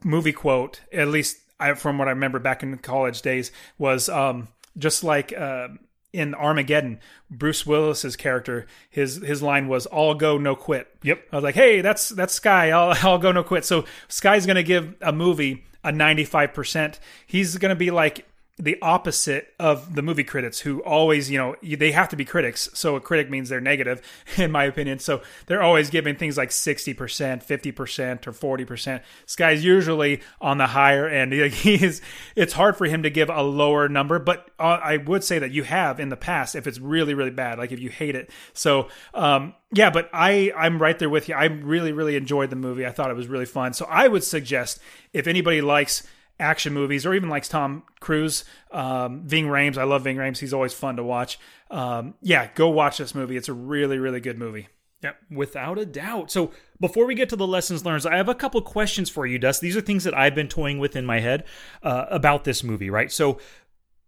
movie 0.01 0.31
quote, 0.31 0.79
at 0.93 1.09
least 1.09 1.39
I, 1.59 1.73
from 1.73 1.97
what 1.97 2.07
I 2.07 2.11
remember 2.11 2.39
back 2.39 2.63
in 2.63 2.71
the 2.71 2.77
college 2.77 3.21
days, 3.21 3.51
was 3.77 4.07
um, 4.07 4.47
just 4.77 5.03
like 5.03 5.37
uh, 5.37 5.67
in 6.13 6.33
Armageddon, 6.33 7.01
Bruce 7.29 7.65
Willis's 7.65 8.15
character, 8.15 8.65
his 8.89 9.17
his 9.17 9.41
line 9.43 9.67
was 9.67 9.87
"All 9.87 10.13
go, 10.13 10.37
no 10.37 10.55
quit." 10.55 10.87
Yep. 11.03 11.21
I 11.33 11.35
was 11.35 11.43
like, 11.43 11.55
hey, 11.55 11.81
that's 11.81 12.07
that's 12.07 12.35
Sky. 12.35 12.71
I'll 12.71 12.95
I'll 13.01 13.17
go, 13.19 13.33
no 13.33 13.43
quit. 13.43 13.65
So 13.65 13.83
Sky's 14.07 14.45
gonna 14.45 14.63
give 14.63 14.95
a 15.01 15.11
movie 15.11 15.65
a 15.83 15.91
ninety 15.91 16.23
five 16.23 16.53
percent. 16.53 17.01
He's 17.25 17.57
gonna 17.57 17.75
be 17.75 17.91
like 17.91 18.25
the 18.59 18.77
opposite 18.81 19.53
of 19.59 19.93
the 19.93 20.01
movie 20.01 20.23
critics 20.23 20.59
who 20.59 20.81
always, 20.81 21.29
you 21.29 21.37
know, 21.37 21.55
they 21.61 21.91
have 21.91 22.09
to 22.09 22.15
be 22.15 22.25
critics. 22.25 22.69
So 22.73 22.95
a 22.95 23.01
critic 23.01 23.29
means 23.29 23.49
they're 23.49 23.61
negative, 23.61 24.01
in 24.37 24.51
my 24.51 24.63
opinion. 24.63 24.99
So 24.99 25.21
they're 25.45 25.61
always 25.61 25.89
giving 25.89 26.15
things 26.15 26.37
like 26.37 26.49
60%, 26.49 26.95
50%, 26.95 28.27
or 28.27 28.57
40%. 28.57 29.01
This 29.25 29.35
guy's 29.35 29.63
usually 29.63 30.21
on 30.41 30.57
the 30.57 30.67
higher 30.67 31.07
end. 31.07 31.33
He 31.57 31.83
is, 31.83 32.01
it's 32.35 32.53
hard 32.53 32.77
for 32.77 32.85
him 32.85 33.03
to 33.03 33.09
give 33.09 33.29
a 33.29 33.41
lower 33.41 33.87
number, 33.89 34.19
but 34.19 34.49
uh, 34.59 34.79
I 34.81 34.97
would 34.97 35.23
say 35.23 35.39
that 35.39 35.51
you 35.51 35.63
have 35.63 35.99
in 35.99 36.09
the 36.09 36.17
past 36.17 36.55
if 36.55 36.67
it's 36.67 36.79
really, 36.79 37.13
really 37.13 37.31
bad, 37.31 37.57
like 37.57 37.71
if 37.71 37.79
you 37.79 37.89
hate 37.89 38.15
it. 38.15 38.29
So, 38.53 38.87
um, 39.13 39.53
yeah, 39.71 39.89
but 39.89 40.09
I 40.13 40.51
I'm 40.55 40.81
right 40.81 40.97
there 40.97 41.09
with 41.09 41.27
you. 41.27 41.35
I 41.35 41.45
really 41.45 41.91
really 41.91 42.15
enjoyed 42.15 42.49
the 42.49 42.55
movie. 42.55 42.85
I 42.85 42.91
thought 42.91 43.11
it 43.11 43.15
was 43.15 43.27
really 43.27 43.45
fun. 43.45 43.73
So 43.73 43.85
I 43.89 44.07
would 44.07 44.23
suggest 44.23 44.79
if 45.13 45.27
anybody 45.27 45.61
likes 45.61 46.03
action 46.39 46.73
movies 46.73 47.05
or 47.05 47.13
even 47.13 47.29
likes 47.29 47.47
Tom 47.47 47.83
Cruise, 47.99 48.43
um, 48.71 49.23
Ving 49.25 49.47
Rhames. 49.47 49.77
I 49.77 49.83
love 49.83 50.03
Ving 50.03 50.17
Rhames. 50.17 50.39
He's 50.39 50.53
always 50.53 50.73
fun 50.73 50.97
to 50.97 51.03
watch. 51.03 51.39
Um, 51.71 52.15
yeah, 52.21 52.49
go 52.53 52.69
watch 52.69 52.97
this 52.97 53.15
movie. 53.15 53.37
It's 53.37 53.49
a 53.49 53.53
really, 53.53 53.97
really 53.97 54.19
good 54.19 54.37
movie. 54.37 54.67
Yep, 55.03 55.17
without 55.29 55.77
a 55.77 55.85
doubt. 55.85 56.31
So 56.31 56.51
before 56.79 57.05
we 57.05 57.13
get 57.13 57.29
to 57.29 57.35
the 57.35 57.45
lessons 57.45 57.85
learned, 57.85 58.05
I 58.07 58.17
have 58.17 58.29
a 58.29 58.35
couple 58.35 58.59
questions 58.61 59.11
for 59.11 59.27
you, 59.27 59.37
Dust. 59.37 59.61
These 59.61 59.77
are 59.77 59.81
things 59.81 60.03
that 60.05 60.17
I've 60.17 60.33
been 60.33 60.47
toying 60.47 60.79
with 60.79 60.95
in 60.95 61.05
my 61.05 61.19
head 61.19 61.43
uh, 61.83 62.05
about 62.09 62.45
this 62.45 62.63
movie, 62.63 62.89
right? 62.89 63.11
So 63.11 63.37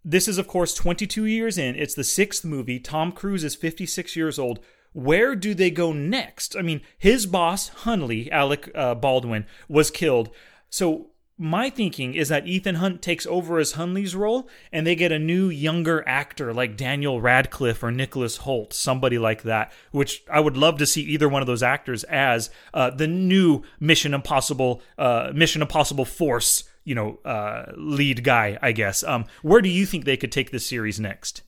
this 0.04 0.28
is, 0.28 0.40
of 0.40 0.48
course, 0.48 0.74
22 0.74 1.26
years 1.26 1.60
in. 1.60 1.76
It's 1.76 1.94
the 1.94 2.04
sixth 2.04 2.44
movie. 2.44 2.80
Tom 2.80 3.12
Cruise 3.12 3.44
is 3.44 3.56
56 3.56 4.16
years 4.16 4.40
old. 4.40 4.60
Where 4.92 5.36
do 5.36 5.54
they 5.54 5.70
go 5.70 5.94
next? 5.94 6.56
I 6.56 6.64
mean, 6.64 6.82
his 6.98 7.28
boss, 7.28 7.70
Hunley, 7.70 8.30
Alec 8.32 8.72
uh, 8.74 8.96
Baldwin, 8.96 9.46
was 9.68 9.92
killed. 9.92 10.32
So 10.72 11.12
my 11.42 11.70
thinking 11.70 12.16
is 12.16 12.28
that 12.28 12.46
Ethan 12.46 12.76
Hunt 12.76 13.02
takes 13.02 13.26
over 13.26 13.60
as 13.60 13.74
Hunley's 13.74 14.14
role 14.14 14.50
and 14.74 14.86
they 14.86 14.94
get 14.94 15.14
a 15.14 15.18
new 15.18 15.48
younger 15.48 16.04
actor 16.06 16.54
like 16.54 16.76
Daniel 16.76 17.22
Radcliffe 17.22 17.82
or 17.82 17.92
Nicholas 17.92 18.40
Hoult, 18.40 18.74
somebody 18.74 19.18
like 19.18 19.44
that, 19.44 19.72
which 19.92 20.22
I 20.30 20.42
would 20.42 20.58
love 20.58 20.78
to 20.80 20.86
see 20.86 21.02
either 21.04 21.30
one 21.30 21.42
of 21.42 21.48
those 21.48 21.64
actors 21.64 22.04
as 22.04 22.50
uh, 22.74 22.90
the 22.90 23.08
new 23.08 23.64
Mission 23.80 24.14
Impossible 24.14 24.82
uh, 24.98 25.32
Mission 25.34 25.62
Impossible 25.62 26.04
Force, 26.04 26.66
you 26.84 26.94
know, 26.94 27.20
uh, 27.24 27.72
lead 27.78 28.26
guy, 28.26 28.60
I 28.62 28.74
guess. 28.74 29.02
Um, 29.04 29.24
where 29.42 29.62
do 29.62 29.70
you 29.70 29.86
think 29.86 30.04
they 30.04 30.18
could 30.18 30.34
take 30.34 30.52
this 30.52 30.68
series 30.68 31.00
next? 31.00 31.44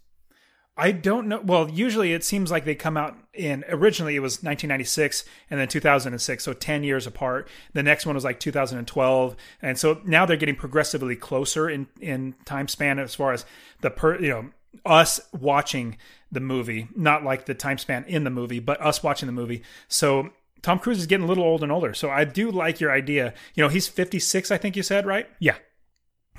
I 0.82 0.92
don't 0.92 1.28
know. 1.28 1.40
Well, 1.40 1.70
usually 1.70 2.12
it 2.12 2.24
seems 2.24 2.50
like 2.50 2.66
they 2.66 2.74
come 2.74 2.98
out 2.98 3.16
in 3.36 3.64
originally 3.70 4.16
it 4.16 4.20
was 4.20 4.38
1996 4.38 5.26
and 5.52 5.60
then 5.60 5.68
2006, 5.68 6.44
so 6.44 6.54
10 6.54 6.84
years 6.84 7.06
apart. 7.06 7.48
The 7.74 7.84
next 7.84 8.08
one 8.08 8.16
was 8.16 8.24
like 8.24 8.40
2012, 8.40 9.36
and 9.62 9.78
so 9.78 10.02
now 10.04 10.26
they're 10.26 10.38
getting 10.38 10.56
progressively 10.56 11.16
closer 11.16 11.70
in 11.70 11.86
in 12.00 12.34
time 12.46 12.68
span 12.68 12.98
as 12.98 13.14
far 13.14 13.32
as 13.32 13.46
the 13.82 13.92
per 13.92 14.20
you 14.20 14.30
know 14.30 14.50
us 14.84 15.20
watching 15.40 15.98
the 16.32 16.40
movie, 16.40 16.88
not 16.96 17.24
like 17.24 17.46
the 17.46 17.54
time 17.54 17.78
span 17.78 18.04
in 18.06 18.24
the 18.24 18.32
movie, 18.32 18.60
but 18.60 18.82
us 18.82 19.04
watching 19.04 19.28
the 19.28 19.34
movie. 19.34 19.62
So 19.88 20.32
Tom 20.64 20.80
Cruise 20.80 20.98
is 20.98 21.06
getting 21.06 21.26
a 21.26 21.30
little 21.30 21.44
old 21.44 21.62
and 21.62 21.72
older. 21.72 21.94
So 21.94 22.10
I 22.10 22.26
do 22.26 22.50
like 22.50 22.80
your 22.80 22.92
idea. 22.92 23.36
You 23.54 23.64
know, 23.64 23.70
he's 23.70 23.88
56, 23.88 24.50
I 24.50 24.58
think 24.58 24.76
you 24.76 24.82
said, 24.82 25.06
right? 25.06 25.30
Yeah. 25.38 25.58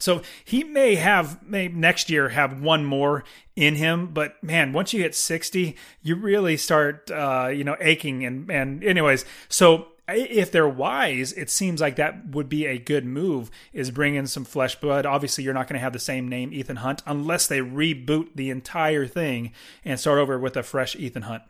So 0.03 0.23
he 0.45 0.65
may 0.65 0.97
have 0.97 1.43
may 1.43 1.69
next 1.69 2.11
year 2.11 2.31
have 2.31 2.61
one 2.61 2.85
more 2.85 3.25
in 3.55 3.77
him, 3.77 4.09
but 4.09 4.43
man, 4.43 4.73
once 4.73 4.93
you 4.93 5.03
hit 5.03 5.15
sixty, 5.15 5.77
you 6.03 6.17
really 6.17 6.57
start 6.57 7.11
uh, 7.11 7.51
you 7.53 7.65
know 7.65 7.77
aching 7.81 8.25
and 8.25 8.51
and 8.51 8.85
anyways. 8.85 9.25
So 9.49 9.89
if 10.09 10.51
they're 10.51 10.69
wise, 10.69 11.33
it 11.33 11.49
seems 11.49 11.81
like 11.81 11.97
that 11.97 12.31
would 12.31 12.49
be 12.49 12.67
a 12.67 12.79
good 12.79 13.05
move. 13.05 13.51
Is 13.73 13.91
bring 13.91 14.17
in 14.17 14.27
some 14.27 14.45
flesh 14.45 14.75
blood. 14.75 15.07
Obviously, 15.07 15.45
you're 15.45 15.55
not 15.55 15.69
going 15.69 15.79
to 15.79 15.85
have 15.85 15.93
the 15.93 15.99
same 15.99 16.29
name 16.29 16.53
Ethan 16.53 16.77
Hunt 16.77 17.03
unless 17.07 17.47
they 17.47 17.61
reboot 17.61 18.31
the 18.35 18.51
entire 18.51 19.07
thing 19.07 19.53
and 19.85 20.01
start 20.01 20.19
over 20.19 20.39
with 20.39 20.57
a 20.57 20.63
fresh 20.63 20.97
Ethan 20.97 21.23
Hunt. 21.23 21.45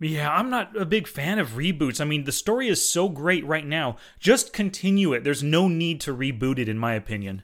Yeah, 0.00 0.30
I'm 0.30 0.48
not 0.48 0.76
a 0.76 0.86
big 0.86 1.08
fan 1.08 1.40
of 1.40 1.50
reboots. 1.54 2.00
I 2.00 2.04
mean, 2.04 2.22
the 2.22 2.30
story 2.30 2.68
is 2.68 2.88
so 2.88 3.08
great 3.08 3.44
right 3.44 3.66
now. 3.66 3.96
Just 4.20 4.52
continue 4.52 5.12
it. 5.12 5.24
There's 5.24 5.42
no 5.42 5.66
need 5.66 6.00
to 6.02 6.14
reboot 6.14 6.60
it, 6.60 6.68
in 6.68 6.78
my 6.78 6.94
opinion. 6.94 7.42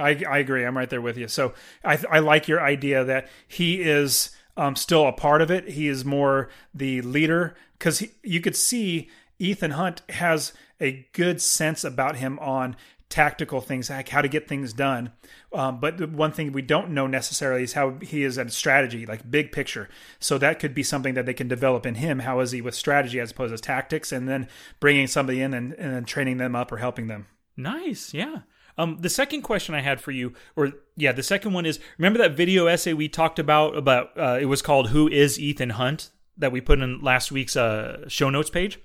I, 0.00 0.22
I 0.28 0.38
agree. 0.38 0.64
I'm 0.64 0.76
right 0.76 0.90
there 0.90 1.00
with 1.00 1.16
you. 1.16 1.28
So 1.28 1.54
I, 1.84 1.98
I 2.10 2.18
like 2.20 2.48
your 2.48 2.60
idea 2.60 3.04
that 3.04 3.28
he 3.46 3.82
is 3.82 4.30
um, 4.56 4.76
still 4.76 5.06
a 5.06 5.12
part 5.12 5.42
of 5.42 5.50
it. 5.50 5.68
He 5.68 5.88
is 5.88 6.04
more 6.04 6.48
the 6.74 7.02
leader 7.02 7.54
because 7.78 8.02
you 8.22 8.40
could 8.40 8.56
see 8.56 9.08
Ethan 9.38 9.72
Hunt 9.72 10.02
has 10.10 10.52
a 10.80 11.06
good 11.12 11.40
sense 11.40 11.84
about 11.84 12.16
him 12.16 12.38
on 12.38 12.76
tactical 13.08 13.60
things, 13.60 13.90
like 13.90 14.08
how 14.08 14.22
to 14.22 14.28
get 14.28 14.46
things 14.48 14.72
done. 14.72 15.10
Um, 15.52 15.80
but 15.80 15.98
the 15.98 16.06
one 16.06 16.30
thing 16.30 16.52
we 16.52 16.62
don't 16.62 16.90
know 16.90 17.06
necessarily 17.08 17.64
is 17.64 17.72
how 17.72 17.98
he 18.00 18.22
is 18.22 18.38
at 18.38 18.52
strategy, 18.52 19.04
like 19.04 19.28
big 19.28 19.50
picture. 19.50 19.88
So 20.20 20.38
that 20.38 20.60
could 20.60 20.74
be 20.74 20.84
something 20.84 21.14
that 21.14 21.26
they 21.26 21.34
can 21.34 21.48
develop 21.48 21.84
in 21.84 21.96
him. 21.96 22.20
How 22.20 22.38
is 22.40 22.52
he 22.52 22.62
with 22.62 22.74
strategy 22.74 23.18
as 23.18 23.32
opposed 23.32 23.54
to 23.54 23.60
tactics, 23.60 24.12
and 24.12 24.28
then 24.28 24.48
bringing 24.78 25.08
somebody 25.08 25.42
in 25.42 25.52
and, 25.52 25.72
and 25.72 25.92
then 25.92 26.04
training 26.04 26.36
them 26.36 26.54
up 26.54 26.70
or 26.70 26.76
helping 26.76 27.08
them. 27.08 27.26
Nice, 27.56 28.14
yeah. 28.14 28.42
Um, 28.80 28.96
the 28.98 29.10
second 29.10 29.42
question 29.42 29.74
I 29.74 29.82
had 29.82 30.00
for 30.00 30.10
you, 30.10 30.32
or 30.56 30.72
yeah, 30.96 31.12
the 31.12 31.22
second 31.22 31.52
one 31.52 31.66
is 31.66 31.80
remember 31.98 32.18
that 32.20 32.34
video 32.34 32.66
essay 32.66 32.94
we 32.94 33.08
talked 33.08 33.38
about 33.38 33.76
about 33.76 34.18
uh, 34.18 34.38
it 34.40 34.46
was 34.46 34.62
called 34.62 34.88
"Who 34.88 35.06
is 35.06 35.38
Ethan 35.38 35.70
Hunt" 35.70 36.08
that 36.38 36.50
we 36.50 36.62
put 36.62 36.80
in 36.80 37.02
last 37.02 37.30
week's 37.30 37.56
uh, 37.56 38.08
show 38.08 38.30
notes 38.30 38.48
page. 38.48 38.80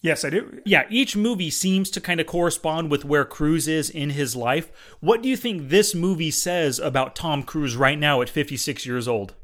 Yes, 0.00 0.24
I 0.24 0.30
do. 0.30 0.60
Yeah, 0.64 0.84
each 0.88 1.16
movie 1.16 1.50
seems 1.50 1.90
to 1.90 2.00
kind 2.00 2.20
of 2.20 2.26
correspond 2.26 2.90
with 2.90 3.04
where 3.04 3.24
Cruise 3.24 3.66
is 3.66 3.90
in 3.90 4.10
his 4.10 4.36
life. 4.36 4.70
What 5.00 5.22
do 5.22 5.28
you 5.28 5.36
think 5.36 5.68
this 5.68 5.94
movie 5.94 6.30
says 6.30 6.78
about 6.78 7.16
Tom 7.16 7.42
Cruise 7.42 7.74
right 7.74 7.98
now 7.98 8.20
at 8.20 8.28
56 8.28 8.86
years 8.86 9.08
old? 9.08 9.34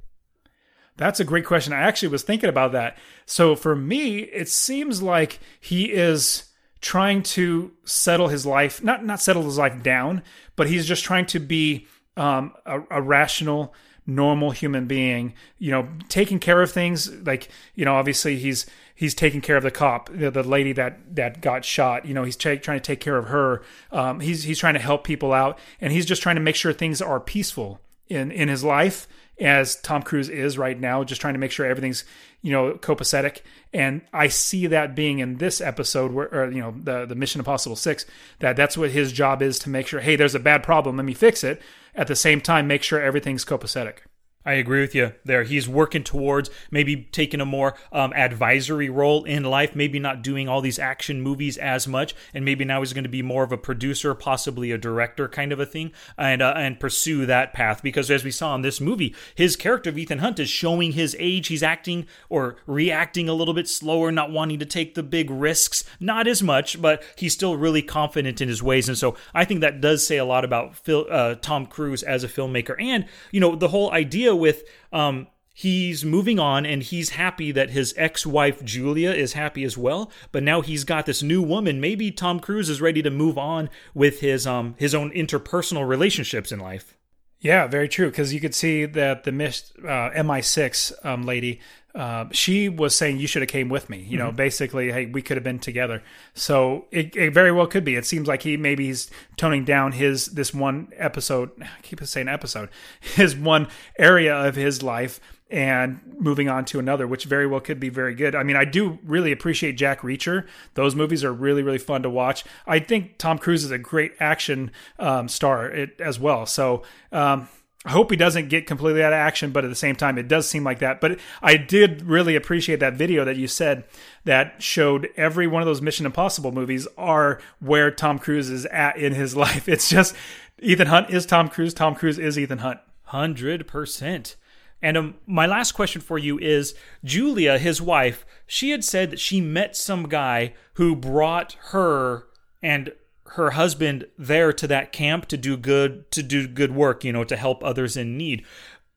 That's 0.99 1.19
a 1.19 1.25
great 1.25 1.47
question. 1.47 1.73
I 1.73 1.81
actually 1.81 2.09
was 2.09 2.23
thinking 2.23 2.51
about 2.51 2.73
that. 2.73 2.99
So 3.25 3.57
for 3.57 3.75
me, 3.75 4.19
it 4.19 4.51
seems 4.51 5.01
like 5.01 5.41
he 5.59 5.87
is 5.87 6.50
trying 6.81 7.23
to 7.23 7.73
settle 7.85 8.29
his 8.29 8.47
life 8.47 8.83
not 8.83 9.05
not 9.05 9.21
settle 9.21 9.43
his 9.43 9.59
life 9.59 9.83
down 9.83 10.23
but 10.57 10.69
he's 10.69 10.87
just 10.87 11.05
trying 11.05 11.27
to 11.27 11.39
be 11.39 11.87
um, 12.17 12.53
a, 12.67 12.81
a, 12.91 13.03
rational 13.03 13.75
normal 14.07 14.51
human 14.51 14.87
being 14.87 15.33
you 15.59 15.71
know 15.71 15.89
taking 16.09 16.39
care 16.39 16.61
of 16.61 16.71
things. 16.71 17.11
Like 17.23 17.49
you 17.75 17.85
know 17.85 17.95
obviously 17.95 18.39
he's 18.39 18.67
he's 18.95 19.15
taking 19.15 19.41
care 19.41 19.57
of 19.57 19.63
the 19.63 19.71
cop 19.71 20.11
the, 20.13 20.31
the 20.31 20.43
lady 20.43 20.73
that 20.73 21.15
that 21.17 21.41
got 21.41 21.65
shot. 21.65 22.07
You 22.07 22.15
know 22.15 22.25
he's 22.25 22.37
trying 22.37 22.59
to 22.61 22.81
take 22.81 23.01
care 23.01 23.17
of 23.17 23.27
her. 23.27 23.63
Um, 23.91 24.21
he's 24.21 24.45
he's 24.45 24.59
trying 24.59 24.75
to 24.75 24.81
help 24.81 25.05
people 25.05 25.33
out 25.33 25.59
and 25.81 25.93
he's 25.93 26.07
just 26.07 26.23
trying 26.23 26.37
to 26.37 26.43
make 26.43 26.57
sure 26.57 26.73
things 26.73 27.01
are 27.01 27.21
peaceful 27.21 27.81
in 28.09 28.31
in 28.31 28.49
his 28.49 28.65
life 28.65 29.07
as 29.41 29.77
Tom 29.77 30.03
Cruise 30.03 30.29
is 30.29 30.59
right 30.59 30.79
now, 30.79 31.03
just 31.05 31.21
trying 31.21 31.35
to 31.35 31.41
make 31.41 31.53
sure 31.53 31.67
everything's 31.67 32.05
you 32.43 32.53
know 32.53 32.75
copacetic. 32.75 33.41
And 33.73 34.03
I 34.13 34.29
see 34.29 34.67
that 34.67 34.95
being 34.95 35.19
in 35.21 35.37
this 35.37 35.61
episode, 35.61 36.13
where 36.13 36.29
or, 36.33 36.51
you 36.51 36.61
know 36.61 36.75
the 36.83 37.07
the 37.07 37.15
Mission 37.15 37.41
Impossible 37.41 37.77
Six, 37.77 38.07
that 38.41 38.57
that's 38.57 38.77
what 38.77 38.91
his 38.91 39.13
job 39.13 39.43
is 39.43 39.59
to 39.61 39.71
make 39.71 39.87
sure. 39.87 40.01
Hey, 40.01 40.17
there's 40.17 40.35
a 40.35 40.41
bad 40.41 40.63
problem, 40.63 40.97
let 40.97 41.07
me 41.07 41.15
fix 41.15 41.43
it. 41.45 41.61
At 41.95 42.07
the 42.07 42.17
same 42.17 42.41
time, 42.41 42.67
make 42.67 42.83
sure 42.83 43.01
everything's 43.01 43.45
copacetic. 43.45 43.99
I 44.45 44.55
agree 44.55 44.81
with 44.81 44.95
you 44.95 45.13
there. 45.23 45.43
He's 45.43 45.69
working 45.69 46.03
towards 46.03 46.49
maybe 46.71 47.09
taking 47.13 47.43
a 47.43 47.47
more 47.47 47.75
um, 47.93 48.15
advisory 48.15 48.89
role 48.89 49.25
in 49.25 49.45
life, 49.45 49.77
maybe 49.77 49.99
not 49.99 50.23
doing 50.23 50.49
all 50.49 50.63
these 50.63 50.79
action 50.79 51.21
movies 51.21 51.59
as 51.59 51.87
much, 51.87 52.15
and 52.33 52.43
maybe 52.43 52.65
now 52.65 52.81
he's 52.81 52.95
going 52.95 53.05
to 53.05 53.11
be 53.11 53.21
more 53.21 53.45
of 53.45 53.53
a 53.53 53.59
producer, 53.59 54.15
possibly 54.15 54.73
a 54.73 54.79
director 54.79 55.29
kind 55.29 55.53
of 55.53 55.61
a 55.61 55.67
thing, 55.67 55.93
and 56.17 56.41
uh, 56.41 56.55
and 56.57 56.81
pursue 56.81 57.27
that 57.27 57.53
path. 57.53 57.83
Because 57.83 58.11
as 58.11 58.25
we 58.25 58.31
saw 58.31 58.55
in 58.55 58.63
this 58.63 58.81
movie, 58.81 59.15
his 59.35 59.57
character 59.57 59.91
of 59.91 59.99
Ethan 59.99 60.21
Hunt 60.21 60.39
is 60.39 60.49
showing 60.49 60.93
his 60.93 61.15
age. 61.19 61.49
He's 61.49 61.63
acting 61.63 62.07
or 62.31 62.57
reacting 62.67 63.29
a 63.29 63.35
little 63.35 63.53
bit 63.55 63.69
slower, 63.69 64.11
not 64.11 64.31
wanting 64.31 64.59
to 64.61 64.67
take 64.67 64.95
the 64.95 65.03
big 65.03 65.31
risks, 65.31 65.85
not 66.01 66.27
as 66.27 66.43
much, 66.43 66.81
but 66.81 67.03
he's 67.15 67.35
still 67.35 67.59
really 67.59 67.83
confident 67.83 68.41
in 68.41 68.49
his 68.49 68.63
ways. 68.63 68.89
And 68.89 68.97
so 68.97 69.17
I 69.35 69.45
think 69.45 69.61
that 69.61 69.83
does 69.83 70.07
say 70.07 70.17
a 70.17 70.25
lot 70.25 70.47
about 70.47 70.77
Phil, 70.77 71.07
uh, 71.11 71.35
Tom 71.35 71.67
Cruise 71.67 72.03
as 72.03 72.25
a 72.25 72.29
filmmaker, 72.29 72.75
and 72.81 73.05
you 73.31 73.41
know 73.41 73.55
the 73.55 73.69
whole 73.69 73.93
idea 73.93 74.30
idea 74.31 74.37
with 74.37 74.65
um, 74.93 75.27
he's 75.55 76.05
moving 76.05 76.39
on 76.39 76.65
and 76.65 76.83
he's 76.83 77.11
happy 77.11 77.53
that 77.53 77.71
his 77.71 77.93
ex-wife 77.97 78.65
Julia 78.65 79.11
is 79.11 79.35
happy 79.35 79.65
as 79.65 79.77
well 79.77 80.11
but 80.33 80.43
now 80.43 80.61
he's 80.61 80.85
got 80.85 81.07
this 81.07 81.23
new 81.23 81.43
woman. 81.43 81.81
Maybe 81.81 82.11
Tom 82.11 82.41
Cruise 82.41 82.69
is 82.69 82.81
ready 82.81 83.03
to 83.03 83.11
move 83.11 83.37
on 83.37 83.69
with 83.95 84.21
his 84.21 84.47
um 84.47 84.75
his 84.79 84.95
own 84.95 85.11
interpersonal 85.11 85.87
relationships 85.87 86.53
in 86.53 86.61
life. 86.61 86.97
Yeah 87.41 87.67
very 87.67 87.89
true 87.89 88.11
because 88.11 88.33
you 88.33 88.41
could 88.41 88.55
see 88.55 88.87
that 88.87 89.25
the 89.25 89.31
uh, 89.31 90.11
MI6 90.23 91.05
um, 91.05 91.23
lady 91.23 91.61
uh, 91.95 92.27
she 92.31 92.69
was 92.69 92.95
saying 92.95 93.19
you 93.19 93.27
should 93.27 93.43
have 93.43 93.49
came 93.49 93.69
with 93.69 93.91
me 93.91 93.99
you 94.09 94.17
know 94.17 94.29
mm-hmm. 94.29 94.37
basically 94.37 94.93
hey 94.93 95.07
we 95.07 95.23
could 95.23 95.37
have 95.37 95.45
been 95.45 95.59
together 95.59 96.03
so 96.35 96.87
it, 96.91 97.15
it, 97.17 97.33
very 97.33 97.53
well 97.53 97.67
could 97.67 97.85
be 97.85 97.97
it 97.97 98.07
seems 98.07 98.29
like 98.29 98.43
he 98.43 98.57
maybe 98.57 98.87
he's 98.87 99.11
toning 99.37 99.65
down 99.65 99.93
his 99.93 100.27
this 100.27 100.55
one 100.55 100.89
episode 100.97 101.51
I 101.61 101.69
keep 101.83 102.03
saying 102.05 102.29
episode 102.29 102.69
his 103.01 103.37
one 103.37 103.69
area 103.99 104.35
of 104.35 104.55
his 104.55 104.83
life 104.83 105.21
and 105.51 106.01
moving 106.19 106.49
on 106.49 106.65
to 106.65 106.79
another, 106.79 107.07
which 107.07 107.25
very 107.25 107.47
well 107.47 107.61
could 107.61 107.81
be 107.81 107.89
very 107.89 108.15
good. 108.15 108.35
I 108.35 108.43
mean, 108.43 108.57
I 108.57 108.65
do 108.65 108.99
really 109.05 109.33
appreciate 109.33 109.73
Jack 109.73 110.01
Reacher. 110.01 110.47
Those 110.75 110.95
movies 110.95 111.25
are 111.25 111.33
really, 111.33 111.63
really 111.63 111.79
fun 111.79 112.03
to 112.03 112.11
watch. 112.11 112.45
I 112.67 112.79
think 112.79 113.19
Tom 113.19 113.37
Cruise 113.39 113.65
is 113.65 113.71
a 113.71 113.79
great 113.79 114.13
action 114.21 114.71
um, 114.99 115.29
star 115.29 115.69
it, 115.69 116.01
as 116.01 116.21
well. 116.21 116.47
So, 116.47 116.83
um, 117.11 117.49
I 117.85 117.93
hope 117.93 118.11
he 118.11 118.17
doesn't 118.17 118.51
get 118.51 118.67
completely 118.67 119.03
out 119.03 119.15
of 119.15 119.17
action, 119.17 119.53
but 119.53 119.65
at 119.65 119.69
the 119.69 119.75
same 119.75 119.97
time, 119.97 120.19
it 120.19 120.29
does 120.29 120.47
seem 120.47 120.65
like 120.65 120.81
that. 120.81 121.01
But 121.01 121.19
I 121.41 121.57
did 121.57 122.03
really 122.03 122.37
appreciate 122.37 122.79
that 122.81 122.93
video 122.95 123.25
that 123.25 123.37
you 123.37 123.47
said 123.47 123.85
that 124.25 124.63
showed 124.63 125.09
every 125.17 125.47
one 125.47 125.63
of 125.63 125.67
those 125.67 125.81
Mission 125.81 126.05
Impossible 126.05 126.53
movies 126.53 126.87
are 126.99 127.41
where 127.59 127.91
Tom 127.91 128.19
Cruise 128.19 128.51
is 128.51 128.67
at 128.67 128.99
in 128.99 129.15
his 129.15 129.35
life. 129.45 129.67
It's 129.67 129.89
just 129.89 130.15
Ethan 130.61 130.89
Hunt 130.89 131.09
is 131.09 131.25
Tom 131.25 131.49
Cruise, 131.49 131.73
Tom 131.73 131.95
Cruise 131.95 132.19
is 132.19 132.39
Ethan 132.39 132.59
Hunt. 132.59 132.81
100%. 133.09 134.35
And 134.83 134.97
um, 134.97 135.15
my 135.27 135.47
last 135.47 135.73
question 135.73 136.03
for 136.03 136.19
you 136.19 136.39
is 136.39 136.75
Julia, 137.03 137.59
his 137.59 137.81
wife, 137.81 138.27
she 138.47 138.71
had 138.71 138.85
said 138.85 139.11
that 139.11 139.21
she 139.21 139.41
met 139.41 139.75
some 139.75 140.09
guy 140.09 140.55
who 140.75 140.95
brought 140.95 141.57
her 141.71 142.27
and 142.63 142.93
her 143.35 143.51
husband 143.51 144.07
there 144.19 144.53
to 144.53 144.67
that 144.67 144.93
camp 144.93 145.27
to 145.27 145.37
do 145.37 145.57
good 145.57 146.11
to 146.11 146.23
do 146.23 146.49
good 146.49 146.75
work, 146.75 147.05
you 147.05 147.13
know, 147.13 147.25
to 147.25 147.37
help 147.37 147.63
others 147.63 147.97
in 147.97 148.17
need. 148.17 148.45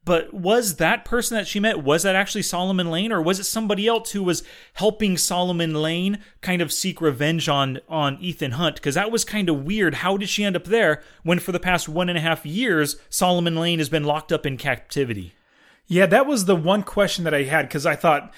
But 0.06 0.34
was 0.34 0.78
that 0.78 1.06
person 1.06 1.38
that 1.38 1.48
she 1.48 1.62
met 1.62 1.82
was 1.82 2.04
that 2.04 2.16
actually 2.16 2.42
Solomon 2.42 2.92
Lane 2.92 3.12
or 3.12 3.22
was 3.22 3.40
it 3.40 3.46
somebody 3.46 3.88
else 3.88 4.12
who 4.12 4.24
was 4.24 4.44
helping 4.74 5.18
Solomon 5.18 5.74
Lane 5.74 6.20
kind 6.42 6.62
of 6.62 6.74
seek 6.74 7.00
revenge 7.00 7.48
on 7.48 7.80
on 7.88 8.18
Ethan 8.20 8.52
Hunt 8.52 8.76
because 8.76 8.96
that 8.96 9.12
was 9.12 9.24
kind 9.24 9.50
of 9.50 9.64
weird. 9.64 9.96
How 9.96 10.18
did 10.18 10.30
she 10.30 10.44
end 10.44 10.56
up 10.56 10.66
there 10.66 11.04
when 11.22 11.40
for 11.40 11.52
the 11.52 11.60
past 11.60 11.88
one 11.88 12.10
and 12.10 12.18
a 12.18 12.22
half 12.22 12.46
years 12.46 12.98
Solomon 13.10 13.56
Lane 13.56 13.80
has 13.80 13.90
been 13.90 14.04
locked 14.04 14.32
up 14.32 14.46
in 14.46 14.58
captivity? 14.58 15.36
Yeah, 15.88 16.08
that 16.08 16.26
was 16.26 16.46
the 16.46 16.56
one 16.56 16.84
question 16.84 17.24
that 17.24 17.34
I 17.34 17.44
had 17.44 17.68
because 17.68 17.86
I 17.86 17.96
thought 17.96 18.34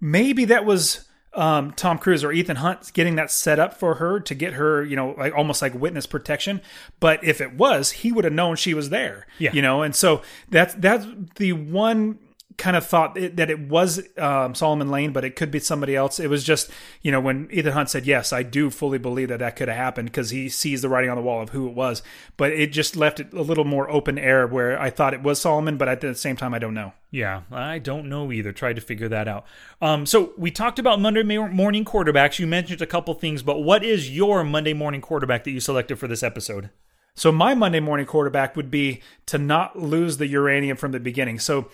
maybe 0.00 0.44
that 0.46 0.64
was 0.64 1.06
um, 1.34 1.72
Tom 1.72 1.98
Cruise 1.98 2.24
or 2.24 2.32
Ethan 2.32 2.56
Hunt 2.56 2.92
getting 2.92 3.16
that 3.16 3.30
set 3.30 3.58
up 3.58 3.74
for 3.74 3.96
her 3.96 4.20
to 4.20 4.34
get 4.34 4.54
her, 4.54 4.84
you 4.84 4.96
know, 4.96 5.14
like 5.16 5.34
almost 5.34 5.62
like 5.62 5.74
witness 5.74 6.06
protection. 6.06 6.60
But 6.98 7.22
if 7.22 7.40
it 7.40 7.54
was, 7.54 7.92
he 7.92 8.10
would 8.12 8.24
have 8.24 8.32
known 8.32 8.56
she 8.56 8.74
was 8.74 8.90
there. 8.90 9.26
Yeah. 9.38 9.52
You 9.52 9.62
know, 9.62 9.82
and 9.82 9.94
so 9.94 10.22
that's 10.48 10.74
that's 10.74 11.06
the 11.36 11.52
one 11.52 12.18
kind 12.58 12.76
of 12.76 12.86
thought 12.86 13.16
it, 13.16 13.36
that 13.36 13.50
it 13.50 13.68
was 13.68 14.02
um, 14.18 14.54
Solomon 14.54 14.90
Lane, 14.90 15.12
but 15.12 15.24
it 15.24 15.36
could 15.36 15.50
be 15.50 15.58
somebody 15.58 15.96
else. 15.96 16.20
It 16.20 16.28
was 16.28 16.44
just, 16.44 16.70
you 17.02 17.10
know, 17.10 17.20
when 17.20 17.48
Ethan 17.50 17.72
Hunt 17.72 17.90
said, 17.90 18.06
yes, 18.06 18.32
I 18.32 18.42
do 18.42 18.70
fully 18.70 18.98
believe 18.98 19.28
that 19.28 19.38
that 19.38 19.56
could 19.56 19.68
have 19.68 19.76
happened 19.76 20.10
because 20.10 20.30
he 20.30 20.48
sees 20.48 20.82
the 20.82 20.88
writing 20.88 21.10
on 21.10 21.16
the 21.16 21.22
wall 21.22 21.42
of 21.42 21.50
who 21.50 21.68
it 21.68 21.74
was. 21.74 22.02
But 22.36 22.52
it 22.52 22.72
just 22.72 22.96
left 22.96 23.20
it 23.20 23.32
a 23.32 23.42
little 23.42 23.64
more 23.64 23.90
open 23.90 24.18
air 24.18 24.46
where 24.46 24.80
I 24.80 24.90
thought 24.90 25.14
it 25.14 25.22
was 25.22 25.40
Solomon, 25.40 25.76
but 25.76 25.88
at 25.88 26.00
the 26.00 26.14
same 26.14 26.36
time, 26.36 26.52
I 26.52 26.58
don't 26.58 26.74
know. 26.74 26.92
Yeah, 27.10 27.42
I 27.50 27.78
don't 27.78 28.08
know 28.08 28.30
either. 28.30 28.52
Tried 28.52 28.76
to 28.76 28.82
figure 28.82 29.08
that 29.08 29.26
out. 29.26 29.44
Um, 29.80 30.06
so 30.06 30.32
we 30.36 30.50
talked 30.50 30.78
about 30.78 31.00
Monday 31.00 31.22
morning 31.22 31.84
quarterbacks. 31.84 32.38
You 32.38 32.46
mentioned 32.46 32.82
a 32.82 32.86
couple 32.86 33.14
things, 33.14 33.42
but 33.42 33.60
what 33.60 33.82
is 33.82 34.10
your 34.10 34.44
Monday 34.44 34.74
morning 34.74 35.00
quarterback 35.00 35.44
that 35.44 35.50
you 35.50 35.60
selected 35.60 35.98
for 35.98 36.06
this 36.06 36.22
episode? 36.22 36.70
So 37.14 37.32
my 37.32 37.54
Monday 37.54 37.80
morning 37.80 38.06
quarterback 38.06 38.56
would 38.56 38.70
be 38.70 39.02
to 39.26 39.38
not 39.38 39.78
lose 39.78 40.18
the 40.18 40.28
uranium 40.28 40.76
from 40.76 40.92
the 40.92 41.00
beginning. 41.00 41.38
So 41.38 41.68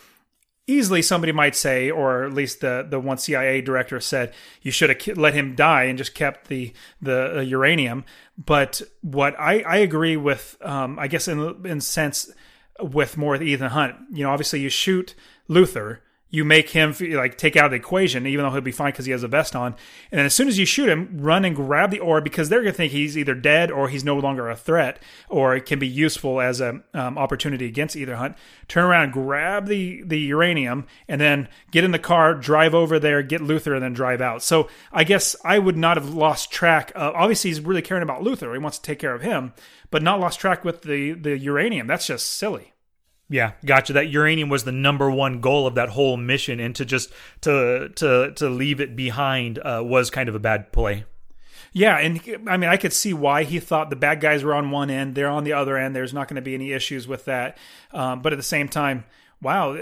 easily 0.67 1.03
somebody 1.03 1.33
might 1.33 1.55
say, 1.55 1.91
or 1.91 2.25
at 2.25 2.33
least 2.33 2.61
the 2.61 2.87
the 2.89 3.01
one 3.01 3.19
CIA 3.19 3.61
director 3.61 4.01
said, 4.01 4.35
you 4.63 4.71
should 4.71 4.91
have 4.91 5.17
let 5.17 5.35
him 5.35 5.55
die 5.55 5.85
and 5.85 5.99
just 5.99 6.15
kept 6.15 6.49
the 6.49 6.73
the 7.01 7.39
uh, 7.39 7.41
uranium. 7.41 8.05
But 8.37 8.83
what 9.03 9.39
I 9.39 9.61
I 9.61 9.77
agree 9.79 10.17
with, 10.17 10.57
um, 10.61 10.99
I 10.99 11.09
guess 11.09 11.29
in 11.29 11.67
in 11.67 11.81
sense 11.81 12.31
with 12.81 13.17
more 13.17 13.33
with 13.33 13.43
Ethan 13.43 13.71
Hunt. 13.71 13.97
You 14.13 14.25
know, 14.25 14.31
obviously 14.31 14.61
you 14.61 14.69
shoot 14.69 15.15
Luther 15.49 16.03
you 16.37 16.45
make 16.45 16.69
him 16.69 16.95
like 17.01 17.39
take 17.39 17.57
out 17.57 17.65
of 17.65 17.71
the 17.71 17.79
equation, 17.79 18.27
even 18.27 18.45
though 18.45 18.51
he'll 18.51 18.61
be 18.61 18.71
fine 18.71 18.93
because 18.93 19.07
he 19.07 19.13
has 19.13 19.23
a 19.23 19.29
vest 19.29 19.57
on. 19.57 19.75
And 20.13 20.19
then 20.19 20.27
as 20.27 20.35
soon 20.35 20.49
as 20.49 20.59
you 20.59 20.67
shoot 20.67 20.87
him, 20.87 21.09
run 21.15 21.47
and 21.47 21.57
grab 21.57 21.91
the 21.91 21.99
ore 21.99 22.21
because 22.21 22.51
they're 22.51 22.61
gonna 22.61 22.75
think 22.75 22.93
he's 22.93 23.17
either 23.17 23.35
dead 23.35 23.71
or 23.71 23.89
he's 23.89 24.05
no 24.05 24.19
longer 24.19 24.51
a 24.51 24.55
threat, 24.55 25.03
or 25.31 25.57
it 25.57 25.65
can 25.65 25.79
be 25.79 25.89
useful 25.89 26.43
as 26.43 26.61
a 26.61 26.83
um, 26.93 27.17
opportunity 27.17 27.65
against 27.65 27.97
Ethan 27.97 28.17
Hunt. 28.17 28.37
Turn 28.69 28.85
around, 28.85 29.13
grab 29.13 29.67
the 29.67 30.03
the 30.03 30.19
uranium, 30.19 30.87
and 31.09 31.23
then 31.23 31.49
get 31.71 31.85
in 31.85 31.93
the 31.93 31.99
car, 31.99 32.35
drive 32.35 32.75
over 32.75 32.99
there, 32.99 33.23
get 33.23 33.41
Luther, 33.41 33.73
and 33.73 33.83
then 33.83 33.95
drive 33.95 34.21
out. 34.21 34.43
So 34.43 34.69
I 34.93 35.05
guess 35.05 35.37
I 35.43 35.59
would 35.59 35.79
not 35.79 35.97
have 35.97 36.13
lost 36.13 36.53
track. 36.53 36.93
Of, 36.95 37.15
obviously, 37.15 37.49
he's 37.49 37.63
really 37.63 37.81
caring 37.81 38.03
about 38.03 38.23
Luther; 38.23 38.53
he 38.53 38.59
wants 38.59 38.77
to 38.77 38.83
take 38.83 38.99
care 38.99 39.15
of 39.15 39.23
him, 39.23 39.55
but 39.91 40.03
not 40.03 40.21
lost 40.21 40.39
track 40.39 40.67
with 40.67 40.83
the 40.83 41.13
the 41.13 41.39
uranium. 41.39 41.87
That's 41.87 42.07
just 42.07 42.27
silly. 42.27 42.75
Yeah, 43.29 43.53
gotcha. 43.65 43.93
That 43.93 44.09
uranium 44.09 44.49
was 44.49 44.65
the 44.65 44.73
number 44.73 45.11
one 45.11 45.41
goal 45.41 45.67
of 45.67 45.75
that 45.75 45.91
whole 45.91 46.17
mission, 46.17 46.61
and 46.61 46.75
to 46.77 46.85
just 46.85 47.13
to 47.41 47.89
to 47.97 48.33
to 48.33 48.49
leave 48.49 48.81
it 48.81 48.95
behind 48.95 49.59
uh, 49.59 49.83
was 49.85 50.11
kind 50.11 50.29
of 50.29 50.35
a 50.35 50.39
bad 50.39 50.73
play. 50.73 51.05
Yeah, 51.73 51.99
and 51.99 52.21
I 52.47 52.57
mean, 52.57 52.71
I 52.71 52.77
could 52.77 52.93
see 52.93 53.13
why 53.13 53.43
he 53.43 53.59
thought 53.59 53.91
the 53.91 53.97
bad 53.97 54.21
guys 54.21 54.43
were 54.43 54.55
on 54.55 54.71
one 54.71 54.91
end, 54.91 55.15
they're 55.15 55.29
on 55.29 55.45
the 55.45 55.53
other 55.53 55.77
end. 55.77 55.95
There's 55.95 56.15
not 56.15 56.29
going 56.29 56.37
to 56.37 56.43
be 56.43 56.55
any 56.55 56.73
issues 56.73 57.07
with 57.07 57.25
that. 57.27 57.59
Um, 57.93 58.23
but 58.23 58.33
at 58.33 58.37
the 58.37 58.43
same 58.43 58.69
time, 58.69 59.05
wow, 59.43 59.77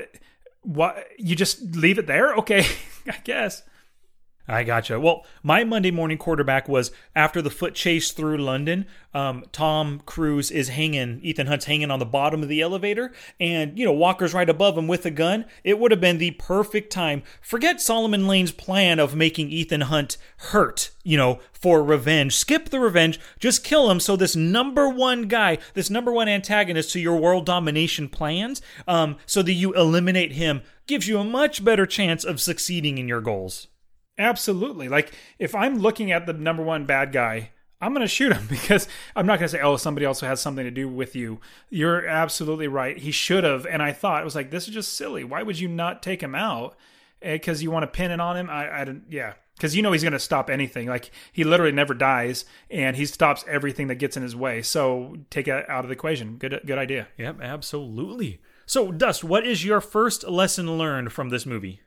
what 0.62 1.06
you 1.18 1.36
just 1.36 1.76
leave 1.76 1.98
it 1.98 2.06
there? 2.06 2.34
Okay, 2.38 2.66
I 3.06 3.18
guess. 3.22 3.62
I 4.46 4.62
gotcha. 4.62 5.00
Well, 5.00 5.24
my 5.42 5.64
Monday 5.64 5.90
morning 5.90 6.18
quarterback 6.18 6.68
was 6.68 6.90
after 7.16 7.40
the 7.40 7.48
foot 7.48 7.74
chase 7.74 8.12
through 8.12 8.36
London. 8.36 8.84
Um, 9.14 9.44
Tom 9.52 10.02
Cruise 10.04 10.50
is 10.50 10.68
hanging, 10.68 11.20
Ethan 11.22 11.46
Hunt's 11.46 11.64
hanging 11.64 11.90
on 11.90 11.98
the 11.98 12.04
bottom 12.04 12.42
of 12.42 12.50
the 12.50 12.60
elevator, 12.60 13.12
and 13.40 13.78
you 13.78 13.86
know 13.86 13.92
Walker's 13.92 14.34
right 14.34 14.50
above 14.50 14.76
him 14.76 14.86
with 14.86 15.06
a 15.06 15.10
gun. 15.10 15.46
It 15.62 15.78
would 15.78 15.92
have 15.92 16.00
been 16.00 16.18
the 16.18 16.32
perfect 16.32 16.92
time. 16.92 17.22
Forget 17.40 17.80
Solomon 17.80 18.28
Lane's 18.28 18.52
plan 18.52 18.98
of 18.98 19.16
making 19.16 19.48
Ethan 19.48 19.82
Hunt 19.82 20.18
hurt, 20.36 20.90
you 21.04 21.16
know, 21.16 21.40
for 21.52 21.82
revenge. 21.82 22.36
Skip 22.36 22.68
the 22.68 22.80
revenge, 22.80 23.18
just 23.38 23.64
kill 23.64 23.90
him. 23.90 23.98
So 23.98 24.14
this 24.14 24.36
number 24.36 24.90
one 24.90 25.22
guy, 25.22 25.56
this 25.72 25.88
number 25.88 26.12
one 26.12 26.28
antagonist 26.28 26.92
to 26.92 27.00
your 27.00 27.16
world 27.16 27.46
domination 27.46 28.10
plans, 28.10 28.60
um, 28.86 29.16
so 29.24 29.40
that 29.40 29.52
you 29.54 29.72
eliminate 29.72 30.32
him, 30.32 30.60
gives 30.86 31.08
you 31.08 31.18
a 31.18 31.24
much 31.24 31.64
better 31.64 31.86
chance 31.86 32.24
of 32.24 32.42
succeeding 32.42 32.98
in 32.98 33.08
your 33.08 33.22
goals. 33.22 33.68
Absolutely. 34.18 34.88
Like 34.88 35.12
if 35.38 35.54
I'm 35.54 35.78
looking 35.78 36.12
at 36.12 36.26
the 36.26 36.32
number 36.32 36.62
one 36.62 36.86
bad 36.86 37.12
guy, 37.12 37.50
I'm 37.80 37.92
going 37.92 38.00
to 38.00 38.08
shoot 38.08 38.32
him 38.32 38.46
because 38.48 38.88
I'm 39.14 39.26
not 39.26 39.38
going 39.38 39.48
to 39.48 39.56
say, 39.56 39.60
oh, 39.60 39.76
somebody 39.76 40.06
else 40.06 40.20
has 40.20 40.40
something 40.40 40.64
to 40.64 40.70
do 40.70 40.88
with 40.88 41.14
you. 41.14 41.40
You're 41.70 42.06
absolutely 42.06 42.68
right. 42.68 42.96
He 42.96 43.10
should 43.10 43.44
have. 43.44 43.66
And 43.66 43.82
I 43.82 43.92
thought 43.92 44.22
it 44.22 44.24
was 44.24 44.34
like, 44.34 44.50
this 44.50 44.68
is 44.68 44.74
just 44.74 44.94
silly. 44.94 45.24
Why 45.24 45.42
would 45.42 45.58
you 45.58 45.68
not 45.68 46.02
take 46.02 46.22
him 46.22 46.34
out? 46.34 46.76
Because 47.20 47.60
eh, 47.60 47.64
you 47.64 47.70
want 47.70 47.82
to 47.82 47.96
pin 47.96 48.10
it 48.10 48.20
on 48.20 48.36
him? 48.36 48.48
I, 48.48 48.80
I 48.80 48.84
don't, 48.84 49.04
yeah. 49.08 49.34
Because 49.56 49.76
you 49.76 49.82
know 49.82 49.92
he's 49.92 50.02
going 50.02 50.12
to 50.14 50.18
stop 50.18 50.50
anything. 50.50 50.88
Like 50.88 51.10
he 51.32 51.44
literally 51.44 51.72
never 51.72 51.94
dies, 51.94 52.44
and 52.70 52.96
he 52.96 53.06
stops 53.06 53.44
everything 53.46 53.86
that 53.86 53.96
gets 53.96 54.16
in 54.16 54.22
his 54.22 54.34
way. 54.34 54.62
So 54.62 55.16
take 55.30 55.46
it 55.46 55.68
out 55.70 55.84
of 55.84 55.88
the 55.88 55.92
equation. 55.92 56.38
Good, 56.38 56.60
good 56.66 56.78
idea. 56.78 57.06
Yep, 57.18 57.40
absolutely. 57.40 58.40
So, 58.66 58.90
Dust, 58.90 59.22
what 59.22 59.46
is 59.46 59.64
your 59.64 59.80
first 59.80 60.26
lesson 60.26 60.76
learned 60.76 61.12
from 61.12 61.28
this 61.28 61.46
movie? 61.46 61.82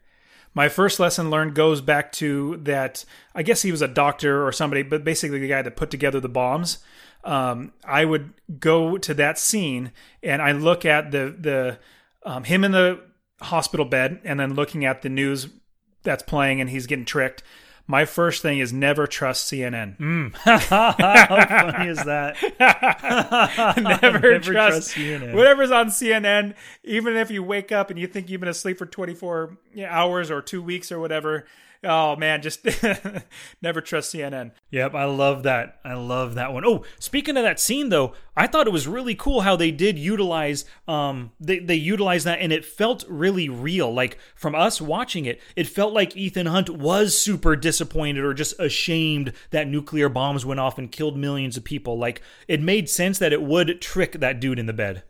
My 0.53 0.69
first 0.69 0.99
lesson 0.99 1.29
learned 1.29 1.55
goes 1.55 1.81
back 1.81 2.11
to 2.13 2.57
that. 2.63 3.05
I 3.35 3.43
guess 3.43 3.61
he 3.61 3.71
was 3.71 3.81
a 3.81 3.87
doctor 3.87 4.45
or 4.45 4.51
somebody, 4.51 4.83
but 4.83 5.03
basically 5.03 5.39
the 5.39 5.47
guy 5.47 5.61
that 5.61 5.75
put 5.75 5.91
together 5.91 6.19
the 6.19 6.29
bombs. 6.29 6.79
Um, 7.23 7.73
I 7.83 8.05
would 8.05 8.33
go 8.59 8.97
to 8.97 9.13
that 9.15 9.37
scene 9.37 9.91
and 10.23 10.41
I 10.41 10.51
look 10.53 10.85
at 10.85 11.11
the 11.11 11.35
the 11.37 11.79
um, 12.23 12.43
him 12.43 12.63
in 12.63 12.71
the 12.71 13.01
hospital 13.41 13.85
bed, 13.85 14.19
and 14.23 14.39
then 14.39 14.55
looking 14.55 14.85
at 14.85 15.01
the 15.01 15.09
news 15.09 15.47
that's 16.03 16.23
playing, 16.23 16.61
and 16.61 16.69
he's 16.69 16.87
getting 16.87 17.05
tricked 17.05 17.43
my 17.87 18.03
first 18.03 18.41
thing 18.41 18.59
is 18.59 18.73
never 18.73 19.07
trust 19.07 19.51
CNN. 19.51 19.97
Mm. 19.97 20.35
How 20.35 21.71
funny 21.71 21.89
is 21.89 22.03
that? 22.03 22.35
never, 23.81 24.19
never, 24.19 24.39
trust, 24.39 24.91
trust 24.91 24.95
CNN. 24.95 25.33
whatever's 25.33 25.71
on 25.71 25.87
CNN. 25.87 26.53
Even 26.83 27.15
if 27.15 27.31
you 27.31 27.41
wake 27.41 27.71
up 27.71 27.89
and 27.89 27.97
you 27.97 28.05
think 28.05 28.29
you've 28.29 28.41
been 28.41 28.49
asleep 28.49 28.77
for 28.77 28.85
24 28.85 29.57
hours 29.87 30.29
or 30.29 30.41
two 30.41 30.61
weeks 30.61 30.91
or 30.91 30.99
whatever, 30.99 31.45
Oh 31.83 32.15
man, 32.15 32.41
just 32.41 32.65
never 33.61 33.81
trust 33.81 34.13
CNN. 34.13 34.51
Yep, 34.71 34.95
I 34.95 35.05
love 35.05 35.43
that. 35.43 35.79
I 35.85 35.93
love 35.93 36.35
that 36.35 36.51
one. 36.51 36.65
Oh, 36.65 36.83
speaking 36.99 37.37
of 37.37 37.43
that 37.43 37.59
scene 37.59 37.89
though, 37.89 38.13
I 38.35 38.47
thought 38.47 38.67
it 38.67 38.73
was 38.73 38.87
really 38.87 39.15
cool 39.15 39.41
how 39.41 39.55
they 39.55 39.71
did 39.71 39.99
utilize 39.99 40.65
um 40.87 41.31
they 41.39 41.59
they 41.59 41.75
utilized 41.75 42.25
that 42.25 42.39
and 42.39 42.51
it 42.51 42.65
felt 42.65 43.05
really 43.07 43.47
real. 43.47 43.93
Like 43.93 44.17
from 44.35 44.55
us 44.55 44.81
watching 44.81 45.25
it, 45.25 45.39
it 45.55 45.67
felt 45.67 45.93
like 45.93 46.17
Ethan 46.17 46.47
Hunt 46.47 46.69
was 46.69 47.17
super 47.17 47.55
disappointed 47.55 48.23
or 48.23 48.33
just 48.33 48.59
ashamed 48.59 49.33
that 49.51 49.67
nuclear 49.67 50.09
bombs 50.09 50.45
went 50.45 50.59
off 50.59 50.77
and 50.77 50.91
killed 50.91 51.17
millions 51.17 51.57
of 51.57 51.63
people. 51.63 51.97
Like 51.97 52.21
it 52.47 52.61
made 52.61 52.89
sense 52.89 53.19
that 53.19 53.33
it 53.33 53.43
would 53.43 53.81
trick 53.81 54.13
that 54.13 54.39
dude 54.39 54.59
in 54.59 54.65
the 54.65 54.73
bed. 54.73 55.03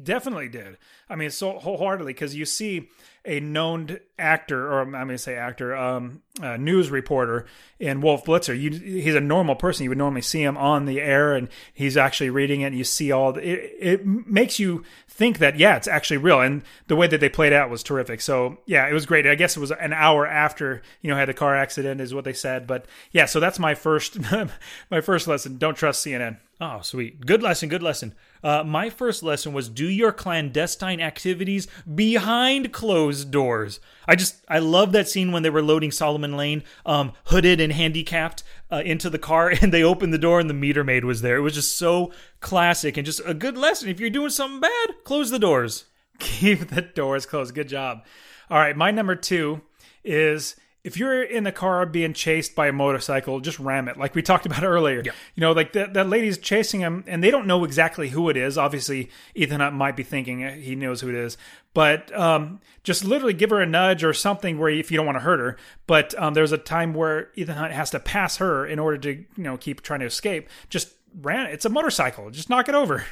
Definitely 0.00 0.48
did. 0.48 0.78
I 1.08 1.16
mean, 1.16 1.30
so 1.30 1.58
wholeheartedly 1.58 2.14
because 2.14 2.34
you 2.34 2.46
see 2.46 2.88
a 3.24 3.40
known 3.40 3.98
actor, 4.18 4.72
or 4.72 4.80
I'm 4.80 4.90
going 4.90 5.08
to 5.08 5.18
say 5.18 5.36
actor, 5.36 5.76
um, 5.76 6.22
uh, 6.42 6.56
news 6.56 6.90
reporter 6.90 7.46
in 7.78 8.00
Wolf 8.00 8.24
Blitzer. 8.24 8.58
You, 8.58 8.70
he's 8.70 9.14
a 9.14 9.20
normal 9.20 9.54
person. 9.54 9.84
You 9.84 9.90
would 9.90 9.98
normally 9.98 10.22
see 10.22 10.42
him 10.42 10.56
on 10.56 10.86
the 10.86 11.00
air, 11.00 11.34
and 11.34 11.48
he's 11.72 11.96
actually 11.96 12.30
reading 12.30 12.62
it. 12.62 12.66
And 12.66 12.78
you 12.78 12.84
see 12.84 13.12
all. 13.12 13.32
The, 13.32 13.46
it, 13.46 13.76
it 13.80 14.06
makes 14.06 14.58
you 14.58 14.84
think 15.08 15.38
that 15.38 15.58
yeah, 15.58 15.76
it's 15.76 15.88
actually 15.88 16.16
real. 16.16 16.40
And 16.40 16.62
the 16.88 16.96
way 16.96 17.06
that 17.06 17.20
they 17.20 17.28
played 17.28 17.52
out 17.52 17.70
was 17.70 17.82
terrific. 17.82 18.20
So 18.20 18.58
yeah, 18.66 18.88
it 18.88 18.92
was 18.92 19.06
great. 19.06 19.26
I 19.26 19.34
guess 19.34 19.56
it 19.56 19.60
was 19.60 19.70
an 19.70 19.92
hour 19.92 20.26
after 20.26 20.82
you 21.00 21.10
know 21.10 21.16
had 21.16 21.28
the 21.28 21.34
car 21.34 21.54
accident, 21.54 22.00
is 22.00 22.14
what 22.14 22.24
they 22.24 22.32
said. 22.32 22.66
But 22.66 22.86
yeah, 23.12 23.26
so 23.26 23.38
that's 23.40 23.58
my 23.58 23.74
first 23.74 24.18
my 24.90 25.00
first 25.00 25.28
lesson. 25.28 25.58
Don't 25.58 25.76
trust 25.76 26.04
CNN. 26.04 26.38
Oh, 26.60 26.80
sweet. 26.80 27.26
Good 27.26 27.42
lesson. 27.42 27.68
Good 27.68 27.82
lesson. 27.82 28.14
Uh, 28.44 28.62
my 28.62 28.88
first 28.88 29.24
lesson 29.24 29.52
was 29.52 29.68
do 29.68 29.88
your 29.88 30.12
clandestine 30.12 31.00
activities 31.00 31.66
behind 31.92 32.72
closed 32.72 33.11
doors. 33.24 33.80
I 34.06 34.16
just, 34.16 34.44
I 34.48 34.58
love 34.58 34.92
that 34.92 35.08
scene 35.08 35.32
when 35.32 35.42
they 35.42 35.50
were 35.50 35.62
loading 35.62 35.90
Solomon 35.90 36.36
Lane, 36.36 36.62
um, 36.84 37.12
hooded 37.26 37.60
and 37.60 37.72
handicapped, 37.72 38.42
uh, 38.70 38.82
into 38.84 39.08
the 39.10 39.18
car, 39.18 39.52
and 39.60 39.72
they 39.72 39.82
opened 39.82 40.12
the 40.12 40.18
door 40.18 40.40
and 40.40 40.50
the 40.50 40.54
meter 40.54 40.84
maid 40.84 41.04
was 41.04 41.22
there. 41.22 41.36
It 41.36 41.42
was 41.42 41.54
just 41.54 41.76
so 41.76 42.12
classic 42.40 42.96
and 42.96 43.06
just 43.06 43.20
a 43.24 43.34
good 43.34 43.56
lesson. 43.56 43.88
If 43.88 44.00
you're 44.00 44.10
doing 44.10 44.30
something 44.30 44.60
bad, 44.60 45.04
close 45.04 45.30
the 45.30 45.38
doors. 45.38 45.84
Keep 46.18 46.68
the 46.68 46.82
doors 46.82 47.26
closed. 47.26 47.54
Good 47.54 47.68
job. 47.68 48.04
All 48.50 48.58
right, 48.58 48.76
my 48.76 48.90
number 48.90 49.16
two 49.16 49.62
is 50.04 50.56
if 50.84 50.96
you're 50.96 51.22
in 51.22 51.44
the 51.44 51.52
car 51.52 51.86
being 51.86 52.12
chased 52.12 52.56
by 52.56 52.66
a 52.66 52.72
motorcycle, 52.72 53.38
just 53.38 53.58
ram 53.60 53.88
it. 53.88 53.96
Like 53.96 54.14
we 54.14 54.22
talked 54.22 54.46
about 54.46 54.64
earlier. 54.64 55.02
Yeah. 55.04 55.12
You 55.34 55.40
know, 55.40 55.52
like 55.52 55.72
that, 55.74 55.94
that 55.94 56.08
lady's 56.08 56.38
chasing 56.38 56.80
him 56.80 57.04
and 57.06 57.22
they 57.22 57.30
don't 57.30 57.46
know 57.46 57.64
exactly 57.64 58.08
who 58.08 58.28
it 58.28 58.36
is. 58.36 58.58
Obviously, 58.58 59.08
Ethan 59.34 59.60
Hunt 59.60 59.76
might 59.76 59.94
be 59.94 60.02
thinking 60.02 60.40
he 60.60 60.74
knows 60.74 61.00
who 61.00 61.08
it 61.08 61.14
is. 61.14 61.36
But 61.72 62.14
um, 62.18 62.60
just 62.82 63.04
literally 63.04 63.32
give 63.32 63.50
her 63.50 63.60
a 63.60 63.66
nudge 63.66 64.02
or 64.02 64.12
something 64.12 64.58
where 64.58 64.70
if 64.70 64.90
you 64.90 64.96
don't 64.96 65.06
want 65.06 65.16
to 65.16 65.22
hurt 65.22 65.38
her. 65.38 65.56
But 65.86 66.18
um, 66.20 66.34
there's 66.34 66.52
a 66.52 66.58
time 66.58 66.94
where 66.94 67.30
Ethan 67.36 67.56
Hunt 67.56 67.72
has 67.72 67.90
to 67.90 68.00
pass 68.00 68.38
her 68.38 68.66
in 68.66 68.78
order 68.78 68.98
to, 68.98 69.12
you 69.14 69.26
know, 69.36 69.56
keep 69.56 69.82
trying 69.82 70.00
to 70.00 70.06
escape. 70.06 70.48
Just 70.68 70.92
ran 71.20 71.46
It's 71.46 71.64
a 71.64 71.70
motorcycle. 71.70 72.30
Just 72.30 72.50
knock 72.50 72.68
it 72.68 72.74
over. 72.74 73.06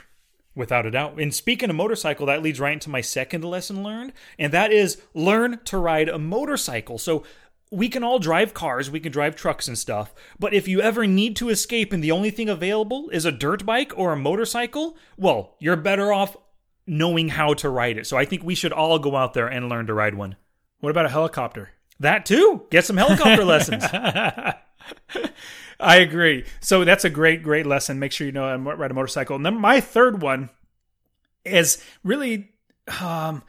Without 0.56 0.84
a 0.84 0.90
doubt. 0.90 1.20
And 1.20 1.32
speaking 1.32 1.70
of 1.70 1.76
motorcycle, 1.76 2.26
that 2.26 2.42
leads 2.42 2.58
right 2.58 2.72
into 2.72 2.90
my 2.90 3.00
second 3.00 3.44
lesson 3.44 3.84
learned, 3.84 4.12
and 4.36 4.52
that 4.52 4.72
is 4.72 5.00
learn 5.14 5.60
to 5.66 5.78
ride 5.78 6.08
a 6.08 6.18
motorcycle. 6.18 6.98
So 6.98 7.22
we 7.70 7.88
can 7.88 8.02
all 8.02 8.18
drive 8.18 8.52
cars, 8.52 8.90
we 8.90 9.00
can 9.00 9.12
drive 9.12 9.36
trucks 9.36 9.68
and 9.68 9.78
stuff, 9.78 10.12
but 10.38 10.52
if 10.52 10.66
you 10.66 10.80
ever 10.80 11.06
need 11.06 11.36
to 11.36 11.48
escape 11.48 11.92
and 11.92 12.02
the 12.02 12.10
only 12.10 12.30
thing 12.30 12.48
available 12.48 13.08
is 13.10 13.24
a 13.24 13.32
dirt 13.32 13.64
bike 13.64 13.92
or 13.96 14.12
a 14.12 14.16
motorcycle, 14.16 14.96
well, 15.16 15.54
you're 15.60 15.76
better 15.76 16.12
off 16.12 16.36
knowing 16.86 17.28
how 17.28 17.54
to 17.54 17.68
ride 17.68 17.96
it. 17.96 18.06
So 18.06 18.16
I 18.16 18.24
think 18.24 18.42
we 18.42 18.56
should 18.56 18.72
all 18.72 18.98
go 18.98 19.14
out 19.14 19.34
there 19.34 19.46
and 19.46 19.68
learn 19.68 19.86
to 19.86 19.94
ride 19.94 20.14
one. 20.14 20.36
What 20.80 20.90
about 20.90 21.06
a 21.06 21.10
helicopter? 21.10 21.70
That 22.00 22.26
too. 22.26 22.66
Get 22.70 22.84
some 22.84 22.96
helicopter 22.96 23.44
lessons. 23.46 23.84
I 25.78 25.96
agree. 25.96 26.44
So 26.60 26.84
that's 26.84 27.04
a 27.04 27.10
great, 27.10 27.42
great 27.42 27.66
lesson. 27.66 27.98
Make 27.98 28.12
sure 28.12 28.26
you 28.26 28.32
know 28.32 28.48
how 28.48 28.56
to 28.56 28.76
ride 28.76 28.90
a 28.90 28.94
motorcycle. 28.94 29.36
And 29.36 29.46
then 29.46 29.58
my 29.60 29.80
third 29.80 30.20
one 30.20 30.50
is 31.44 31.82
really, 32.02 32.50
um, 33.00 33.42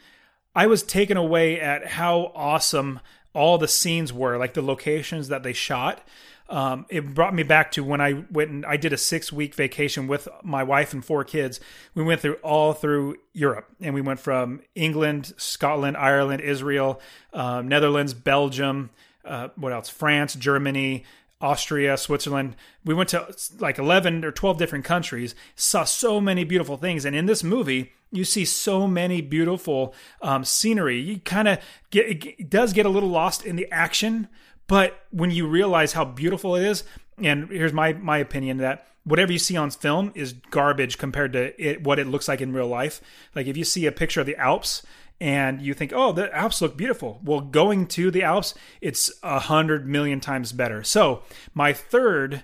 I 0.55 0.67
was 0.67 0.83
taken 0.83 1.17
away 1.17 1.59
at 1.59 1.87
how 1.87 2.31
awesome 2.35 2.99
all 3.33 3.57
the 3.57 3.67
scenes 3.67 4.11
were, 4.11 4.37
like 4.37 4.53
the 4.53 4.61
locations 4.61 5.27
that 5.29 5.43
they 5.43 5.53
shot. 5.53 6.01
Um, 6.49 6.85
it 6.89 7.13
brought 7.13 7.33
me 7.33 7.43
back 7.43 7.71
to 7.73 7.83
when 7.83 8.01
I 8.01 8.25
went 8.29 8.51
and 8.51 8.65
I 8.65 8.75
did 8.75 8.91
a 8.91 8.97
six 8.97 9.31
week 9.31 9.55
vacation 9.55 10.07
with 10.07 10.27
my 10.43 10.63
wife 10.63 10.91
and 10.91 11.03
four 11.03 11.23
kids. 11.23 11.61
We 11.95 12.03
went 12.03 12.19
through 12.19 12.35
all 12.43 12.73
through 12.73 13.17
Europe 13.31 13.69
and 13.79 13.95
we 13.95 14.01
went 14.01 14.19
from 14.19 14.61
England, 14.75 15.33
Scotland, 15.37 15.95
Ireland, 15.95 16.41
Israel, 16.41 16.99
um, 17.31 17.69
Netherlands, 17.69 18.13
Belgium, 18.13 18.89
uh, 19.23 19.49
what 19.55 19.71
else? 19.71 19.87
France, 19.87 20.33
Germany, 20.35 21.05
Austria, 21.41 21.97
Switzerland. 21.97 22.55
We 22.85 22.93
went 22.93 23.09
to 23.09 23.33
like 23.59 23.77
11 23.77 24.23
or 24.23 24.31
12 24.31 24.57
different 24.57 24.85
countries, 24.85 25.35
saw 25.55 25.83
so 25.83 26.21
many 26.21 26.43
beautiful 26.43 26.77
things. 26.77 27.05
And 27.05 27.15
in 27.15 27.25
this 27.25 27.43
movie, 27.43 27.93
you 28.11 28.23
see 28.25 28.45
so 28.45 28.87
many 28.87 29.21
beautiful 29.21 29.93
um, 30.21 30.43
scenery. 30.43 30.99
You 30.99 31.19
kind 31.19 31.47
of 31.47 31.59
get 31.89 32.25
it 32.25 32.49
does 32.49 32.73
get 32.73 32.85
a 32.85 32.89
little 32.89 33.09
lost 33.09 33.45
in 33.45 33.55
the 33.55 33.67
action, 33.71 34.27
but 34.67 35.05
when 35.11 35.31
you 35.31 35.47
realize 35.47 35.93
how 35.93 36.05
beautiful 36.05 36.55
it 36.55 36.63
is, 36.63 36.83
and 37.17 37.49
here's 37.49 37.73
my 37.73 37.93
my 37.93 38.17
opinion 38.17 38.57
that 38.57 38.87
whatever 39.03 39.31
you 39.31 39.39
see 39.39 39.57
on 39.57 39.71
film 39.71 40.11
is 40.13 40.33
garbage 40.33 40.97
compared 40.97 41.33
to 41.33 41.61
it, 41.61 41.83
what 41.83 41.99
it 41.99 42.07
looks 42.07 42.27
like 42.27 42.41
in 42.41 42.53
real 42.53 42.67
life. 42.67 43.01
Like 43.35 43.47
if 43.47 43.57
you 43.57 43.63
see 43.63 43.85
a 43.85 43.91
picture 43.91 44.19
of 44.19 44.27
the 44.27 44.35
Alps 44.35 44.83
and 45.21 45.61
you 45.61 45.75
think, 45.75 45.93
oh, 45.93 46.11
the 46.11 46.35
Alps 46.35 46.63
look 46.63 46.75
beautiful. 46.75 47.21
Well, 47.23 47.41
going 47.41 47.85
to 47.89 48.09
the 48.09 48.23
Alps, 48.23 48.55
it's 48.81 49.11
a 49.21 49.37
hundred 49.37 49.87
million 49.87 50.19
times 50.19 50.51
better. 50.51 50.83
So 50.83 51.21
my 51.53 51.73
third 51.73 52.43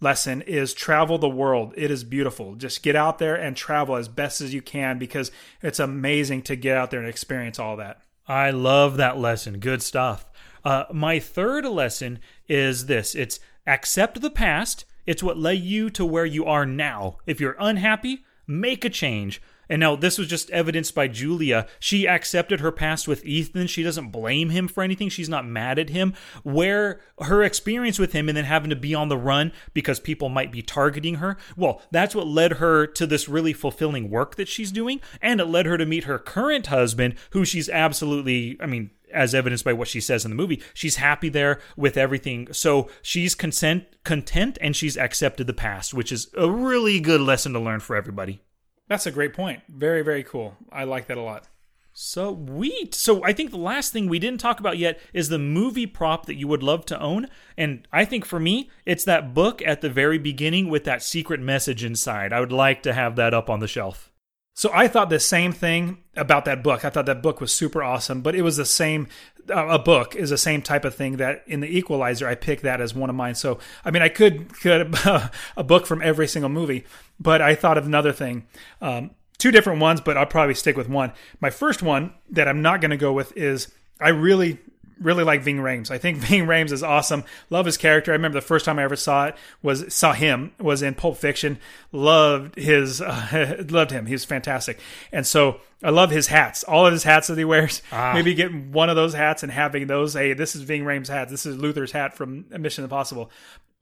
lesson 0.00 0.40
is 0.40 0.72
travel 0.72 1.18
the 1.18 1.28
world. 1.28 1.74
It 1.76 1.90
is 1.90 2.02
beautiful. 2.02 2.54
Just 2.54 2.82
get 2.82 2.96
out 2.96 3.18
there 3.18 3.34
and 3.36 3.54
travel 3.54 3.96
as 3.96 4.08
best 4.08 4.40
as 4.40 4.54
you 4.54 4.62
can 4.62 4.98
because 4.98 5.30
it's 5.60 5.78
amazing 5.78 6.42
to 6.42 6.56
get 6.56 6.78
out 6.78 6.90
there 6.90 7.00
and 7.00 7.08
experience 7.08 7.58
all 7.58 7.76
that. 7.76 8.00
I 8.26 8.50
love 8.50 8.96
that 8.96 9.18
lesson. 9.18 9.58
Good 9.58 9.82
stuff. 9.82 10.24
Uh, 10.64 10.84
my 10.90 11.18
third 11.18 11.66
lesson 11.66 12.20
is 12.48 12.86
this 12.86 13.14
it's 13.14 13.38
accept 13.66 14.22
the 14.22 14.30
past. 14.30 14.86
It's 15.04 15.22
what 15.22 15.36
led 15.36 15.58
you 15.58 15.90
to 15.90 16.06
where 16.06 16.24
you 16.24 16.46
are 16.46 16.64
now. 16.64 17.18
If 17.26 17.38
you're 17.38 17.56
unhappy, 17.60 18.24
make 18.46 18.82
a 18.86 18.88
change. 18.88 19.42
And 19.68 19.80
now 19.80 19.96
this 19.96 20.18
was 20.18 20.28
just 20.28 20.50
evidenced 20.50 20.94
by 20.94 21.08
Julia. 21.08 21.66
She 21.78 22.06
accepted 22.06 22.60
her 22.60 22.72
past 22.72 23.08
with 23.08 23.24
Ethan. 23.24 23.66
She 23.66 23.82
doesn't 23.82 24.10
blame 24.10 24.50
him 24.50 24.68
for 24.68 24.82
anything. 24.82 25.08
She's 25.08 25.28
not 25.28 25.46
mad 25.46 25.78
at 25.78 25.90
him. 25.90 26.14
Where 26.42 27.00
her 27.20 27.42
experience 27.42 27.98
with 27.98 28.12
him 28.12 28.28
and 28.28 28.36
then 28.36 28.44
having 28.44 28.70
to 28.70 28.76
be 28.76 28.94
on 28.94 29.08
the 29.08 29.16
run 29.16 29.52
because 29.72 30.00
people 30.00 30.28
might 30.28 30.52
be 30.52 30.62
targeting 30.62 31.16
her, 31.16 31.36
well, 31.56 31.82
that's 31.90 32.14
what 32.14 32.26
led 32.26 32.54
her 32.54 32.86
to 32.86 33.06
this 33.06 33.28
really 33.28 33.52
fulfilling 33.52 34.10
work 34.10 34.36
that 34.36 34.48
she's 34.48 34.72
doing. 34.72 35.00
And 35.20 35.40
it 35.40 35.46
led 35.46 35.66
her 35.66 35.78
to 35.78 35.86
meet 35.86 36.04
her 36.04 36.18
current 36.18 36.66
husband, 36.66 37.14
who 37.30 37.44
she's 37.44 37.68
absolutely, 37.68 38.56
I 38.60 38.66
mean, 38.66 38.90
as 39.12 39.34
evidenced 39.34 39.64
by 39.64 39.72
what 39.72 39.88
she 39.88 40.00
says 40.00 40.24
in 40.24 40.30
the 40.30 40.36
movie, 40.36 40.62
she's 40.74 40.96
happy 40.96 41.28
there 41.28 41.60
with 41.76 41.96
everything. 41.96 42.52
So 42.52 42.90
she's 43.00 43.34
consent, 43.34 43.84
content 44.02 44.58
and 44.60 44.74
she's 44.74 44.98
accepted 44.98 45.46
the 45.46 45.54
past, 45.54 45.94
which 45.94 46.12
is 46.12 46.28
a 46.36 46.50
really 46.50 47.00
good 47.00 47.20
lesson 47.20 47.52
to 47.52 47.60
learn 47.60 47.80
for 47.80 47.96
everybody. 47.96 48.42
That's 48.88 49.06
a 49.06 49.10
great 49.10 49.32
point. 49.32 49.62
Very, 49.68 50.02
very 50.02 50.22
cool. 50.22 50.56
I 50.70 50.84
like 50.84 51.06
that 51.06 51.18
a 51.18 51.22
lot. 51.22 51.48
So 51.96 52.32
we 52.32 52.88
So 52.90 53.24
I 53.24 53.32
think 53.32 53.52
the 53.52 53.56
last 53.56 53.92
thing 53.92 54.08
we 54.08 54.18
didn't 54.18 54.40
talk 54.40 54.58
about 54.58 54.78
yet 54.78 55.00
is 55.12 55.28
the 55.28 55.38
movie 55.38 55.86
prop 55.86 56.26
that 56.26 56.34
you 56.34 56.48
would 56.48 56.62
love 56.62 56.84
to 56.86 57.00
own. 57.00 57.28
And 57.56 57.86
I 57.92 58.04
think 58.04 58.24
for 58.24 58.40
me, 58.40 58.68
it's 58.84 59.04
that 59.04 59.32
book 59.32 59.62
at 59.62 59.80
the 59.80 59.88
very 59.88 60.18
beginning 60.18 60.68
with 60.68 60.84
that 60.84 61.04
secret 61.04 61.40
message 61.40 61.84
inside. 61.84 62.32
I 62.32 62.40
would 62.40 62.52
like 62.52 62.82
to 62.82 62.92
have 62.92 63.14
that 63.16 63.32
up 63.32 63.48
on 63.48 63.60
the 63.60 63.68
shelf. 63.68 64.10
So 64.56 64.70
I 64.72 64.88
thought 64.88 65.08
the 65.08 65.20
same 65.20 65.52
thing 65.52 65.98
about 66.16 66.44
that 66.44 66.62
book. 66.62 66.84
I 66.84 66.90
thought 66.90 67.06
that 67.06 67.22
book 67.22 67.40
was 67.40 67.52
super 67.52 67.82
awesome, 67.82 68.22
but 68.22 68.34
it 68.34 68.42
was 68.42 68.56
the 68.56 68.64
same. 68.64 69.08
A 69.48 69.78
book 69.78 70.14
is 70.14 70.30
the 70.30 70.38
same 70.38 70.62
type 70.62 70.84
of 70.84 70.94
thing 70.94 71.18
that 71.18 71.42
in 71.46 71.60
the 71.60 71.76
Equalizer 71.76 72.26
I 72.26 72.34
picked 72.34 72.62
that 72.62 72.80
as 72.80 72.94
one 72.94 73.10
of 73.10 73.16
mine. 73.16 73.34
So 73.34 73.58
I 73.84 73.90
mean 73.90 74.02
I 74.02 74.08
could 74.08 74.52
could 74.60 74.94
a 75.56 75.64
book 75.64 75.86
from 75.86 76.02
every 76.02 76.28
single 76.28 76.48
movie, 76.48 76.84
but 77.20 77.42
I 77.42 77.54
thought 77.54 77.78
of 77.78 77.86
another 77.86 78.12
thing. 78.12 78.46
Um, 78.80 79.10
two 79.38 79.50
different 79.50 79.80
ones, 79.80 80.00
but 80.00 80.16
I'll 80.16 80.26
probably 80.26 80.54
stick 80.54 80.76
with 80.76 80.88
one. 80.88 81.12
My 81.40 81.50
first 81.50 81.82
one 81.82 82.14
that 82.30 82.48
I'm 82.48 82.62
not 82.62 82.80
going 82.80 82.90
to 82.92 82.96
go 82.96 83.12
with 83.12 83.36
is 83.36 83.68
I 84.00 84.08
really 84.08 84.58
really 85.00 85.24
like 85.24 85.42
Ving 85.42 85.58
Rhames. 85.58 85.90
I 85.90 85.98
think 85.98 86.18
Ving 86.18 86.46
Rhames 86.46 86.72
is 86.72 86.82
awesome. 86.82 87.24
Love 87.50 87.66
his 87.66 87.76
character. 87.76 88.12
I 88.12 88.14
remember 88.14 88.38
the 88.38 88.46
first 88.46 88.64
time 88.64 88.78
I 88.78 88.84
ever 88.84 88.96
saw 88.96 89.26
it 89.26 89.36
was 89.62 89.92
saw 89.94 90.12
him 90.12 90.52
was 90.58 90.82
in 90.82 90.94
Pulp 90.94 91.16
Fiction. 91.16 91.58
Loved 91.92 92.56
his 92.56 93.00
uh, 93.00 93.64
loved 93.68 93.90
him. 93.90 94.06
He 94.06 94.12
was 94.12 94.24
fantastic. 94.24 94.78
And 95.12 95.26
so 95.26 95.60
I 95.82 95.90
love 95.90 96.10
his 96.10 96.28
hats. 96.28 96.64
All 96.64 96.86
of 96.86 96.92
his 96.92 97.04
hats 97.04 97.28
that 97.28 97.38
he 97.38 97.44
wears. 97.44 97.82
Ah. 97.92 98.12
Maybe 98.14 98.34
getting 98.34 98.72
one 98.72 98.88
of 98.88 98.96
those 98.96 99.14
hats 99.14 99.42
and 99.42 99.52
having 99.52 99.86
those. 99.86 100.14
Hey, 100.14 100.32
this 100.32 100.56
is 100.56 100.62
Ving 100.62 100.84
Rhames' 100.84 101.08
hat. 101.08 101.28
This 101.28 101.46
is 101.46 101.56
Luther's 101.56 101.92
hat 101.92 102.16
from 102.16 102.46
Mission 102.50 102.84
Impossible. 102.84 103.30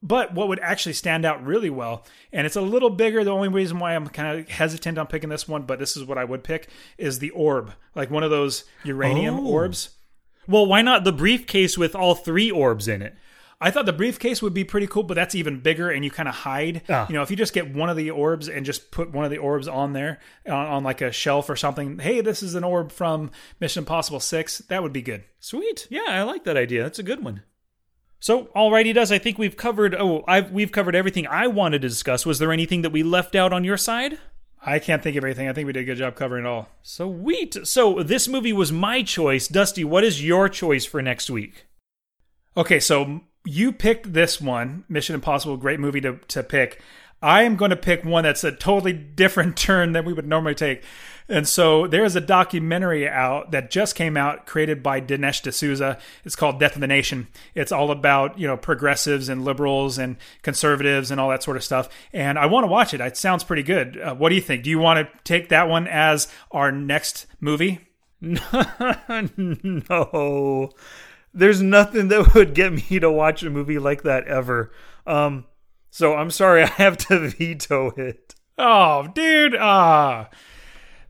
But 0.05 0.33
what 0.33 0.49
would 0.49 0.59
actually 0.59 0.93
stand 0.93 1.23
out 1.23 1.45
really 1.45 1.69
well, 1.69 2.05
and 2.33 2.45
it's 2.45 2.57
a 2.57 2.61
little 2.61 2.89
bigger. 2.89 3.23
The 3.23 3.31
only 3.31 3.47
reason 3.47 3.79
why 3.79 3.95
I'm 3.95 4.05
kind 4.09 4.37
of 4.37 4.49
hesitant 4.49 4.97
on 4.97 5.07
picking 5.07 5.29
this 5.29 5.47
one, 5.47 5.61
but 5.61 5.79
this 5.79 5.95
is 5.95 6.03
what 6.03 6.17
I 6.17 6.25
would 6.25 6.43
pick, 6.43 6.67
is 6.97 7.19
the 7.19 7.29
orb, 7.29 7.71
like 7.95 8.11
one 8.11 8.21
of 8.21 8.29
those 8.29 8.65
uranium 8.83 9.39
oh. 9.39 9.47
orbs 9.47 9.91
well, 10.47 10.65
why 10.65 10.81
not 10.81 11.03
the 11.03 11.13
briefcase 11.13 11.77
with 11.77 11.95
all 11.95 12.15
three 12.15 12.51
orbs 12.51 12.87
in 12.87 13.01
it? 13.01 13.15
I 13.63 13.71
thought 13.71 13.85
the 13.85 13.93
briefcase 13.93 14.41
would 14.41 14.53
be 14.53 14.65
pretty 14.65 14.87
cool, 14.87 15.03
but 15.03 15.13
that's 15.13 15.35
even 15.35 15.61
bigger, 15.61 15.89
and 15.89 16.03
you 16.03 16.11
kind 16.11 16.27
of 16.27 16.35
hide. 16.35 16.81
Ah. 16.89 17.05
You 17.07 17.15
know, 17.15 17.21
if 17.21 17.31
you 17.31 17.37
just 17.37 17.53
get 17.53 17.73
one 17.73 17.89
of 17.89 17.95
the 17.95 18.11
orbs 18.11 18.49
and 18.49 18.65
just 18.65 18.91
put 18.91 19.13
one 19.13 19.23
of 19.23 19.31
the 19.31 19.37
orbs 19.37 19.69
on 19.69 19.93
there 19.93 20.19
on, 20.45 20.53
on, 20.53 20.83
like 20.83 20.99
a 20.99 21.13
shelf 21.13 21.49
or 21.49 21.55
something. 21.55 21.97
Hey, 21.99 22.19
this 22.19 22.43
is 22.43 22.55
an 22.55 22.65
orb 22.65 22.91
from 22.91 23.31
Mission 23.61 23.81
Impossible 23.81 24.19
Six. 24.19 24.57
That 24.67 24.83
would 24.83 24.91
be 24.91 25.01
good. 25.01 25.23
Sweet. 25.39 25.87
Yeah, 25.89 26.03
I 26.07 26.23
like 26.23 26.43
that 26.43 26.57
idea. 26.57 26.83
That's 26.83 26.99
a 26.99 27.03
good 27.03 27.23
one. 27.23 27.43
So, 28.19 28.45
alrighty, 28.55 28.93
Dust 28.93 29.13
I 29.13 29.17
think 29.17 29.37
we've 29.37 29.55
covered. 29.55 29.95
Oh, 29.95 30.25
I've 30.27 30.51
we've 30.51 30.71
covered 30.71 30.95
everything 30.95 31.25
I 31.27 31.47
wanted 31.47 31.83
to 31.83 31.87
discuss. 31.87 32.25
Was 32.25 32.39
there 32.39 32.51
anything 32.51 32.81
that 32.81 32.91
we 32.91 33.01
left 33.01 33.33
out 33.33 33.53
on 33.53 33.63
your 33.63 33.77
side? 33.77 34.17
I 34.65 34.79
can't 34.79 35.03
think 35.03 35.17
of 35.17 35.23
anything. 35.23 35.49
I 35.49 35.53
think 35.53 35.65
we 35.65 35.73
did 35.73 35.81
a 35.81 35.85
good 35.85 35.97
job 35.97 36.15
covering 36.15 36.45
it 36.45 36.47
all. 36.47 36.69
Sweet. 36.81 37.67
So 37.67 38.01
this 38.01 38.27
movie 38.27 38.53
was 38.53 38.71
my 38.71 39.03
choice. 39.03 39.47
Dusty, 39.47 39.83
what 39.83 40.03
is 40.03 40.23
your 40.23 40.47
choice 40.47 40.85
for 40.85 41.01
next 41.01 41.29
week? 41.29 41.65
Okay, 42.55 42.79
so 42.79 43.21
you 43.45 43.73
picked 43.73 44.13
this 44.13 44.39
one, 44.39 44.85
Mission 44.87 45.15
Impossible, 45.15 45.57
great 45.57 45.79
movie 45.79 46.01
to, 46.01 46.17
to 46.29 46.43
pick. 46.43 46.81
I 47.21 47.43
am 47.43 47.55
going 47.55 47.71
to 47.71 47.77
pick 47.77 48.05
one 48.05 48.23
that's 48.23 48.43
a 48.43 48.51
totally 48.51 48.93
different 48.93 49.57
turn 49.57 49.91
than 49.91 50.05
we 50.05 50.13
would 50.13 50.27
normally 50.27 50.55
take. 50.55 50.83
And 51.33 51.47
so 51.47 51.87
there 51.87 52.05
is 52.05 52.15
a 52.15 52.21
documentary 52.21 53.09
out 53.09 53.49
that 53.49 53.71
just 53.71 53.95
came 53.95 54.15
out 54.15 54.45
created 54.45 54.83
by 54.83 55.01
Dinesh 55.01 55.41
D'Souza. 55.41 55.97
It's 56.23 56.35
called 56.35 56.59
Death 56.59 56.75
of 56.75 56.81
the 56.81 56.85
Nation. 56.85 57.27
It's 57.55 57.71
all 57.71 57.89
about, 57.89 58.37
you 58.37 58.45
know, 58.45 58.55
progressives 58.55 59.29
and 59.29 59.43
liberals 59.43 59.97
and 59.97 60.17
conservatives 60.43 61.09
and 61.09 61.19
all 61.19 61.29
that 61.29 61.41
sort 61.41 61.57
of 61.57 61.63
stuff. 61.63 61.89
And 62.13 62.37
I 62.37 62.45
want 62.45 62.65
to 62.65 62.67
watch 62.67 62.93
it. 62.93 63.01
It 63.01 63.17
sounds 63.17 63.43
pretty 63.43 63.63
good. 63.63 63.99
Uh, 63.99 64.13
what 64.13 64.29
do 64.29 64.35
you 64.35 64.41
think? 64.41 64.61
Do 64.61 64.69
you 64.69 64.77
want 64.77 64.99
to 64.99 65.09
take 65.23 65.49
that 65.49 65.67
one 65.67 65.87
as 65.87 66.27
our 66.51 66.71
next 66.71 67.25
movie? 67.39 67.79
no. 68.21 68.37
There's 71.33 71.63
nothing 71.63 72.09
that 72.09 72.35
would 72.35 72.53
get 72.53 72.73
me 72.73 72.99
to 72.99 73.09
watch 73.09 73.41
a 73.41 73.49
movie 73.49 73.79
like 73.79 74.03
that 74.03 74.27
ever. 74.27 74.71
Um 75.07 75.45
so 75.89 76.13
I'm 76.13 76.29
sorry 76.29 76.61
I 76.63 76.67
have 76.67 76.97
to 77.07 77.27
veto 77.29 77.89
it. 77.97 78.35
Oh, 78.55 79.07
dude. 79.15 79.55
Ah. 79.55 80.29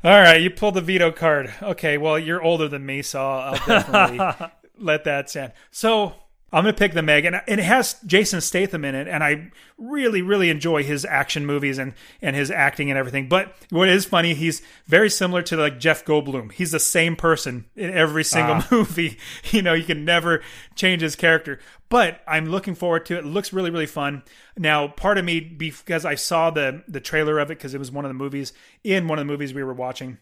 All 0.03 0.19
right, 0.19 0.41
you 0.41 0.49
pulled 0.49 0.73
the 0.73 0.81
veto 0.81 1.11
card. 1.11 1.53
Okay, 1.61 1.97
well, 1.97 2.19
you're 2.19 2.41
older 2.41 2.67
than 2.67 2.85
me, 2.85 3.01
so 3.01 3.25
I'll 3.25 3.65
definitely 3.65 4.49
let 4.77 5.05
that 5.05 5.29
stand. 5.29 5.53
So 5.71 6.15
I'm 6.53 6.65
gonna 6.65 6.73
pick 6.73 6.93
the 6.93 7.01
Meg, 7.01 7.25
and 7.25 7.41
it 7.47 7.57
has 7.57 7.95
Jason 8.05 8.39
Statham 8.39 8.85
in 8.85 8.93
it, 8.93 9.07
and 9.07 9.23
I 9.23 9.49
really, 9.79 10.21
really 10.21 10.51
enjoy 10.51 10.83
his 10.83 11.03
action 11.03 11.47
movies 11.47 11.79
and 11.79 11.93
and 12.21 12.35
his 12.35 12.51
acting 12.51 12.91
and 12.91 12.97
everything. 12.97 13.27
But 13.27 13.55
what 13.71 13.89
is 13.89 14.05
funny, 14.05 14.35
he's 14.35 14.61
very 14.85 15.09
similar 15.09 15.41
to 15.41 15.57
like 15.57 15.79
Jeff 15.79 16.05
Goldblum. 16.05 16.51
He's 16.51 16.69
the 16.69 16.79
same 16.79 17.15
person 17.15 17.65
in 17.75 17.89
every 17.89 18.23
single 18.23 18.57
ah. 18.57 18.67
movie. 18.71 19.17
You 19.49 19.63
know, 19.63 19.73
you 19.73 19.83
can 19.83 20.05
never 20.05 20.43
change 20.75 21.01
his 21.01 21.15
character. 21.15 21.59
But 21.89 22.21
I'm 22.27 22.45
looking 22.45 22.75
forward 22.75 23.07
to 23.07 23.15
it. 23.15 23.19
It 23.19 23.25
looks 23.25 23.51
really, 23.51 23.71
really 23.71 23.87
fun. 23.87 24.21
Now, 24.55 24.87
part 24.87 25.17
of 25.17 25.25
me, 25.25 25.39
because 25.39 26.05
I 26.05 26.13
saw 26.13 26.51
the 26.51 26.83
the 26.87 27.01
trailer 27.01 27.39
of 27.39 27.49
it, 27.49 27.57
because 27.57 27.73
it 27.73 27.79
was 27.79 27.91
one 27.91 28.05
of 28.05 28.09
the 28.09 28.15
movies 28.15 28.53
in 28.83 29.07
one 29.07 29.17
of 29.17 29.25
the 29.25 29.31
movies 29.31 29.55
we 29.55 29.63
were 29.63 29.73
watching 29.73 30.19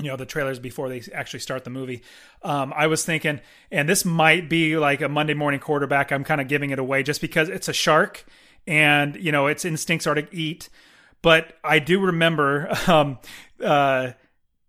you 0.00 0.08
know 0.08 0.16
the 0.16 0.24
trailers 0.24 0.60
before 0.60 0.88
they 0.88 1.02
actually 1.12 1.40
start 1.40 1.64
the 1.64 1.70
movie. 1.70 2.02
Um, 2.42 2.72
i 2.76 2.86
was 2.86 3.04
thinking 3.04 3.40
and 3.72 3.88
this 3.88 4.04
might 4.04 4.48
be 4.48 4.76
like 4.76 5.00
a 5.00 5.08
monday 5.08 5.34
morning 5.34 5.58
quarterback. 5.58 6.12
I'm 6.12 6.22
kind 6.22 6.40
of 6.40 6.46
giving 6.46 6.70
it 6.70 6.78
away 6.78 7.02
just 7.02 7.20
because 7.20 7.48
it's 7.48 7.68
a 7.68 7.72
shark 7.72 8.24
and 8.66 9.16
you 9.16 9.32
know 9.32 9.48
its 9.48 9.64
instincts 9.64 10.06
are 10.06 10.14
to 10.14 10.28
eat. 10.32 10.68
But 11.20 11.54
i 11.64 11.80
do 11.80 11.98
remember 11.98 12.68
um, 12.86 13.18
uh, 13.62 14.12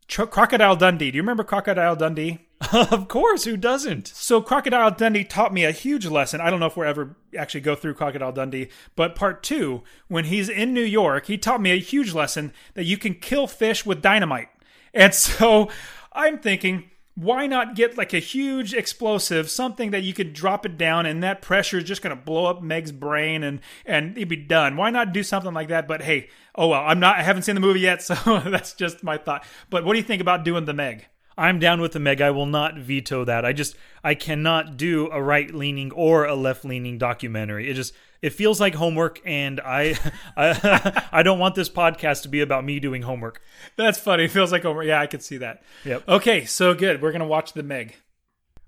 crocodile 0.07 0.75
dundee. 0.75 1.11
Do 1.11 1.17
you 1.17 1.21
remember 1.21 1.43
crocodile 1.43 1.95
dundee? 1.95 2.39
Of 2.73 3.07
course 3.07 3.45
who 3.45 3.55
doesn't? 3.55 4.07
So 4.07 4.41
crocodile 4.41 4.91
dundee 4.91 5.23
taught 5.23 5.53
me 5.53 5.63
a 5.63 5.71
huge 5.71 6.07
lesson. 6.07 6.41
I 6.41 6.49
don't 6.49 6.59
know 6.59 6.65
if 6.65 6.75
we'll 6.75 6.89
ever 6.89 7.15
actually 7.38 7.61
go 7.61 7.75
through 7.75 7.93
crocodile 7.93 8.32
dundee 8.32 8.69
but 8.95 9.15
part 9.15 9.43
two 9.43 9.84
when 10.07 10.25
he's 10.25 10.49
in 10.49 10.73
new 10.73 10.82
york 10.82 11.27
he 11.27 11.38
taught 11.38 11.61
me 11.61 11.69
a 11.71 11.75
huge 11.75 12.13
lesson 12.13 12.51
that 12.73 12.86
you 12.86 12.97
can 12.97 13.13
kill 13.13 13.45
fish 13.45 13.86
with 13.86 14.01
dynamite 14.01 14.49
and 14.94 15.14
so 15.14 15.70
I'm 16.12 16.40
thinking, 16.40 16.90
why 17.16 17.48
not 17.48 17.76
get 17.76 17.98
like 17.98 18.14
a 18.14 18.20
huge 18.20 18.74
explosive, 18.74 19.50
something 19.50 19.92
that 19.92 20.04
you 20.04 20.14
could 20.14 20.34
drop 20.34 20.66
it 20.66 20.78
down 20.78 21.06
and 21.06 21.22
that 21.22 21.42
pressure 21.42 21.78
is 21.78 21.84
just 21.84 22.02
going 22.02 22.16
to 22.16 22.22
blow 22.22 22.46
up 22.46 22.62
Meg's 22.62 22.94
brain 22.94 23.44
and 23.44 23.60
and 23.86 24.16
it'd 24.18 24.30
be 24.30 24.38
done. 24.38 24.78
Why 24.78 24.90
not 24.90 25.12
do 25.12 25.22
something 25.22 25.54
like 25.54 25.68
that? 25.68 25.88
But 25.88 26.04
hey, 26.04 26.30
oh 26.56 26.68
well, 26.70 26.84
I'm 26.86 27.00
not 27.00 27.18
I 27.18 27.24
haven't 27.24 27.44
seen 27.44 27.56
the 27.56 27.62
movie 27.62 27.82
yet, 27.82 28.02
so 28.04 28.16
that's 28.46 28.74
just 28.74 29.04
my 29.04 29.18
thought. 29.18 29.46
But 29.70 29.84
what 29.84 29.94
do 29.94 30.00
you 30.00 30.06
think 30.06 30.22
about 30.22 30.46
doing 30.46 30.66
the 30.66 30.74
Meg? 30.74 31.08
I'm 31.38 31.60
down 31.60 31.80
with 31.80 31.94
the 31.94 32.00
Meg. 32.00 32.22
I 32.22 32.32
will 32.32 32.46
not 32.46 32.78
veto 32.78 33.26
that. 33.26 33.46
I 33.46 33.54
just 33.54 33.76
I 34.04 34.14
cannot 34.14 34.78
do 34.78 35.10
a 35.12 35.22
right 35.22 35.54
leaning 35.54 35.92
or 35.92 36.26
a 36.26 36.36
left 36.36 36.64
leaning 36.64 36.98
documentary. 36.98 37.70
It 37.70 37.74
just 37.74 37.94
it 38.22 38.34
feels 38.34 38.59
like 38.59 38.76
homework, 38.76 39.22
and 39.26 39.59
I 39.59 39.95
I, 40.38 41.07
I 41.11 41.24
don't 41.24 41.39
want 41.39 41.55
this 41.55 41.70
podcast 41.70 42.24
to 42.24 42.30
be 42.30 42.41
about 42.41 42.65
me 42.65 42.80
doing 42.80 43.01
homework. 43.01 43.41
That's 43.76 43.99
funny. 43.99 44.26
It 44.26 44.32
feels 44.32 44.51
like 44.51 44.63
homework. 44.63 44.86
Yeah, 44.86 45.01
I 45.01 45.07
could 45.07 45.24
see 45.24 45.38
that. 45.38 45.63
Yep. 45.86 46.07
Okay, 46.07 46.45
so 46.45 46.74
good. 46.74 47.01
We're 47.01 47.11
gonna 47.11 47.28
watch 47.28 47.53
the 47.53 47.63
Meg. 47.63 47.95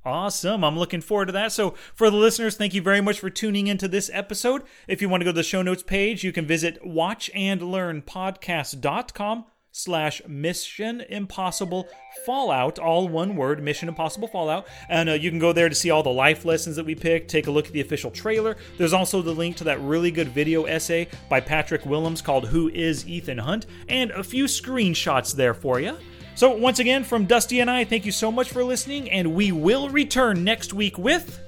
Awesome. 0.04 0.64
I'm 0.64 0.80
looking 0.80 1.02
forward 1.02 1.28
to 1.28 1.32
that. 1.34 1.52
So, 1.52 1.76
for 1.94 2.10
the 2.10 2.18
listeners, 2.18 2.58
thank 2.58 2.74
you 2.74 2.82
very 2.82 3.02
much 3.02 3.20
for 3.20 3.30
tuning 3.30 3.68
into 3.68 3.88
this 3.88 4.10
episode. 4.12 4.64
If 4.88 5.00
you 5.00 5.10
want 5.10 5.22
to 5.22 5.26
go 5.26 5.32
to 5.32 5.36
the 5.36 5.44
show 5.44 5.62
notes 5.62 5.84
page, 5.84 6.24
you 6.24 6.32
can 6.32 6.48
visit 6.48 6.84
watchandlearnpodcast.com 6.84 9.46
slash 9.72 10.22
Mission 10.28 11.02
Impossible 11.02 11.88
Fallout, 12.26 12.78
all 12.78 13.08
one 13.08 13.36
word, 13.36 13.64
Mission 13.64 13.90
Impossible 13.90 14.28
Fallout. 14.28 14.68
And 14.90 15.10
uh, 15.10 15.14
you 15.14 15.30
can 15.30 15.40
go 15.40 15.54
there 15.54 15.70
to 15.70 15.76
see 15.76 15.90
all 15.90 16.04
the 16.04 16.10
life 16.10 16.46
lessons 16.46 16.76
that 16.76 16.86
we 16.86 16.96
picked, 16.96 17.30
take 17.30 17.48
a 17.48 17.52
look 17.52 17.68
at 17.68 17.74
the 17.74 17.82
official 17.82 18.12
trailer. 18.12 18.58
There's 18.78 18.94
also 18.94 19.22
the 19.22 19.34
link 19.34 19.58
to 19.58 19.64
that 19.66 19.80
really 19.82 20.12
good 20.12 20.30
video 20.30 20.66
essay 20.66 21.08
by 21.30 21.40
Patrick 21.40 21.86
Willems 21.86 22.22
called 22.22 22.48
Who 22.48 22.70
is 22.70 23.08
Ethan 23.08 23.38
Hunt, 23.38 23.66
and 23.88 24.12
a 24.12 24.24
few 24.24 24.46
screenshots 24.46 25.36
there 25.36 25.54
for 25.54 25.80
you. 25.80 25.98
So, 26.36 26.56
once 26.56 26.80
again, 26.80 27.04
from 27.04 27.26
Dusty 27.26 27.60
and 27.60 27.70
I, 27.70 27.84
thank 27.84 28.06
you 28.06 28.12
so 28.12 28.32
much 28.32 28.52
for 28.52 28.64
listening, 28.64 29.10
and 29.12 29.36
we 29.36 29.52
will 29.52 29.90
return 29.90 30.44
next 30.44 30.74
week 30.74 30.98
with 30.98 31.40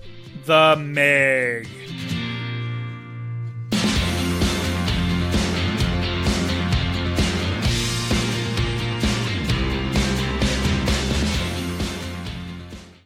The 0.46 0.76
Meg. 0.78 2.23